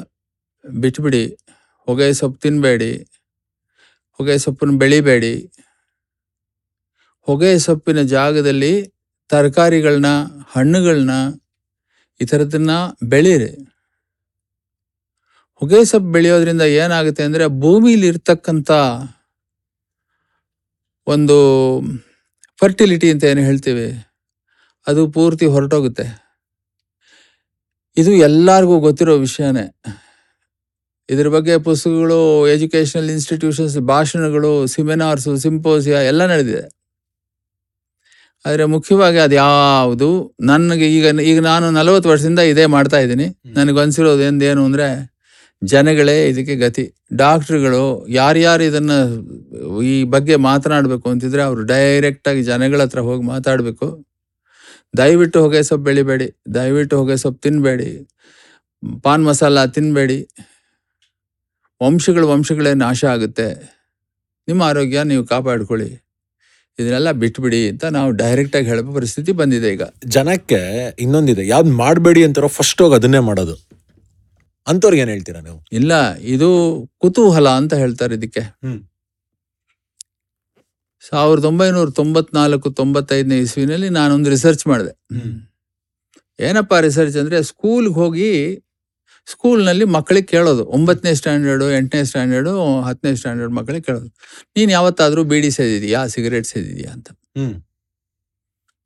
ಬಿಟ್ಬಿಡಿ, 0.64 1.24
ಹೊಗೆ 1.88 2.08
ಸೊಪ್ಪು 2.20 2.38
ತಿನ್ನಬೇಡಿ 2.44 2.92
ಹೊಗೆ 4.20 4.34
ಸೊಪ್ಪನ್ನು 4.44 4.74
ಬೆಳಿಬೇಡಿ. 4.82 5.34
ಹೊಗೆ 7.28 7.50
ಸೊಪ್ಪಿನ 7.64 8.00
ಜಾಗದಲ್ಲಿ 8.16 8.72
ತರಕಾರಿಗಳನ್ನ, 9.30 10.10
ಹಣ್ಣುಗಳನ್ನ 10.54 11.14
ಈ 12.20 12.26
ಥರದನ್ನ 12.30 12.70
ಬೆಳೀರಿ. 13.12 13.50
ಹೊಗೆ 15.62 15.80
ಸೊಪ್ಪು 15.90 16.08
ಬೆಳೆಯೋದ್ರಿಂದ 16.14 16.64
ಏನಾಗುತ್ತೆ 16.82 17.22
ಅಂದರೆ 17.28 17.44
ಭೂಮಿಲಿ 17.62 18.06
ಇರ್ತಕ್ಕಂಥ 18.12 18.70
ಒಂದು 21.06 21.36
ಫರ್ಟಿಲಿಟಿ 22.60 23.08
ಅಂತ 23.14 23.24
ಏನು 23.32 23.42
ಹೇಳ್ತೀವಿ 23.48 23.88
ಅದು 24.86 25.02
ಪೂರ್ತಿ 25.16 25.46
ಹೊರಟೋಗುತ್ತೆ. 25.54 26.06
ಇದು 27.96 28.12
ಎಲ್ಲರಿಗೂ 28.28 28.76
ಗೊತ್ತಿರೋ 28.86 29.14
ವಿಷಯನೇ. 29.26 29.64
ಇದ್ರ 31.08 31.28
ಬಗ್ಗೆ 31.36 31.54
ಪುಸ್ತಕಗಳು 31.68 32.18
ಎಜುಕೇಶನಲ್ 32.54 33.10
ಇನ್ಸ್ಟಿಟ್ಯೂಷನ್ಸ್ 33.16 33.76
ಭಾಷಣಗಳು 33.92 34.50
ಸೆಮಿನಾರ್ಸು 34.74 35.32
ಸಿಂಪೋಸಿಯಾ 35.44 35.98
ಎಲ್ಲ 36.10 36.22
ನಡೆದಿದೆ. 36.32 36.64
ಆದರೆ 38.44 38.64
ಮುಖ್ಯವಾಗಿ 38.74 39.18
ಅದು 39.26 39.34
ಯಾವುದು 39.44 40.08
ನನಗೆ 40.50 40.86
ಈಗ 40.96 41.06
ಈಗ 41.30 41.38
ನಾನು 41.50 41.66
ನಲವತ್ತು 41.78 42.08
ವರ್ಷದಿಂದ 42.12 42.40
ಇದೇ 42.52 42.64
ಮಾಡ್ತಾ 42.76 42.98
ಇದ್ದೀನಿ. 43.04 43.26
ನನಗನ್ಸಿರೋದು 43.58 44.24
ಏನು 44.50 44.62
ಅಂದರೆ 44.68 44.88
ಜನಗಳೇ 45.62 46.28
ಇದಕ್ಕೆ 46.28 46.56
ಗತಿ. 46.56 46.94
ಡಾಕ್ಟ್ರುಗಳು 47.14 48.06
ಯಾರ್ಯಾರು 48.08 48.62
ಇದನ್ನ 48.62 48.90
ಈ 49.82 50.04
ಬಗ್ಗೆ 50.04 50.36
ಮಾತನಾಡಬೇಕು 50.36 51.10
ಅಂತಿದ್ರೆ 51.10 51.42
ಅವರು 51.42 51.62
ಡೈರೆಕ್ಟಾಗಿ 51.62 52.42
ಜನಗಳ 52.42 52.82
ಹತ್ರ 52.82 53.00
ಹೋಗಿ 53.00 53.22
ಮಾತಾಡಬೇಕು. 53.26 54.06
ದಯವಿಟ್ಟು 54.98 55.40
ಹೊಗೆ 55.40 55.62
ಸೊಪ್ಪು 55.62 55.84
ಬೆಳಿಬೇಡಿ, 55.84 56.36
ದಯವಿಟ್ಟು 56.54 56.98
ಹೊಗೆ 56.98 57.16
ಸೊಪ್ಪು 57.16 57.40
ತಿನ್ನಬೇಡಿ 57.40 58.08
ಪಾನ್ 59.02 59.24
ಮಸಾಲ 59.24 59.64
ತಿನ್ನಬೇಡಿ 59.64 60.28
ವಂಶಗಳು 61.80 62.28
ವಂಶಗಳೇ 62.28 62.74
ನಾಶ 62.74 63.04
ಆಗುತ್ತೆ. 63.04 63.76
ನಿಮ್ಮ 64.48 64.62
ಆರೋಗ್ಯ 64.62 65.02
ನೀವು 65.02 65.24
ಕಾಪಾಡ್ಕೊಳ್ಳಿ. 65.26 66.02
ಇದನ್ನೆಲ್ಲ 66.78 67.10
ಬಿಟ್ಬಿಡಿ 67.10 67.68
ಅಂತ 67.68 67.84
ನಾವು 67.84 68.10
ಡೈರೆಕ್ಟಾಗಿ 68.10 68.66
ಹೇಳೋ 68.66 68.92
ಪರಿಸ್ಥಿತಿ 68.92 69.32
ಬಂದಿದೆ 69.32 69.72
ಈಗ. 69.72 69.82
ಜನಕ್ಕೆ 70.06 70.60
ಇನ್ನೊಂದಿದೆ. 70.98 71.46
ಯಾವ್ದು 71.46 71.72
ಮಾಡಬೇಡಿ 71.72 72.24
ಅಂತಾರೋ 72.24 72.48
ಫಸ್ಟ್ 72.48 72.82
ಹೋಗಿ 72.82 72.94
ಅದನ್ನೇ 72.94 73.18
ಮಾಡೋದು. 73.18 73.65
ಅಂಥವ್ರಿಗೆ 74.66 75.00
ಏನ್ 75.00 75.10
ಹೇಳ್ತೀರಾ 75.10 75.40
ನೀವು? 75.40 75.64
ಇಲ್ಲ 75.72 76.14
ಇದು 76.14 76.48
ಕುತೂಹಲ 76.98 77.48
ಅಂತ 77.48 77.74
ಹೇಳ್ತಾರೆ 77.74 78.14
ಇದಕ್ಕೆ. 78.14 78.40
ಹ್ಮ್. 78.40 78.80
ಸಾವಿರದ 81.08 81.44
ಒಂಬೈನೂರ 81.44 81.90
ತೊಂಬತ್ನಾಲ್ಕು 81.90 82.70
ತೊಂಬತ್ತೈದನೇ 82.70 83.38
ಇಸ್ವಿನಲ್ಲಿ 83.38 83.88
ನಾನೊಂದು 83.88 84.30
ರಿಸರ್ಚ್ 84.30 84.66
ಮಾಡಿದೆ. 84.66 85.20
ಹ್ಮ್. 85.20 85.40
ಏನಪ್ಪ 86.40 86.74
ರಿಸರ್ಚ್ 86.74 87.16
ಅಂದ್ರೆ 87.16 87.42
ಸ್ಕೂಲ್ಗೆ 87.42 87.94
ಹೋಗಿ 87.94 88.56
ಸ್ಕೂಲ್ನಲ್ಲಿ 89.30 89.84
ಮಕ್ಕಳಿಗೆ 89.84 90.26
ಕೇಳೋದು. 90.26 90.64
ಒಂಬತ್ತನೇ 90.64 91.14
ಸ್ಟ್ಯಾಂಡರ್ಡು 91.14 91.72
ಎಂಟನೇ 91.72 92.04
ಸ್ಟ್ಯಾಂಡರ್ಡು 92.04 92.80
ಹತ್ತನೇ 92.80 93.16
ಸ್ಟ್ಯಾಂಡರ್ಡ್ 93.16 93.52
ಮಕ್ಕಳಿಗೆ 93.52 93.82
ಕೇಳೋದು. 93.82 94.06
ನೀನು 94.56 94.72
ಯಾವತ್ತಾದರೂ 94.72 95.24
ಬೀಡಿ 95.24 95.50
ಸೇದಿದೀಯಾ 95.50 96.06
ಸಿಗರೇಟ್ 96.06 96.46
ಸೇದಿದೀಯಾ 96.46 96.92
ಅಂತ. 96.92 97.10
ಹ್ಮ್. 97.10 97.62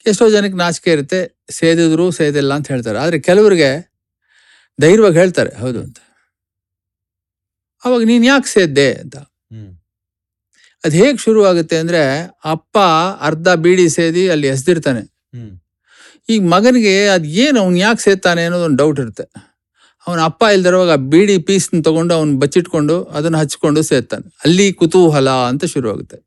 ಎಷ್ಟೋ 0.06 0.30
ಜನಕ್ಕೆ 0.30 0.56
ನಾಚಿಕೆ 0.56 0.92
ಇರುತ್ತೆ 0.92 1.44
ಸೇದಿದ್ರು 1.50 2.10
ಸೇದಿಲ್ಲ 2.10 2.54
ಅಂತ 2.54 2.68
ಹೇಳ್ತಾರೆ. 2.68 2.98
ಆದರೆ 2.98 3.20
ಕೆಲವರಿಗೆ 3.20 3.89
ಧೈರ್ಯವಾಗಿ 4.80 5.18
ಹೇಳ್ತಾರೆ 5.18 5.52
ಹೌದು 5.62 5.78
ಅಂತ. 5.86 5.98
ಅವಾಗ 7.82 8.02
ನೀನು 8.02 8.24
ಯಾಕೆ 8.24 8.48
ಸೇದ್ದೆ 8.48 8.88
ಅಂತ. 9.02 9.16
ಅದು 10.84 10.94
ಹೇಗೆ 10.96 11.18
ಶುರು 11.24 11.40
ಆಗುತ್ತೆ 11.44 11.76
ಅಂದ್ರೆ 11.76 12.02
ಅಪ್ಪ 12.44 12.76
ಅರ್ಧ 13.20 13.48
ಬೀಡಿ 13.64 13.86
ಸೇದಿ 13.98 14.24
ಅಲ್ಲಿ 14.30 14.46
ಎಸ್ದಿರ್ತಾನೆ. 14.46 15.02
ಈ 16.28 16.34
ಈಗ 16.34 16.42
ಮಗನಿಗೆ 16.54 16.94
ಅದು 17.08 17.26
ಏನು 17.44 17.58
ಅವ್ನು 17.60 17.78
ಯಾಕೆ 17.78 18.02
ಸೇತಾನೆ 18.02 18.42
ಅನ್ನೋದು 18.44 18.64
ಒಂದು 18.64 18.78
ಡೌಟ್ 18.82 19.00
ಇರುತ್ತೆ. 19.00 19.24
ಅವನ 20.06 20.20
ಅಪ್ಪ 20.20 20.42
ಇಲ್ದಿರುವಾಗ 20.54 20.92
ಬೀಡಿ 21.12 21.34
ಪೀಸ್ನ 21.48 21.78
ತಗೊಂಡು 21.88 22.12
ಅವ್ನು 22.14 22.34
ಬಚ್ಚಿಟ್ಕೊಂಡು 22.38 22.94
ಅದನ್ನ 23.16 23.36
ಹಚ್ಕೊಂಡು 23.42 23.80
ಸೇರ್ತಾನೆ 23.90 24.26
ಅಲ್ಲಿ 24.44 24.66
ಕುತೂಹಲ 24.72 25.30
ಅಂತ 25.50 25.64
ಶುರುವಾಗುತ್ತೆ. 25.74 26.18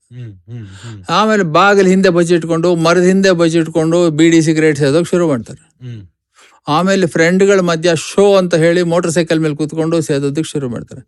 ಆಮೇಲೆ 1.18 1.45
ಬಾಗಿಲು 1.58 1.89
ಹಿಂದೆ 1.89 2.10
ಬಚ್ಚಿಟ್ಕೊಂಡು 2.18 2.70
ಮರದ 2.86 3.06
ಹಿಂದೆ 3.12 3.32
ಬಚ್ಚಿಟ್ಕೊಂಡು 3.41 3.99
ಬೀಡಿ 4.20 4.41
ಸಿಗರೇಟ್ 4.41 4.80
ಸೇದೋಕೆ 4.84 5.10
ಶುರು 5.14 5.28
ಮಾಡ್ತಾರೆ. 5.32 5.62
ಆಮೇಲೆ 6.68 7.05
ಫ್ರೆಂಡ್ಗಳ 7.14 7.59
ಮಧ್ಯ 7.70 7.89
ಶೋ 8.09 8.26
ಅಂತ 8.39 8.55
ಹೇಳಿ 8.64 8.82
ಮೋಟರ್ 8.91 9.14
ಸೈಕಲ್ 9.16 9.39
ಮೇಲೆ 9.45 9.55
ಕೂತ್ಕೊಂಡು 9.61 9.97
ಸೇದೋದಕ್ಕೆ 10.07 10.49
ಶುರು 10.53 10.68
ಮಾಡ್ತಾರೆ. 10.74 11.01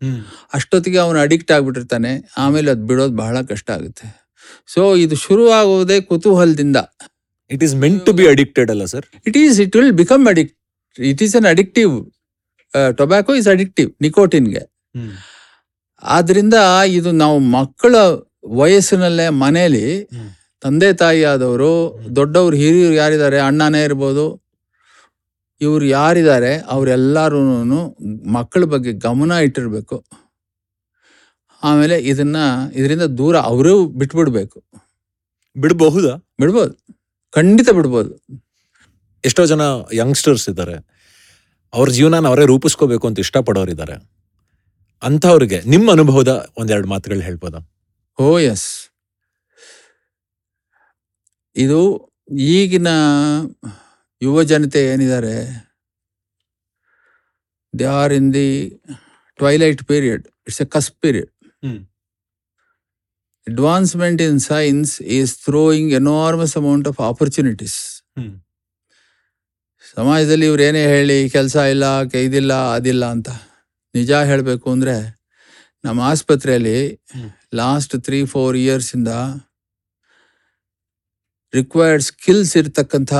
ಅಷ್ಟೊತ್ತಿಗೆ 0.54 0.98
ಅವನು 1.04 1.18
ಅಡಿಕ್ಟ್ 1.24 1.50
ಆಗಿಬಿಟ್ಟಿರ್ತಾನೆ. 1.56 2.12
ಆಮೇಲೆ 2.44 2.70
ಅದು 2.74 2.84
ಬಿಡೋದು 2.90 3.16
ಬಹಳ 3.22 3.36
ಕಷ್ಟ 3.52 3.68
ಆಗುತ್ತೆ. 3.76 4.06
ಸೊ 4.68 4.82
ಇದು 5.04 5.16
ಶುರು 5.26 5.44
ಆಗುವುದೇ 5.60 5.98
ಕುತೂಹಲದಿಂದ. 6.10 6.78
It 7.50 7.62
is 7.66 7.74
meant 7.84 8.00
to 8.06 8.12
be 8.18 8.24
addicted 8.34 8.70
ಅಲ್ಲ 8.74 8.84
sir 8.84 9.06
it 9.28 9.36
is 9.44 9.58
it 9.64 9.76
will 9.76 9.92
become 10.02 10.22
addict 10.32 10.56
it 10.98 11.20
is 11.26 11.34
an 11.36 11.48
addictive 11.54 11.92
tobacco 13.00 13.34
is 13.34 13.48
addictive 13.48 13.90
ನಿಕೋಟಿನ್ಗೆ 14.04 14.62
ಆದ್ರಿಂದ 16.02 16.56
ಇದು 16.98 17.10
ನಾವು 17.22 17.38
ಮಕ್ಕಳ 17.58 17.94
ವಯಸ್ಸಿನಲ್ಲೇ 18.60 19.28
ಮನೆಯಲ್ಲಿ 19.42 19.86
ತಂದೆ 20.62 20.90
ತಾಯಿ 20.92 21.22
ಆದವರು 21.24 21.70
ದೊಡ್ಡವರು 22.16 22.56
ಹಿರಿಯರು 22.56 22.94
ಯಾರಿದ್ದಾರೆ 22.94 23.38
ಅಣ್ಣನೇ 23.38 23.80
ಇರ್ಬೋದು 23.84 24.24
ಇವ್ರು 25.60 25.84
ಯಾರಿದ್ದಾರೆ 25.84 26.58
ಅವರೆಲ್ಲರೂ 26.58 27.40
ಮಕ್ಕಳ 28.32 28.64
ಬಗ್ಗೆ 28.64 28.92
ಗಮನ 28.92 29.32
ಇಟ್ಟಿರಬೇಕು. 29.32 30.04
ಆಮೇಲೆ 31.62 31.98
ಇದನ್ನು 31.98 32.72
ಇದರಿಂದ 32.72 33.02
ದೂರ 33.02 33.36
ಅವರೂ 33.36 33.86
ಬಿಟ್ಬಿಡ್ಬೇಕು. 33.86 34.64
ಬಿಡಬಹುದಾ? 35.56 36.16
ಬಿಡ್ಬೋದು. 36.40 36.96
ಖಂಡಿತ 37.32 37.70
ಬಿಡ್ಬೋದು. 37.70 38.26
ಎಷ್ಟೋ 39.24 39.46
ಜನ 39.46 39.60
ಯಂಗ್ಸ್ಟರ್ಸ್ 39.92 40.48
ಇದ್ದಾರೆ. 40.48 40.96
ಅವ್ರ 41.72 41.90
ಜೀವನ 41.90 42.26
ಅವರೇ 42.26 42.46
ರೂಪಿಸ್ಕೋಬೇಕು 42.46 43.06
ಅಂತ 43.06 43.18
ಇಷ್ಟಪಡೋರಿದ್ದಾರೆ. 43.18 44.16
ಅಂಥವ್ರಿಗೆ 45.02 45.62
ನಿಮ್ಮ 45.62 45.90
ಅನುಭವದ 45.90 46.50
ಒಂದೆರಡು 46.58 46.88
ಮಾತುಗಳು 46.88 47.20
ಹೇಳ್ಬೋದಾ? 47.20 47.58
ಓ 48.18 48.38
ಎಸ್ 48.38 48.90
ಇದು 51.56 52.10
ಈಗಿನ 52.38 52.88
ಯುವ 54.22 54.42
ಜನತೆ 54.50 54.80
ಏನಿದ್ದಾರೆ 54.92 55.34
they 57.74 57.86
are 58.00 58.12
in 58.18 58.30
the 58.38 58.48
twilight 59.38 59.82
period 59.90 60.22
it's 60.48 60.60
a 60.64 60.66
cusp 60.74 60.90
period. 61.04 61.30
Advancement 63.46 64.20
in 64.28 64.38
science 64.52 64.92
is 65.16 65.32
throwing 65.48 65.90
enormous 66.00 66.54
amount 66.60 66.86
of 66.90 67.00
opportunities. 67.10 67.78
ಸಮಾಜದಲ್ಲಿ 69.96 70.46
ಇವ್ರು 70.50 70.62
ಏನೇ 70.68 70.84
ಹೇಳಿ 70.94 71.18
ಕೆಲಸ 71.34 71.56
ಇಲ್ಲ 71.74 71.86
ಕೈದಿಲ್ಲ 72.14 72.32
ಇದಿಲ್ಲ 72.32 72.54
ಅದಿಲ್ಲ 72.76 73.04
ಅಂತ 73.16 73.28
ನಿಜ 73.94 74.12
ಹೇಳಬೇಕು 74.30 74.66
ಅಂದರೆ 74.74 74.96
ನಮ್ಮ 75.84 76.00
ಆಸ್ಪತ್ರೆಯಲ್ಲಿ. 76.12 76.78
ಲಾಸ್ಟ್ 77.60 77.94
ತ್ರೀ 78.06 78.18
ಫೋರ್ 78.32 78.56
ಇಯರ್ಸಿಂದ 78.62 79.10
ರಿಕ್ವೈರ್ಡ್ 81.54 82.04
ಸ್ಕಿಲ್ಸ್ 82.10 82.54
ಇರ್ತಕ್ಕಂಥ 82.60 83.12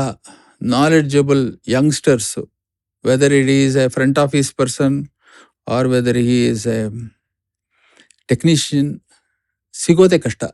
knowledgeable 0.60 1.44
youngsters 1.68 2.34
whether 3.04 3.34
it 3.40 3.50
is 3.60 3.76
a 3.84 3.86
front 3.96 4.18
office 4.24 4.50
person 4.60 4.96
or 5.76 5.88
whether 5.94 6.20
he 6.28 6.38
is 6.50 6.66
a 6.76 6.80
technician 8.28 8.92
ಸಿಗೋದೇ 9.74 10.18
ಕಷ್ಟ. 10.18 10.44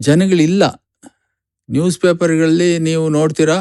ಜನಗಳಿಲ್ಲ. 0.00 0.64
ನ್ಯೂಸ್ 1.68 1.96
ಪೇಪರ್ಗಳಲ್ಲಿ 2.00 2.70
ನೀವು 2.88 3.04
ನೋಡ್ತೀರಾ 3.08 3.58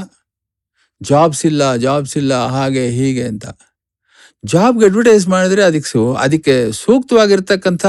ಜಾಬ್ಸ್ 1.01 1.43
ಇಲ್ಲ 1.49 1.63
ಜಾಬ್ಸ್ 1.75 2.15
ಇಲ್ಲ, 2.21 2.33
ಹಾಗೆ, 2.55 2.83
ಹೀಗೆ 2.97 3.23
ಅಂತ. 3.31 3.45
ಜಾಬ್ಗೆ 4.43 4.85
ಅಡ್ವರ್ಟೈಸ್ 4.85 5.27
ಮಾಡಿದ್ರೆ 5.27 5.63
ಅದಕ್ಕೆ 5.63 5.89
ಸು, 5.89 6.01
ಅದಕ್ಕೆ 6.23 6.55
ಸೂಕ್ತವಾಗಿರ್ತಕ್ಕಂಥ 6.83 7.85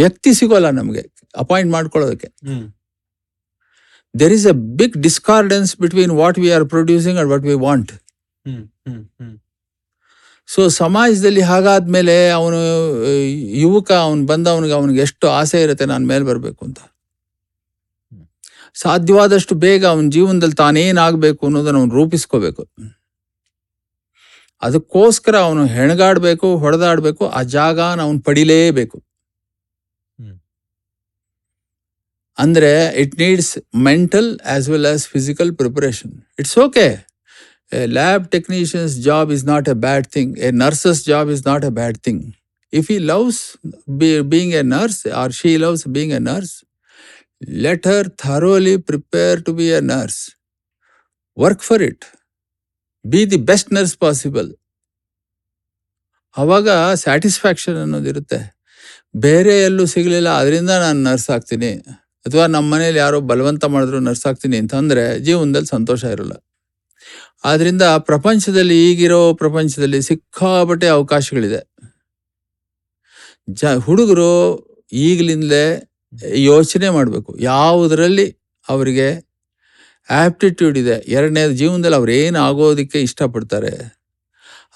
ವ್ಯಕ್ತಿ 0.00 0.30
ಸಿಗೋಲ್ಲ 0.38 0.70
ನಮಗೆ 0.70 1.02
ಅಪಾಯಿಂಟ್ 1.42 1.72
ಮಾಡ್ಕೊಳ್ಳೋದಕ್ಕೆ. 1.72 2.28
There 4.16 4.32
discordance 4.32 4.46
a 4.50 4.78
big 4.78 4.96
discordance 5.02 5.76
between 5.80 6.12
what 6.12 6.38
we 6.38 6.50
are 6.52 6.66
producing 6.68 7.18
want. 7.18 7.30
What 7.32 7.44
we 7.44 7.54
want 7.66 7.92
so 10.48 10.68
ಸಮಾಜದಲ್ಲಿ 10.74 11.40
ಹಾಗಾದ್ಮೇಲೆ 11.42 12.30
ಅವನು 12.30 12.58
ಯುವಕ 13.62 13.90
ಅವನು 14.04 14.26
ಬಂದ 14.26 14.46
ಅವನಿಗೆ 14.48 14.72
ಅವನಿಗೆ 14.72 15.00
ಎಷ್ಟು 15.00 15.26
ಆಸೆ 15.30 15.62
ಇರುತ್ತೆ 15.62 15.86
ನಾನು 15.86 16.06
ಮೇಲೆ 16.06 16.24
ಬರಬೇಕು 16.24 16.60
ಅಂತ. 16.66 16.78
ಸಾಧ್ಯವಾದಷ್ಟು 18.76 19.54
ಬೇಗ 19.56 19.86
ಅವನ 19.86 20.08
ಜೀವನದಲ್ಲಿ 20.08 20.56
ತಾನೇನಾಗಬೇಕು 20.56 21.46
ಅನ್ನೋದನ್ನು 21.46 21.80
ಅವನು 21.80 21.94
ರೂಪಿಸ್ಕೋಬೇಕು. 21.94 22.62
ಅದಕ್ಕೋಸ್ಕರ 24.62 25.36
ಅವನು 25.38 25.66
ಹೆಣಗಾಡಬೇಕು 25.66 26.56
ಹೊಡೆದಾಡಬೇಕು 26.56 27.24
ಆ 27.30 27.42
ಜಾಗನ 27.54 28.00
ಅವನು 28.00 28.20
ಪಡಿಲೇಬೇಕು 28.20 28.98
ಹ್ಮ್. 30.18 30.36
ಅಂದ್ರೆ 32.38 32.70
it 33.02 33.14
needs 33.24 33.52
mental 33.88 34.30
as 34.54 34.66
well 34.72 34.88
as 34.94 35.04
physical 35.08 35.52
preparation 35.62 36.14
it's 36.42 36.56
okay 36.66 36.86
a 37.72 37.82
lab 37.98 38.24
technician's 38.34 38.94
job 39.08 39.30
is 39.36 39.44
not 39.52 39.68
a 39.68 39.76
bad 39.86 40.04
thing 40.16 40.32
a 40.38 40.50
nurse's 40.64 41.00
job 41.04 41.30
is 41.36 41.44
not 41.46 41.64
a 41.64 41.72
bad 41.80 41.96
thing 42.08 42.24
if 42.72 42.86
he 42.92 42.98
loves 43.12 43.38
be, 44.00 44.10
being 44.24 44.52
a 44.54 44.64
nurse 44.74 44.98
or 45.20 45.28
she 45.30 45.50
loves 45.58 45.82
being 45.96 46.12
a 46.12 46.20
nurse, 46.20 46.52
let 47.62 47.84
her 47.84 48.04
thoroughly 48.22 48.76
prepare 48.90 49.36
to 49.36 49.52
be 49.52 49.66
a 49.72 49.82
nurse. 49.92 50.18
Work 51.36 51.60
for 51.60 51.78
it. 51.82 52.00
Be 53.04 53.24
the 53.24 53.40
best 53.50 53.66
nurse 53.70 53.94
possible. 54.06 54.48
ಅವಾಗ 56.36 56.68
satisfaction 57.02 57.76
ಅನ್ನೋದಿರುತ್ತೆ 57.76 58.38
ಬೇರೆ 59.16 59.52
ಎಲ್ಲೂ 59.62 59.84
ಸಿಗಲಿಲ್ಲ 59.86 60.30
ಅದರಿಂದ 60.40 60.72
ನಾನು 60.82 60.98
nurse 61.02 61.28
ಆಗ್ತೀನಿ 61.30 61.70
ಅಥವಾ 62.26 62.46
ನಮ್ಮ 62.46 62.74
ಮನೇಲಿ 62.74 62.98
ಯಾರೋ 62.98 63.20
ಬಲವಂತ 63.20 63.64
ಮಾಡಿದ್ರು 63.64 64.00
ನರ್ಸಾಗ್ತೀನಿ 64.00 64.56
ಅಂತಂದರೆ 64.56 65.20
ಜೀವನದಲ್ಲಿ 65.20 65.66
ಸಂತೋಷ 65.66 66.04
ಇರಲ್ಲ. 66.04 66.32
ಆದ್ದರಿಂದ 67.44 67.82
ಪ್ರಪಂಚದಲ್ಲಿ 67.82 68.90
ಈಗಿರೋ 68.90 69.34
ಪ್ರಪಂಚದಲ್ಲಿ 69.34 70.02
ಸಿಕ್ಕಾಪಟ್ಟೆ 70.02 70.88
ಅವಕಾಶಗಳಿದೆ. 70.88 71.60
ಜ 73.50 73.64
ಹುಡುಗರು 73.64 74.32
ಈಗಲಿಂದಲೇ 74.92 75.90
ಯೋಚನೆ 76.36 76.88
ಮಾಡಬೇಕು. 76.90 77.36
ಯಾವುದರಲ್ಲಿ 77.38 78.36
ಅವರಿಗೆ 78.68 79.08
ಆ್ಯಪ್ಟಿಟ್ಯೂಡ್ 80.10 80.78
ಇದೆ. 80.78 81.04
ಎರಡನೇದು 81.08 81.52
ಜೀವನದಲ್ಲಿ 81.52 81.96
ಅವ್ರು 81.96 82.12
ಏನು 82.12 82.38
ಆಗೋದಕ್ಕೆ 82.38 83.02
ಇಷ್ಟಪಡ್ತಾರೆ. 83.02 84.02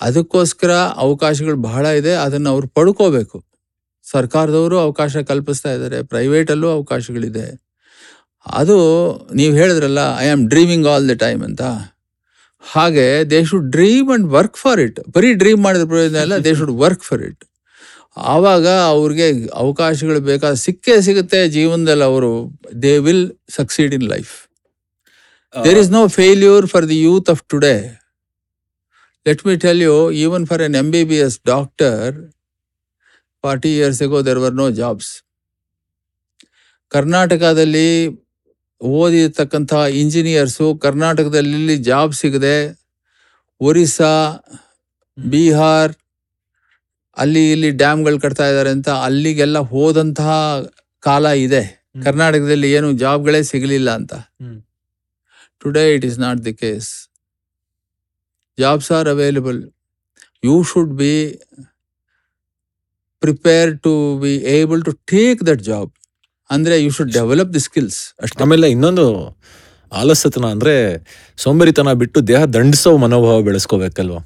ಅದಕ್ಕೋಸ್ಕರ 0.01 0.71
ಅವಕಾಶಗಳು 0.73 1.57
ಬಹಳ 1.57 1.87
ಇದೆ. 1.87 2.15
ಅದನ್ನು 2.15 2.51
ಅವ್ರು 2.51 2.69
ಪಡ್ಕೋಬೇಕು. 2.69 3.50
ಸರ್ಕಾರದವರು 4.13 4.77
ಅವಕಾಶ 4.87 5.23
ಕಲ್ಪಿಸ್ತಾ 5.31 5.71
ಇದ್ದಾರೆ 5.77 5.99
ಪ್ರೈವೇಟಲ್ಲೂ 6.13 6.69
ಅವಕಾಶಗಳಿದೆ. 6.77 7.47
ಅದು 8.47 8.77
ನೀವು 9.39 9.53
ಹೇಳಿದ್ರಲ್ಲ 9.61 10.03
I 10.25 10.27
am 10.35 10.45
dreaming 10.53 10.87
all 10.93 11.07
the 11.11 11.17
time 11.25 11.43
ಅಂತ. 11.49 11.63
ಹಾಗೆ 12.65 13.07
they 13.31 13.39
should 13.51 13.69
dream 13.77 14.09
and 14.15 14.27
work 14.37 14.59
for 14.63 14.81
it 14.87 14.99
ಬರೀ 15.15 15.31
ಡ್ರೀಮ್ 15.43 15.61
ಮಾಡಿದ 15.67 15.85
ಪ್ರಯೋಜನ 15.93 16.19
ಇಲ್ಲ 16.27 16.37
they 16.47 16.53
should 16.61 16.75
work 16.83 17.05
for 17.09 17.23
it 17.29 17.43
ಆವಾಗ 18.33 18.67
ಅವ್ರಿಗೆ 18.93 19.27
ಅವಕಾಶಗಳು 19.63 20.21
ಬೇಕಾದ 20.31 20.55
ಸಿಕ್ಕೇ 20.65 20.95
ಸಿಗುತ್ತೆ 21.07 21.41
ಜೀವನದಲ್ಲಿ 21.57 22.07
ಅವರು. 22.11 22.33
They 22.85 22.93
will 23.07 23.27
succeed 23.59 23.93
in 23.99 24.07
life 24.15 24.33
there 25.55 25.79
is 25.83 25.93
no 25.99 26.03
failure 26.19 26.67
for 26.73 26.87
the 26.93 26.99
youth 27.09 27.29
of 27.35 27.43
today 27.53 27.75
let 29.27 29.43
me 29.49 29.55
tell 29.65 29.81
you 29.89 29.97
even 30.25 30.45
for 30.51 30.63
an 30.67 30.77
M 30.83 30.91
B 30.97 31.03
B 31.11 31.19
S 31.27 31.39
doctor 31.47 32.13
forty 33.45 33.71
years 33.77 34.01
ago 34.03 34.19
there 34.27 34.39
were 34.39 34.55
no 34.55 34.67
jobs 34.81 35.11
ಕರ್ನಾಟಕದಲ್ಲಿ 36.93 37.89
ಓದಿರ್ತಕ್ಕಂಥ 38.81 39.73
engineers 40.01 40.67
ಕರ್ನಾಟಕದಲ್ಲಿ 40.77 41.77
job 41.89 42.15
ಸಿಗದೆ 42.15 42.57
ಒರಿಸ್ಸಾ 43.61 44.13
ಬಿಹಾರ್ 45.19 45.93
ಅಲ್ಲಿ 47.17 47.43
ಇಲ್ಲಿ 47.53 47.71
ಡ್ಯಾಮ್ಗಳು 47.73 48.19
ಕಟ್ತಾ 48.21 48.47
ಇದ್ದಾರೆ 48.49 48.71
ಅಂತ 48.71 48.89
ಅಲ್ಲಿಗೆಲ್ಲ 49.07 49.59
ಹೋದಂತಹ 49.73 50.31
ಕಾಲ 51.03 51.27
ಇದೆ. 51.47 51.63
ಕರ್ನಾಟಕದಲ್ಲಿ 52.05 52.69
ಏನು 52.73 52.89
ಜಾಬ್ಗಳೇ 53.03 53.41
ಸಿಗಲಿಲ್ಲ 53.43 53.91
ಅಂತ. 53.91 54.13
Today 55.63 55.85
it 55.95 56.05
is 56.05 56.19
not 56.19 56.41
the 56.45 56.53
case 56.63 56.89
jobs 58.59 58.91
are 58.93 59.09
available 59.09 59.61
you 60.45 60.55
should 60.63 60.93
be 60.99 61.13
prepare 63.23 63.71
to 63.87 63.93
be 64.23 64.33
able 64.57 64.83
to 64.89 64.93
take 65.13 65.41
that 65.49 65.63
job 65.71 65.91
ಅಂದರೆ 66.51 66.77
you 66.85 66.91
should 66.97 67.13
develop 67.19 67.51
the 67.57 67.63
skills 67.67 67.99
ಅಷ್ಟೇ. 68.25 68.39
ಆಮೇಲೆ 68.45 68.69
ಇನ್ನೊಂದು 68.75 69.07
ಆಲಸ್ಯತನ 69.93 70.47
ಅಂದರೆ 70.55 70.75
ಸೋಂಬೇರಿತನ 71.39 71.93
ಬಿಟ್ಟು 72.03 72.19
ದೇಹ 72.31 72.41
ದಂಡಿಸೋ 72.57 72.91
ಮನೋಭಾವ 73.05 73.37
ಬೆಳೆಸ್ಕೋಬೇಕಲ್ವಾ? 73.49 74.21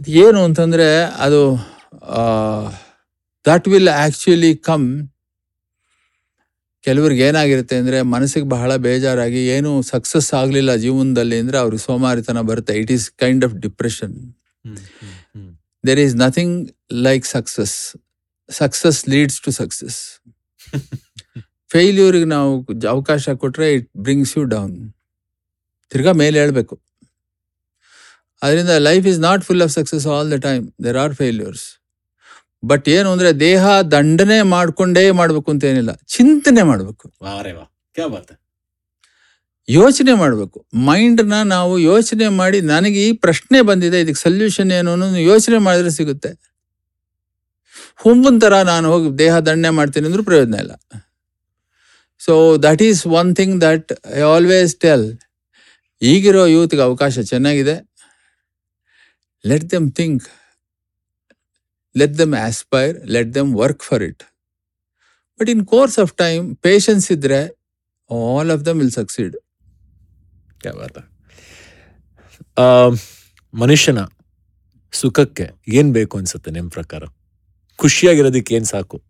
ಅದು 0.00 0.08
ಏನು 0.24 0.40
ಅಂತಂದರೆ 0.48 0.88
ಅದು 1.26 1.40
ದಟ್ 3.44 3.66
ವಿಲ್ 3.72 3.90
ಆ್ಯಕ್ಚುಲಿ 4.00 4.52
ಕಮ್ 4.68 4.86
ಕೆಲವ್ರಿಗೆ 6.84 7.22
ಏನಾಗಿರುತ್ತೆ 7.28 7.74
ಅಂದರೆ 7.80 7.98
ಮನಸ್ಸಿಗೆ 8.14 8.46
ಬಹಳ 8.54 8.70
ಬೇಜಾರಾಗಿ 8.84 9.40
ಏನೂ 9.56 9.70
ಸಕ್ಸಸ್ 9.92 10.30
ಆಗಲಿಲ್ಲ 10.40 10.74
ಜೀವನದಲ್ಲಿ 10.84 11.36
ಅಂದರೆ 11.42 11.58
ಅವ್ರಿಗೆ 11.62 11.82
ಸೋಮಾರಿತನ 11.88 12.42
ಬರುತ್ತೆ. 12.50 12.74
It 12.82 12.92
is 12.96 13.06
kind 13.22 13.44
of 13.48 13.56
depression 13.64 14.14
there 15.84 16.00
is 16.06 16.14
nothing 16.24 16.52
like 17.06 17.26
success. 17.36 17.74
Success 18.48 18.98
leads 19.12 19.40
to 19.44 19.50
success 19.58 19.98
ಫೇಲ್ಯೂರಿಗೆ 21.72 22.28
ನಾವು 22.32 22.52
ಅವಕಾಶ 22.94 23.28
ಕೊಟ್ಟರೆ 23.42 23.68
ಇಟ್ 23.74 23.86
ಬ್ರಿಂಗ್ಸ್ 24.06 24.32
ಯು 24.38 24.42
ಡೌನ್ 24.54 24.74
ತಿರ್ಗಾ 25.92 26.12
ಮೇಲೆ 26.22 26.36
ಹೇಳಬೇಕು. 26.42 26.74
ಅದರಿಂದ 28.42 28.70
life 28.88 29.06
is 29.12 29.20
not 29.26 29.44
full 29.48 29.62
of 29.66 29.72
success 29.78 30.06
all 30.14 30.28
the 30.32 30.38
time 30.48 30.64
there 30.84 30.98
are 31.04 31.14
failures 31.14 31.64
but 32.72 32.88
ಏನು 32.96 33.08
ಅಂದರೆ 33.12 33.32
ದೇಹ 33.46 33.64
ದಂಡನೆ 33.96 34.40
ಮಾಡಿಕೊಂಡೇ 34.54 35.04
ಮಾಡಬೇಕು 35.20 35.50
ಅಂತ 35.50 35.64
ಏನಿಲ್ಲ. 35.72 35.94
ಚಿಂತನೆ 36.16 36.62
ಮಾಡಬೇಕು. 36.62 37.06
ಯೋಚನೆ 39.68 40.12
ಮಾಡಬೇಕು. 40.20 40.58
ಮೈಂಡ್ನ 40.88 41.36
ನಾವು 41.54 41.74
ಯೋಚನೆ 41.90 42.26
ಮಾಡಿ 42.40 42.58
ನನಗೆ 42.72 43.00
ಈ 43.08 43.10
ಪ್ರಶ್ನೆ 43.24 43.58
ಬಂದಿದೆ, 43.68 43.98
ಇದಕ್ಕೆ 44.04 44.20
ಸೊಲ್ಯೂಷನ್ 44.26 44.70
ಏನು 44.78 45.08
ಯೋಚನೆ 45.32 45.58
ಮಾಡಿದ್ರೆ 45.66 45.92
ಸಿಗುತ್ತೆ. 45.98 46.30
ಹುಂಬನ್ 48.04 48.38
ಥರ 48.44 48.54
ನಾನು 48.72 48.86
ಹೋಗಿ 48.92 49.08
ದೇಹ 49.22 49.34
ದಂಡನೆ 49.48 49.70
ಮಾಡ್ತೀನಿ 49.78 50.06
ಅಂದ್ರೂ 50.08 50.22
ಪ್ರಯೋಜನ 50.30 50.56
ಇಲ್ಲ. 50.64 50.74
So 52.20 52.34
that 52.66 52.82
is 52.88 53.00
one 53.20 53.30
thing 53.38 53.54
that 53.66 53.90
I 54.18 54.22
always 54.34 54.72
tell 54.84 55.06
ಈಗಿರೋ 56.02 56.42
ಯೂತ್ಗೆ 56.56 56.82
ಅವಕಾಶ 56.88 57.14
ಚೆನ್ನಾಗಿದೆ. 57.32 57.76
Let 59.44 59.66
them 59.74 59.86
think 60.00 60.24
let 61.94 62.16
them 62.20 62.34
aspire 62.48 62.96
let 63.14 63.30
them 63.36 63.50
work 63.62 63.84
for 63.88 64.02
it 64.08 64.24
but 65.40 65.50
in 65.54 65.62
course 65.74 65.96
of 66.04 66.12
time 66.24 66.44
patience 66.66 67.06
ಇದ್ರೆ 67.16 67.40
all 68.10 68.50
of 68.56 68.64
them 68.68 68.78
will 68.82 68.94
succeed 69.00 69.36
both 70.68 70.98
ಆ, 72.56 72.88
ಮನುಷ್ಯನ 73.54 73.98
ಸುಖಕ್ಕೆ 74.92 75.50
ಏನ್ 75.68 75.92
ಬೇಕು 75.92 76.18
ಅನ್ಸುತ್ತೆ 76.18 76.50
ನಿಮ್ 76.50 76.70
ಪ್ರಕಾರ? 76.70 77.02
ಖುಷಿಯಾಗಿರೋದಕ್ಕೆ 77.78 78.54
ಏನ್ 78.54 78.64
ಸಾಕು? 78.64 79.02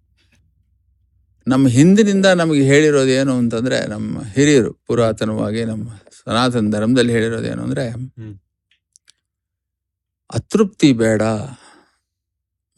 ನಮ್ಮ 1.47 1.69
ಹಿಂದಿನಿಂದ 1.69 2.27
ನಮಗೆ 2.27 2.63
ಹೇಳಿರೋದು 2.63 3.09
ಏನು 3.09 3.39
ಅಂತಂದ್ರೆ 3.39 3.87
ನಮ್ಮ 3.87 4.23
ಹಿರಿಯರು 4.23 4.73
ಪುರಾತನವಾಗಿ 4.87 5.65
ನಮ್ಮ 5.65 5.89
ಸನಾತನ 6.25 6.71
ಧರ್ಮದಲ್ಲಿ 6.71 7.13
ಹೇಳಿರೋದು 7.13 7.47
ಏನು 7.47 7.63
ಅಂದ್ರೆ. 7.63 7.91
ಅತೃಪ್ತಿ 10.31 10.93
ಬೇಡ. 10.93 11.23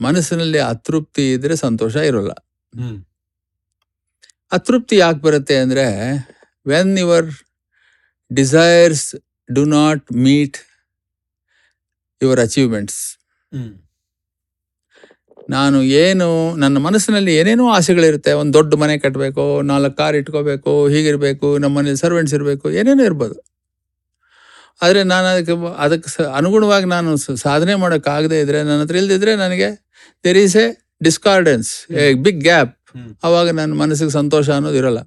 ಮನಸ್ಸಿನಲ್ಲಿ 0.00 0.58
ಅತೃಪ್ತಿ 0.58 1.32
ಇದ್ರೆ 1.32 1.56
ಸಂತೋಷ 1.56 1.96
ಇರೋಲ್ಲ. 1.96 2.30
ಹ್ಮ್. 2.72 3.04
ಅತೃಪ್ತಿ 4.52 4.96
ಯಾಕೆ 4.96 5.18
ಬರುತ್ತೆ 5.18 5.56
ಅಂದ್ರೆ 5.56 5.84
when 6.66 6.98
your 6.98 7.30
desires 8.40 9.06
do 9.48 9.62
not 9.78 10.04
meet 10.26 10.58
your 12.20 12.40
achievements 12.46 13.00
ನಾನು 15.48 15.78
ಏನು 16.02 16.26
ನನ್ನ 16.62 16.76
ಮನಸ್ಸಿನಲ್ಲಿ 16.86 17.32
ಏನೇನೋ 17.40 17.64
ಆಸೆಗಳಿರುತ್ತೆ. 17.76 18.32
ಒಂದು 18.40 18.52
ದೊಡ್ಡ 18.58 18.74
ಮನೆ 18.82 18.94
ಕಟ್ಟಬೇಕು 19.04 19.44
ನಾಲ್ಕು 19.70 19.96
ಕಾರ್ 20.00 20.16
ಇಟ್ಕೋಬೇಕು 20.20 20.72
ಹೀಗಿರಬೇಕು 20.92 21.48
ನಮ್ಮ 21.62 21.72
ಮನೇಲಿ 21.78 22.00
ಸರ್ವೆಂಟ್ಸ್ 22.04 22.34
ಇರಬೇಕು 22.38 22.66
ಏನೇನೋ 22.80 23.04
ಇರ್ಬೋದು. 23.10 23.36
ಆದರೆ 24.80 25.00
ನಾನು 25.12 25.26
ಅದಕ್ಕೆ 25.32 25.54
ಅದಕ್ಕೆ 25.84 26.10
ಅನುಗುಣವಾಗಿ 26.38 26.86
ನಾನು 26.94 27.10
ಸಾಧನೆ 27.46 27.74
ಮಾಡೋಕ್ಕಾಗದೇ 27.82 28.38
ಇದ್ರೆ 28.44 28.60
ನನ್ನ 28.68 28.80
ಹತ್ರ 28.84 28.96
ಇಲ್ದಿದ್ರೆ 29.02 29.32
ನನಗೆ 29.44 29.68
there 30.24 30.38
is 30.44 30.56
a 30.64 30.66
discordance 31.06 31.70
a 32.02 32.06
big 32.26 32.42
gap 32.48 32.72
ಆವಾಗ 33.26 33.48
ನನ್ನ 33.58 33.72
ಮನಸ್ಸಿಗೆ 33.82 34.12
ಸಂತೋಷ 34.20 34.48
ಅನ್ನೋದು 34.56 34.78
ಇರಲ್ಲ. 34.82 35.00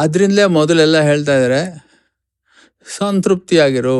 ಆದ್ರಿಂದಲೇ 0.00 0.44
ಮೊದಲೆಲ್ಲ 0.58 0.96
ಹೇಳ್ತಾ 1.10 1.34
ಇದ್ದಾರೆ 1.38 1.62
ಸಂತೃಪ್ತಿಯಾಗಿರು. 2.88 3.98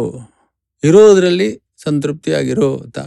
ಇರೋದ್ರಲ್ಲಿ 0.83 1.51
ಸಂತೃಪ್ತಿಯಾಗಿರೋ 1.85 2.77
ಅಂತ. 2.77 2.99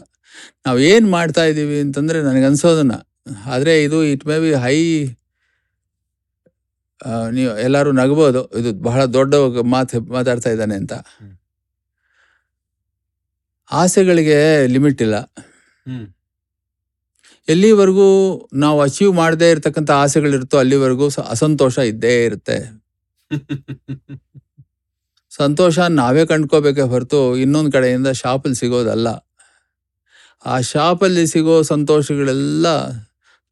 ನಾವು 0.65 0.79
ಏನು 0.79 1.09
ಮಾಡ್ತಾ 1.09 1.43
ಇದ್ದೀವಿ 1.45 1.79
ಅಂತಂದರೆ 1.81 2.21
ನನಗನ್ಸೋದನ್ನ 2.21 2.95
ಆದರೆ 3.45 3.83
ಇದು 3.83 4.03
ಇಟ್ 4.03 4.25
ಮೇ 4.27 4.39
ಬಿ 4.39 4.53
ಹೈ 4.55 4.77
ನೀವು 7.31 7.57
ಎಲ್ಲರೂ 7.57 7.91
ನಗ್ಬೋದು. 7.91 8.41
ಇದು 8.59 8.73
ಬಹಳ 8.81 9.05
ದೊಡ್ಡ 9.05 9.35
ಮಾತು 9.75 10.01
ಮಾತಾಡ್ತಾ 10.11 10.49
ಇದ್ದಾನೆ 10.49 10.75
ಅಂತ. 10.75 10.93
ಆಸೆಗಳಿಗೆ 13.71 14.67
ಲಿಮಿಟ್ 14.67 15.01
ಇಲ್ಲ. 15.01 15.15
ಎಲ್ಲಿವರೆಗೂ 17.47 18.07
ನಾವು 18.53 18.81
ಅಚೀವ್ 18.81 19.13
ಮಾಡದೇ 19.13 19.51
ಇರತಕ್ಕಂಥ 19.51 19.91
ಆಸೆಗಳಿರುತ್ತೋ 19.91 20.57
ಅಲ್ಲಿವರೆಗೂ 20.57 21.07
ಅಸಂತೋಷ 21.29 21.77
ಇದ್ದೇ 21.91 22.25
ಇರುತ್ತೆ. 22.25 22.57
ಸಂತೋಷ 25.43 25.79
ನಾವೇ 25.99 26.23
ಕಂಡ್ಕೋಬೇಕೇ 26.31 26.83
ಹೊರತು 26.93 27.19
ಇನ್ನೊಂದು 27.43 27.71
ಕಡೆಯಿಂದ 27.71 28.09
ಶಾಪಲ್ಲಿ 28.21 28.57
ಸಿಗೋದಲ್ಲ. 28.61 29.07
ಆ 30.45 30.55
ಶಾಪಲ್ಲಿ 30.73 31.23
ಸಿಗೋ 31.33 31.55
ಸಂತೋಷಗಳೆಲ್ಲ 31.71 32.67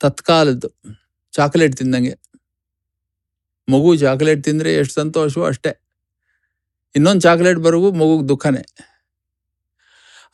ತತ್ಕಾಲದ್ದು. 0.02 0.70
ಚಾಕ್ಲೇಟ್ 1.32 1.76
ತಿಂದಂಗೆ. 1.76 2.14
ಮಗು 3.72 3.90
ಚಾಕ್ಲೇಟ್ 4.06 4.42
ತಿಂದರೆ 4.44 4.72
ಎಷ್ಟು 4.82 4.94
ಸಂತೋಷವೋ 4.94 5.46
ಅಷ್ಟೇ. 5.52 5.72
ಇನ್ನೊಂದು 6.96 7.22
ಚಾಕ್ಲೇಟ್ 7.22 7.60
ಬರೋಗೂ 7.66 7.90
ಮಗುಗೆ 8.02 8.26
ದುಃಖನೇ. 8.30 8.64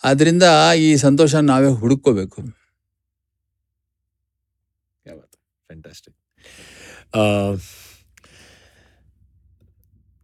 ಆದ್ದರಿಂದ 0.03 0.45
ಈ 0.77 0.89
ಸಂತೋಷ 1.05 1.35
ನಾವೇ 1.51 1.69
ಹುಡುಕೋಬೇಕು 1.81 2.39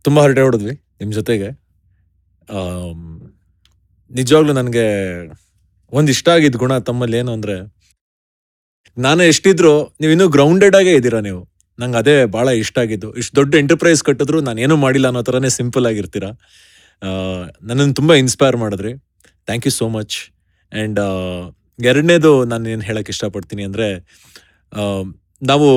ತುಂಬ 0.05 0.19
ಹರಟೆ 0.23 0.41
ಹೊಡೆದ್ವಿ. 0.41 0.73
ನಿಮ್ಮ 1.01 1.11
ಜೊತೆಗೆ 1.19 1.49
ನಿಜವಾಗ್ಲೂ 4.11 4.53
ನನಗೆ 4.59 4.87
ಒಂದು 5.93 6.09
ಇಷ್ಟ 6.15 6.27
ಆಗಿದ್ದ 6.35 6.57
ಗುಣ 6.63 6.73
ತಮ್ಮಲ್ಲಿ 6.89 7.15
ಏನು 7.21 7.31
ಅಂದರೆ, 7.37 7.55
ನಾನು 8.97 9.21
ಎಷ್ಟಿದ್ರು 9.31 9.73
ನೀವು 10.01 10.11
ಇನ್ನೂ 10.15 10.27
ಗ್ರೌಂಡೆಡ್ 10.35 10.75
ಆಗೇ 10.79 10.93
ಇದ್ದೀರಾ 10.99 11.19
ನೀವು. 11.27 11.41
ನಂಗೆ 11.79 11.97
ಅದೇ 12.01 12.15
ಭಾಳ 12.35 12.47
ಇಷ್ಟ 12.63 12.77
ಆಗಿದ್ದು. 12.83 13.09
ಇಷ್ಟು 13.19 13.33
ದೊಡ್ಡ 13.39 13.53
ಎಂಟರ್ಪ್ರೈಸ್ 13.61 14.01
ಕಟ್ಟಿದ್ರು 14.07 14.39
ನಾನು 14.47 14.59
ಏನೂ 14.65 14.75
ಮಾಡಿಲ್ಲ 14.83 15.07
ಅನ್ನೋ 15.11 15.21
ಥರನೇ 15.29 15.49
ಸಿಂಪಲ್ 15.59 15.85
ಆಗಿರ್ತೀರಾ. 15.91 16.29
ನನ್ನನ್ನು 17.69 17.95
ತುಂಬ 17.99 18.13
ಇನ್ಸ್ಪೈರ್ 18.23 18.57
ಮಾಡಿದ್ರಿ. 18.63 18.91
Thank 19.47 19.65
you 19.67 19.73
so 19.79 19.85
much 19.97 20.15
and 20.71 20.99
ಎರಡನೇದು 21.91 22.31
ನಾನು 22.51 22.65
ಏನು 22.73 22.83
ಹೇಳಕ್ಕೆ 22.89 23.11
ಇಷ್ಟಪಡ್ತೀನಿ 23.15 23.63
ಅಂದರೆ 23.69 23.87
ನಾವು 25.41 25.69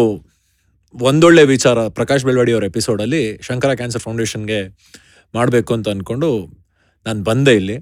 ಒಂದೊಳ್ಳೆ 0.94 1.42
ವಿಚಾರ 1.54 1.78
ಪ್ರಕಾಶ್ 1.98 2.24
ಬೆಳ್ವಾಡಿ 2.28 2.52
ಅವ್ರ 2.56 2.64
ಎಪಿಸೋಡಲ್ಲಿ 2.72 3.22
ಶಂಕರ 3.48 3.70
ಕ್ಯಾನ್ಸರ್ 3.80 4.02
ಫೌಂಡೇಶನ್ಗೆ 4.06 4.60
ಮಾಡಬೇಕು 5.38 5.70
ಅಂತ 5.76 5.88
ಅಂದ್ಕೊಂಡು 5.94 6.28
ನಾನು 7.06 7.20
ಬಂದೆ 7.30 7.52
ಇಲ್ಲಿ. 7.60 7.76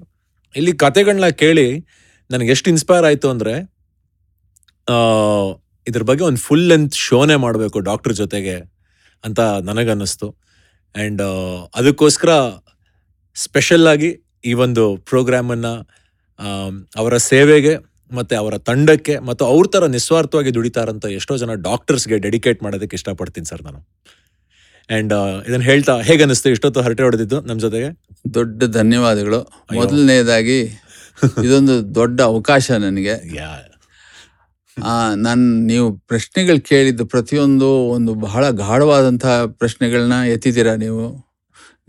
ಇಲ್ಲಿ 0.55 0.73
ಕತೆಗಳನ್ನ 0.85 1.27
ಕೇಳಿ 1.43 1.67
ನನಗೆ 2.29 2.51
ಎಷ್ಟು 2.55 2.67
ಇನ್ಸ್ಪೈರ್ 2.73 3.05
ಆಯಿತು 3.09 3.27
ಅಂದರೆ 3.33 3.53
ಇದ್ರ 5.87 6.03
ಬಗ್ಗೆ 6.09 6.23
ಒಂದು 6.29 6.41
ಫುಲ್ 6.47 6.67
ಲೆಂತ್ 6.71 6.95
ಶೋನೇ 7.07 7.35
ಮಾಡಬೇಕು 7.45 7.77
ಡಾಕ್ಟ್ರ್ 7.89 8.13
ಜೊತೆಗೆ 8.21 8.55
ಅಂತ 9.23 9.39
ನನಗನ್ನಿಸ್ತು. 9.69 10.27
ಆ್ಯಂಡ್ 10.95 11.23
ಅದಕ್ಕೋಸ್ಕರ 11.79 12.31
ಸ್ಪೆಷಲ್ಲಾಗಿ 13.35 14.09
ಈ 14.49 14.53
ಒಂದು 14.65 14.83
ಪ್ರೋಗ್ರಾಮನ್ನು 15.09 15.73
ಅವರ 17.01 17.15
ಸೇವೆಗೆ 17.31 17.73
ಮತ್ತು 18.11 18.33
ಅವರ 18.41 18.55
ತಂಡಕ್ಕೆ 18.69 19.15
ಮತ್ತು 19.27 19.43
ಅವ್ರ 19.51 19.65
ಥರ 19.75 19.83
ನಿಸ್ವಾರ್ಥವಾಗಿ 19.97 20.51
ದುಡಿತಾರಂತ 20.57 21.05
ಎಷ್ಟೋ 21.19 21.35
ಜನ 21.43 21.53
ಡಾಕ್ಟರ್ಸ್ಗೆ 21.67 22.17
ಡೆಡಿಕೇಟ್ 22.25 22.59
ಮಾಡೋದಕ್ಕೆ 22.65 22.95
ಇಷ್ಟಪಡ್ತೀನಿ 22.99 23.47
ಸರ್ 23.51 23.63
ನಾನು. 23.67 23.79
ಆ್ಯಂಡ್ 24.89 25.13
ಇದನ್ನು 25.47 25.65
ಹೇಳ್ತಾ 25.65 25.93
ಹೇಗೆ 26.01 26.23
ಅನ್ನಿಸ್ತು? 26.23 26.49
ಇಷ್ಟೊತ್ತು 26.49 26.81
ಹರಟೆ 26.81 27.03
ಹೊಡೆದಿದ್ದು 27.03 27.41
ನಮ್ಮ 27.41 27.59
ಜೊತೆಗೆ. 27.59 27.89
ದೊಡ್ಡ 28.33 28.63
ಧನ್ಯವಾದಗಳು. 28.63 29.39
ಮೊದಲನೇದಾಗಿ 29.75 30.59
ಇದೊಂದು 31.43 31.95
ದೊಡ್ಡ 31.95 32.21
ಅವಕಾಶ 32.21 32.71
ನನಗೆ. 32.85 33.15
ಯಾ. 33.35 33.51
ನಾನು 35.15 35.43
ನೀವು 35.65 35.87
ಪ್ರಶ್ನೆಗಳು 35.97 36.61
ಕೇಳಿದ್ದು 36.61 37.05
ಪ್ರತಿಯೊಂದು 37.05 37.67
ಒಂದು 37.95 38.13
ಬಹಳ 38.15 38.49
ಗಾಢವಾದಂತಹ 38.49 39.45
ಪ್ರಶ್ನೆಗಳನ್ನ 39.45 40.13
ಎತ್ತಿದ್ದೀರಾ 40.13 40.75
ನೀವು? 40.75 41.03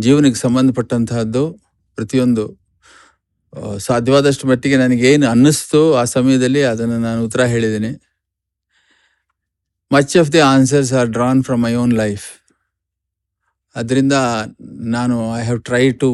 ಜೀವನಕ್ಕೆ 0.00 0.40
ಸಂಬಂಧಪಟ್ಟಂತಹದ್ದು 0.40 1.44
ಪ್ರತಿಯೊಂದು 1.98 2.44
ಸಾಧ್ಯವಾದಷ್ಟು 3.78 4.48
ಮಟ್ಟಿಗೆ 4.48 4.76
ನನಗೇನು 4.76 5.26
ಅನ್ನಿಸ್ತು 5.26 5.94
ಆ 5.94 6.04
ಸಮಯದಲ್ಲಿ 6.04 6.62
ಅದನ್ನು 6.62 6.98
ನಾನು 6.98 7.24
ಉತ್ತರ 7.24 7.42
ಹೇಳಿದ್ದೀನಿ. 7.44 7.92
Much 9.92 10.16
of 10.16 10.32
the 10.32 10.40
answers 10.54 10.92
are 10.92 11.08
drawn 11.08 11.44
from 11.44 11.62
my 11.62 11.74
own 11.74 11.92
life 11.92 12.26
ಅದರಿಂದ 13.76 14.16
ನಾನು 14.96 15.16
I 15.38 15.40
have 15.48 15.60
try 15.68 15.84
to 16.02 16.10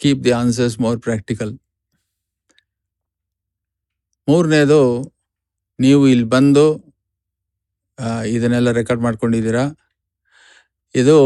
keep 0.00 0.22
the 0.26 0.32
answers 0.40 0.76
more 0.84 0.98
practical 1.06 1.52
ಮೂರನೇದು, 4.28 4.80
ನೀವು 5.78 6.02
ಇಲ್ಲಿ 6.12 6.28
ಬಂದು 6.36 6.66
ಇದನ್ನೆಲ್ಲ 8.36 8.70
ರೆಕಾರ್ಡ್ 8.78 9.02
ಮಾಡ್ಕೊಂಡಿದ್ದೀರಾ? 9.06 9.64
ಇದು 10.94 11.16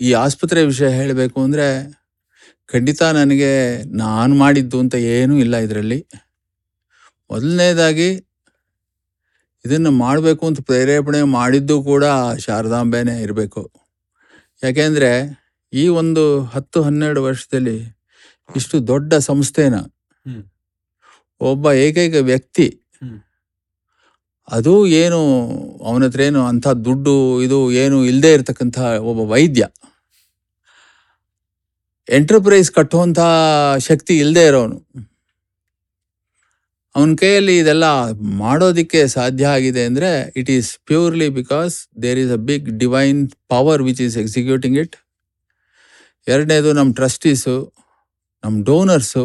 ಈ 0.00 0.08
ಆಸ್ಪತ್ರೆ 0.24 0.60
ವಿಷಯ 0.70 0.88
ಹೇಳಬೇಕು 0.98 1.38
ಅಂದರೆ, 1.46 1.66
ಖಂಡಿತ 2.68 3.02
ನನಗೆ 3.18 3.52
ನಾನು 4.04 4.32
ಮಾಡಿದ್ದು 4.42 4.76
ಅಂತ 4.82 4.94
ಏನೂ 5.14 5.34
ಇಲ್ಲ 5.44 5.56
ಇದರಲ್ಲಿ. 5.66 6.00
ಮೊದಲನೇದಾಗಿ, 7.30 8.08
ಇದನ್ನು 9.64 9.92
ಮಾಡಬೇಕು 10.04 10.42
ಅಂತ 10.50 10.60
ಪ್ರೇರೇಪಣೆ 10.70 11.20
ಮಾಡಿದ್ದು 11.38 11.76
ಕೂಡ 11.90 12.04
ಶಾರದಾಂಬೆನೇ 12.46 13.16
ಇರಬೇಕು. 13.26 13.62
ಯಾಕೆಂದರೆ 14.62 15.10
ಈ 15.72 15.88
ಒಂದು 16.00 16.22
ಹತ್ತು 16.44 16.78
ಹನ್ನೆರಡು 16.82 17.20
ವರ್ಷದಲ್ಲಿ 17.22 17.78
ಇಷ್ಟು 18.48 18.76
ದೊಡ್ಡ 18.86 19.14
ಸಂಸ್ಥೆನ 19.14 19.76
ಒಬ್ಬ 21.40 21.72
ಏಕೈಕ 21.86 22.14
ವ್ಯಕ್ತಿ 22.30 22.66
ಅದು 24.48 24.72
ಏನು 25.02 25.18
ಅವನ 25.84 26.02
ಹತ್ರ 26.04 26.20
ಏನು 26.20 26.40
ಅಂಥ 26.46 26.68
ದುಡ್ಡು 26.86 27.14
ಇದು 27.44 27.58
ಏನು 27.82 27.98
ಇಲ್ಲದೆ 28.04 28.30
ಇರತಕ್ಕಂಥ 28.32 28.78
ಒಬ್ಬ 29.10 29.20
ವೈದ್ಯ. 29.32 29.64
ಎಂಟರ್ಪ್ರೈಸ್ 32.08 32.70
ಕಟ್ಟುವಂಥ 32.70 33.20
ಶಕ್ತಿ 33.88 34.14
ಇಲ್ಲದೆ 34.18 34.44
ಇರೋನು. 34.46 34.78
ಅವನ 36.94 37.12
ಕೈಯಲ್ಲಿ 37.14 37.54
ಇದೆಲ್ಲ 37.58 37.86
ಮಾಡೋದಿಕ್ಕೆ 38.38 39.00
ಸಾಧ್ಯ 39.08 39.44
ಆಗಿದೆ 39.48 39.82
ಅಂದರೆ 39.84 40.10
it 40.36 40.50
is 40.50 40.68
purely 40.86 41.28
because 41.38 41.74
there 42.02 42.18
is 42.18 42.32
a 42.32 42.40
big 42.50 42.66
divine 42.78 43.20
power 43.48 43.82
which 43.82 44.02
is 44.02 44.16
executing 44.18 44.76
it 44.78 44.96
ಎರಡನೇದು 46.26 46.72
ನಮ್ಮ 46.72 46.90
ಟ್ರಸ್ಟೀಸು 46.92 47.56
ನಮ್ಮ 48.44 48.56
ಡೋನರ್ಸು 48.64 49.24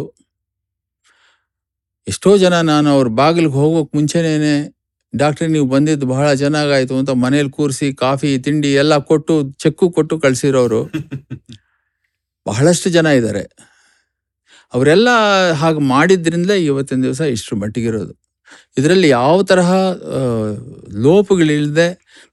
ಎಷ್ಟೋ 2.08 2.32
ಜನ 2.38 2.56
ನಾನು 2.64 2.90
ಅವ್ರ 2.90 3.08
ಬಾಗಿಲಿಗೆ 3.20 3.56
ಹೋಗೋಕೆ 3.56 3.92
ಮುಂಚೆನೇ 3.98 4.56
ಡಾಕ್ಟ್ರಿ 5.14 5.48
ನೀವು 5.48 5.68
ಬಂದಿದ್ದು 5.68 6.06
ಬಹಳ 6.08 6.28
ಚೆನ್ನಾಗಾಯಿತು 6.34 6.96
ಅಂತ 6.96 7.12
ಮನೇಲಿ 7.24 7.52
ಕೂರಿಸಿ 7.52 7.88
ಕಾಫಿ 7.96 8.30
ತಿಂಡಿ 8.38 8.72
ಎಲ್ಲ 8.74 8.98
ಕೊಟ್ಟು 9.10 9.36
ಚೆಕ್ಕು 9.60 9.86
ಕೊಟ್ಟು 9.90 10.16
ಕಳಿಸಿರೋರು. 10.20 10.82
ಬಹಳಷ್ಟು 12.46 12.90
ಜನ 12.90 13.08
ಇದ್ದಾರೆ. 13.18 13.44
ಅವರೆಲ್ಲ 14.74 15.10
ಹಾಗೆ 15.54 15.82
ಮಾಡಿದ್ರಿಂದಲೇ 15.88 16.58
ಇವತ್ತಿನ 16.64 17.00
ದಿವಸ 17.04 17.22
ಇಷ್ಟರ 17.36 17.56
ಮಟ್ಟಿಗಿರೋದು 17.56 18.14
ಇದರಲ್ಲಿ 18.78 19.10
ಯಾವ 19.10 19.38
ತರಹ 19.44 19.70
ಲೋಪಗಳಿಲ್ಲದೆ 21.06 21.88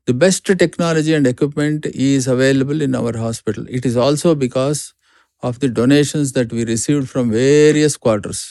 the 0.09 0.15
best 0.19 0.51
technology 0.59 1.13
and 1.13 1.29
equipment 1.29 1.87
is 2.07 2.27
available 2.29 2.81
in 2.83 2.95
our 2.95 3.17
hospital 3.17 3.67
it 3.69 3.87
is 3.87 3.97
also 3.97 4.33
because 4.45 4.81
of 5.43 5.57
the 5.63 5.71
donations 5.75 6.31
that 6.37 6.53
we 6.53 6.65
received 6.65 7.07
from 7.07 7.31
various 7.35 7.97
quarters 7.99 8.45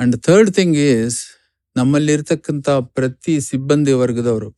and 0.00 0.16
third 0.24 0.50
thing 0.50 0.76
is 0.86 1.18
ನಮ್ಮಲ್ಲಿರ್ತಕ್ಕಂಥ 1.76 2.68
ಪ್ರತಿ 2.94 3.34
ಸಿಬ್ಬಂದಿ 3.40 3.94
ವರ್ಗದವರು 3.94 4.50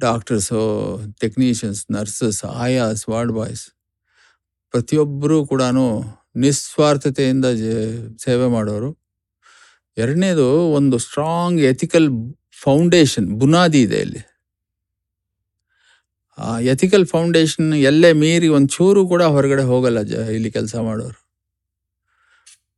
doctors 0.00 0.62
technicians 1.20 1.80
nurses 1.90 2.40
ayahs 2.58 3.02
ward 3.08 3.32
boys 3.32 3.64
ಪ್ರತಿಯೊಬ್ಬರೂ 4.74 5.38
ಕೂಡ 5.46 5.62
ನಿಸ್ವಾರ್ಥತೆಯಿಂದ 6.34 7.46
ಸೇವೆ 8.24 8.46
ಮಾಡೋರು. 8.46 8.90
ಎರಡನೇದು 9.96 10.46
ಒಂದು 10.78 10.96
strong 10.98 11.60
ethical 11.72 12.08
foundation 12.62 13.28
ಬುನಾದಿ 13.40 13.80
ಇದೆ 13.86 13.98
ಇಲ್ಲಿ. 14.06 14.22
ಆ 16.38 16.48
ಎಥಿಕಲ್ 16.72 17.04
ಫೌಂಡೇಶನ್ 17.06 17.68
ಎಲ್ಲೇ 17.90 18.12
ಮೀರಿ 18.12 18.48
ಒಂದು 18.48 18.70
ಚೂರು 18.76 19.02
ಕೂಡ 19.08 19.22
ಹೊರಗಡೆ 19.34 19.62
ಹೋಗಲ್ಲ 19.62 20.00
ಜ, 20.02 20.14
ಇಲ್ಲಿ 20.36 20.50
ಕೆಲಸ 20.50 20.74
ಮಾಡೋರು. 20.76 21.18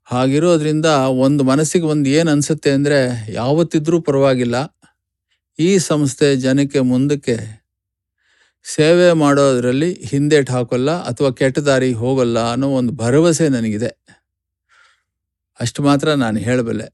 ಹಾಗಿರೋದ್ರಿಂದ 0.08 0.88
ಒಂದು 1.26 1.44
ಮನಸ್ಸಿಗೆ 1.44 1.86
ಒಂದು 1.86 2.08
ಏನು 2.08 2.30
ಅನಿಸುತ್ತೆ 2.30 2.70
ಅಂದರೆ, 2.70 2.98
ಯಾವತ್ತಿದ್ರೂ 3.32 3.98
ಪರವಾಗಿಲ್ಲ. 4.00 4.56
ಈ 5.58 5.70
ಸಂಸ್ಥೆ 5.78 6.28
ಜನಕ್ಕೆ 6.36 6.80
ಮುಂದಕ್ಕೆ 6.80 7.36
ಸೇವೆ 8.74 9.08
ಮಾಡೋದರಲ್ಲಿ 9.22 9.90
ಹಿಂದೇಟ್ 10.10 10.50
ಹಾಕೋಲ್ಲ 10.54 10.90
ಅಥವಾ 11.10 11.30
ಕೆಟ್ಟ 11.40 11.58
ದಾರಿ 11.68 11.90
ಹೋಗಲ್ಲ 12.02 12.38
ಅನ್ನೋ 12.52 12.68
ಒಂದು 12.78 12.92
ಭರವಸೆ 13.02 13.46
ನನಗಿದೆ. 13.56 13.90
ಅಷ್ಟು 15.60 15.80
ಮಾತ್ರ 15.88 16.14
ನಾನು 16.24 16.38
ಹೇಳಬಲ್ಲೆ. 16.46 16.88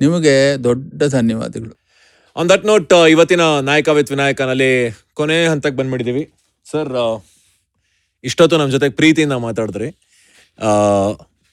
ನಿಮಗೆ 0.00 0.34
ದೊಡ್ಡ 0.66 1.02
ಧನ್ಯವಾದಗಳು. 1.16 1.74
ಆನ್ 2.36 2.48
ದಟ್ 2.52 2.64
ನೋಟ್ 2.70 2.92
ಇವತ್ತಿನ 3.14 3.42
ನಾಯಕ 3.68 3.88
ವಿತ್ 3.98 4.10
ವಿನಾಯಕನಲ್ಲಿ 4.14 4.70
ಕೊನೆ 5.18 5.36
ಹಂತಕ್ಕೆ 5.52 5.78
ಬಂದ್ಬಿಟ್ಟಿದ್ದೀವಿ 5.80 6.24
ಸರ್ 6.66 6.92
ಇಷ್ಟೊತ್ತು 8.28 8.56
ನಮ್ಮ 8.60 8.70
ಜೊತೆಗೆ 8.76 8.94
ಪ್ರೀತಿಯಿಂದ 9.00 9.36
ಮಾತಾಡಿದ್ರಿ. 9.46 9.88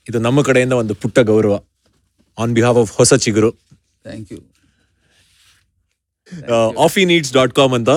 ಇದು 0.08 0.20
ನಮ್ಮ 0.28 0.40
ಕಡೆಯಿಂದ 0.50 0.76
ಒಂದು 0.82 0.94
ಪುಟ್ಟ 1.02 1.20
ಗೌರವ. 1.32 1.56
ಆನ್ 2.38 2.54
ಬಿಹಾಫ್ 2.58 2.80
ಆಫ್ 2.84 2.92
ಹೊಸ 3.00 3.14
ಚಿಗುರು. 3.26 3.52
Thank 4.08 4.32
you 4.34 4.40
Affy 6.86 7.04
Needs 7.12 7.32
dot 7.38 7.54
com 7.60 7.74
ಅಂತ 7.78 7.92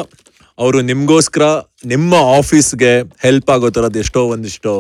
ಅವರು 0.62 0.78
ನಿಮ್ಗೋಸ್ಕರ 0.90 1.44
ನಿಮ್ಮ 1.92 2.14
ಆಫೀಸ್ಗೆ 2.38 2.92
ಹೆಲ್ಪ್ 3.26 3.50
ಆಗೋ 3.54 3.70
ಥರದ್ದು 3.76 4.00
ಎಷ್ಟೋ 4.04 4.22
ಒಂದಿಷ್ಟು 4.34 4.72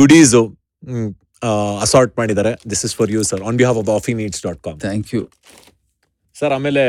ಗುಡೀಸು 0.00 0.42
ಅಸಾರ್ಟ್ 1.84 2.14
ಮಾಡಿದ್ದಾರೆ 2.20 2.52
this 2.70 2.84
is 2.88 2.94
for 2.98 3.10
you 3.16 3.22
sir 3.30 3.42
on 3.48 3.58
behalf 3.62 3.78
of 3.82 3.90
Affy 3.98 4.14
Needs 4.20 4.42
dot 4.46 4.60
com 4.66 4.78
thank 4.86 5.10
you 5.14 5.22
sir 6.36 6.54
ಆಮೇಲೆ 6.58 6.84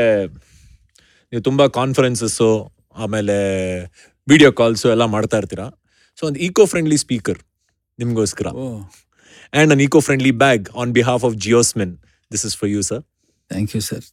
ನೀವು 1.32 1.42
ತುಂಬ 1.48 1.62
ಕಾನ್ಫರೆನ್ಸಸ್ಸು 1.80 2.50
ಆಮೇಲೆ 3.02 3.36
ವಿಡಿಯೋ 4.28 4.50
ಕಾಲ್ಸು 4.60 4.86
ಎಲ್ಲ 4.94 5.04
ಮಾಡ್ತಾ 5.14 5.36
ಇರ್ತೀರಾ? 5.40 5.66
ಸೊ 6.18 6.22
ಒಂದು 6.28 6.40
ಈಕೋ 6.46 6.64
ಫ್ರೆಂಡ್ಲಿ 6.72 6.98
ಸ್ಪೀಕರ್ 7.04 7.38
ನಿಮಗೋಸ್ಕರ. 7.98 8.48
And 9.52 9.72
an 9.74 9.82
eco 9.86 10.00
friendly 10.06 10.32
bag 10.44 10.66
on 10.82 10.92
behalf 10.98 11.24
of 11.28 11.36
Geosmin 11.46 11.94
this 12.30 12.44
is 12.48 12.56
for 12.60 12.70
you 12.74 12.82
sir 12.90 13.02
thank 13.50 13.72
you 13.76 13.82
sir 13.88 14.04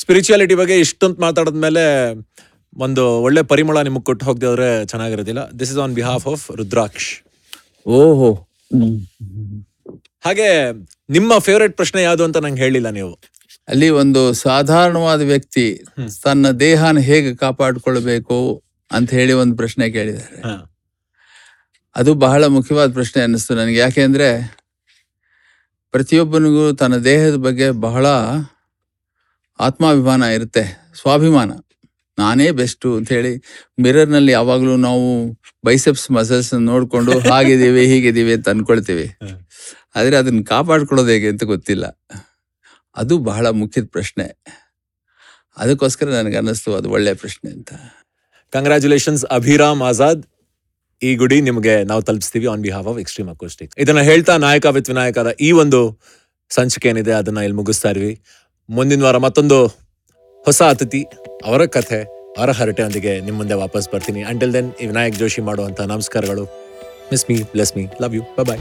spirituality 0.00 0.54
ಬಗ್ಗೆ 0.54 0.76
ಇಷ್ಟೊಂದು 0.78 1.20
ಮಾತಾಡಿದ್ಮೇಲೆ 1.20 1.84
ಒಂದು 2.76 3.02
ಒಳ್ಳೆ 3.22 3.42
ಪರಿಮಳ 3.42 3.78
ನಿಮಗೆ 3.82 4.04
ಕೊಟ್ಟು 4.04 4.26
ಹೋಗದೆ 4.26 4.46
ಹೋದ್ರೆ 4.46 4.68
ಚೆನ್ನಾಗಿರೋದಿಲ್ಲ. 4.86 5.42
This 5.60 5.70
is 5.70 5.78
on 5.78 5.94
behalf 5.94 6.26
of 6.26 6.44
Rudraksh 6.50 7.08
ಓಹೋ. 7.86 8.30
ಹಾಗೆ 10.20 10.48
ನಿಮ್ಮ 11.10 11.38
ಫೇವ್ರೆಟ್ 11.38 11.74
ಪ್ರಶ್ನೆ 11.76 12.00
ಯಾವುದು 12.02 12.24
ಅಂತ 12.24 12.36
ನಂಗೆ 12.36 12.62
ಹೇಳಿಲ್ಲ 12.62 12.90
ನೀವು. 12.90 13.12
ಅಲ್ಲಿ 13.68 13.88
ಒಂದು 14.02 14.20
ಸಾಧಾರಣವಾದ 14.32 15.20
ವ್ಯಕ್ತಿ 15.22 15.64
ತನ್ನ 16.22 16.50
ದೇಹನ 16.64 16.98
ಹೇಗೆ 16.98 17.30
ಕಾಪಾಡಿಕೊಳ್ಬೇಕು 17.34 18.38
ಅಂತ 18.90 19.10
ಹೇಳಿ 19.10 19.32
ಒಂದು 19.42 19.54
ಪ್ರಶ್ನೆ 19.56 19.90
ಕೇಳಿದ್ದಾರೆ. 19.90 20.38
ಅದು 21.96 22.14
ಬಹಳ 22.14 22.44
ಮುಖ್ಯವಾದ 22.46 22.88
ಪ್ರಶ್ನೆ 22.92 23.20
ಅನ್ನಿಸ್ತು 23.22 23.54
ನನಗೆ. 23.54 23.78
ಯಾಕೆಂದ್ರೆ 23.78 24.28
ಪ್ರತಿಯೊಬ್ಬನಿಗೂ 25.94 26.64
ತನ್ನ 26.72 26.96
ದೇಹದ 27.10 27.36
ಬಗ್ಗೆ 27.36 27.68
ಬಹಳ 27.70 28.06
ಆತ್ಮಾಭಿಮಾನ 29.66 30.22
ಇರುತ್ತೆ 30.36 30.62
ಸ್ವಾಭಿಮಾನ. 31.00 31.50
ನಾನೇ 32.18 32.46
ಬೆಸ್ಟು 32.50 32.88
ಅಂತ 32.98 33.08
ಹೇಳಿ 33.16 33.32
ಮಿರರ್ನಲ್ಲಿ 33.84 34.32
ಯಾವಾಗಲೂ 34.32 34.74
ನಾವು 34.86 35.04
ಬೈಸೆಪ್ಸ್ 35.66 36.06
ಮಸಲ್ಸ್ 36.16 36.50
ನೋಡಿಕೊಂಡು 36.70 37.12
ಹಾಗಿದ್ದೀವಿ 37.32 37.82
ಹೀಗಿದ್ದೀವಿ 37.92 38.32
ಅಂತ 38.38 38.48
ಅಂದ್ಕೊಳ್ತೀವಿ. 38.48 39.06
ಆದರೆ 39.94 40.16
ಅದನ್ನ 40.16 40.42
ಕಾಪಾಡ್ಕೊಳ್ಳೋದು 40.52 41.10
ಹೇಗೆ 41.14 41.28
ಅಂತ 41.28 41.44
ಗೊತ್ತಿಲ್ಲ. 41.44 41.84
ಅದು 42.96 43.14
ಬಹಳ 43.30 43.46
ಮುಖ್ಯದ 43.62 43.88
ಪ್ರಶ್ನೆ. 43.96 44.26
ಅದಕ್ಕೋಸ್ಕರ 45.56 46.08
ನನಗೆ 46.18 46.36
ಅನ್ನಿಸ್ತು 46.36 46.70
ಅದು 46.76 46.88
ಒಳ್ಳೆಯ 46.96 47.14
ಪ್ರಶ್ನೆ 47.14 47.48
ಅಂತ. 47.50 47.70
ಕಂಗ್ರ್ಯಾಚುಲೇಷನ್ಸ್ 48.52 49.24
ಅಭಿರಾಮ್ 49.38 49.82
ಆಜಾದ್. 49.82 50.22
ಈ 51.02 51.10
ಗುಡಿ 51.16 51.36
ನಿಮಗೆ 51.40 51.74
ನಾವು 51.84 52.02
ತಲುಪಿಸ್ತೀವಿ 52.08 52.46
on 52.46 52.62
behalf 52.62 52.88
of 52.92 52.98
extreme 52.98 53.30
acoustic 53.30 53.72
ಇದನ್ನ 53.78 54.00
ಹೇಳ್ತಾ 54.00 54.34
ನಾಯಕ 54.46 54.66
ವಿತ್ 54.76 54.88
ವಿನಾಯಕದ 54.88 55.30
ಈ 55.40 55.50
ಒಂದು 55.62 55.80
ಸಂಚಿಕೆ 56.50 56.88
ಏನಿದೆ 56.88 57.12
ಅದನ್ನ 57.12 57.40
ಇಲ್ಲಿ 57.46 57.56
ಮುಗಿಸ್ತಾ 57.56 57.90
ಇದ್ವಿ. 57.90 58.12
ಮುಂದಿನ 58.76 59.02
ವಾರ 59.04 59.16
ಮತ್ತೊಂದು 59.16 59.56
ಹೊಸ 60.46 60.60
ಅತಿಥಿ 60.62 61.00
ಅವರ 61.44 61.62
ಕಥೆ 61.66 61.98
ಅವರ 62.38 62.50
ಹರಟೆಯೊಂದಿಗೆ 62.50 63.12
ನಿಮ್ಮ 63.20 63.36
ಮುಂದೆ 63.38 63.54
ವಾಪಸ್ 63.54 63.86
ಬರ್ತೀನಿ. 63.92 64.20
ಅಂಟಿಲ್ 64.22 64.52
ದೆನ್ 64.54 64.68
ಈ 64.82 64.86
ವಿನಾಯಕ್ 64.86 65.16
ಜೋಶಿ 65.16 65.42
ಮಾಡುವಂತ 65.42 65.80
ನಮಸ್ಕಾರಗಳು. 65.92 66.44
Miss 67.10 67.24
me 67.30 67.36
bless 67.54 67.72
me 67.76 67.84
love 68.00 68.14
you 68.14 68.22
bye 68.44 68.60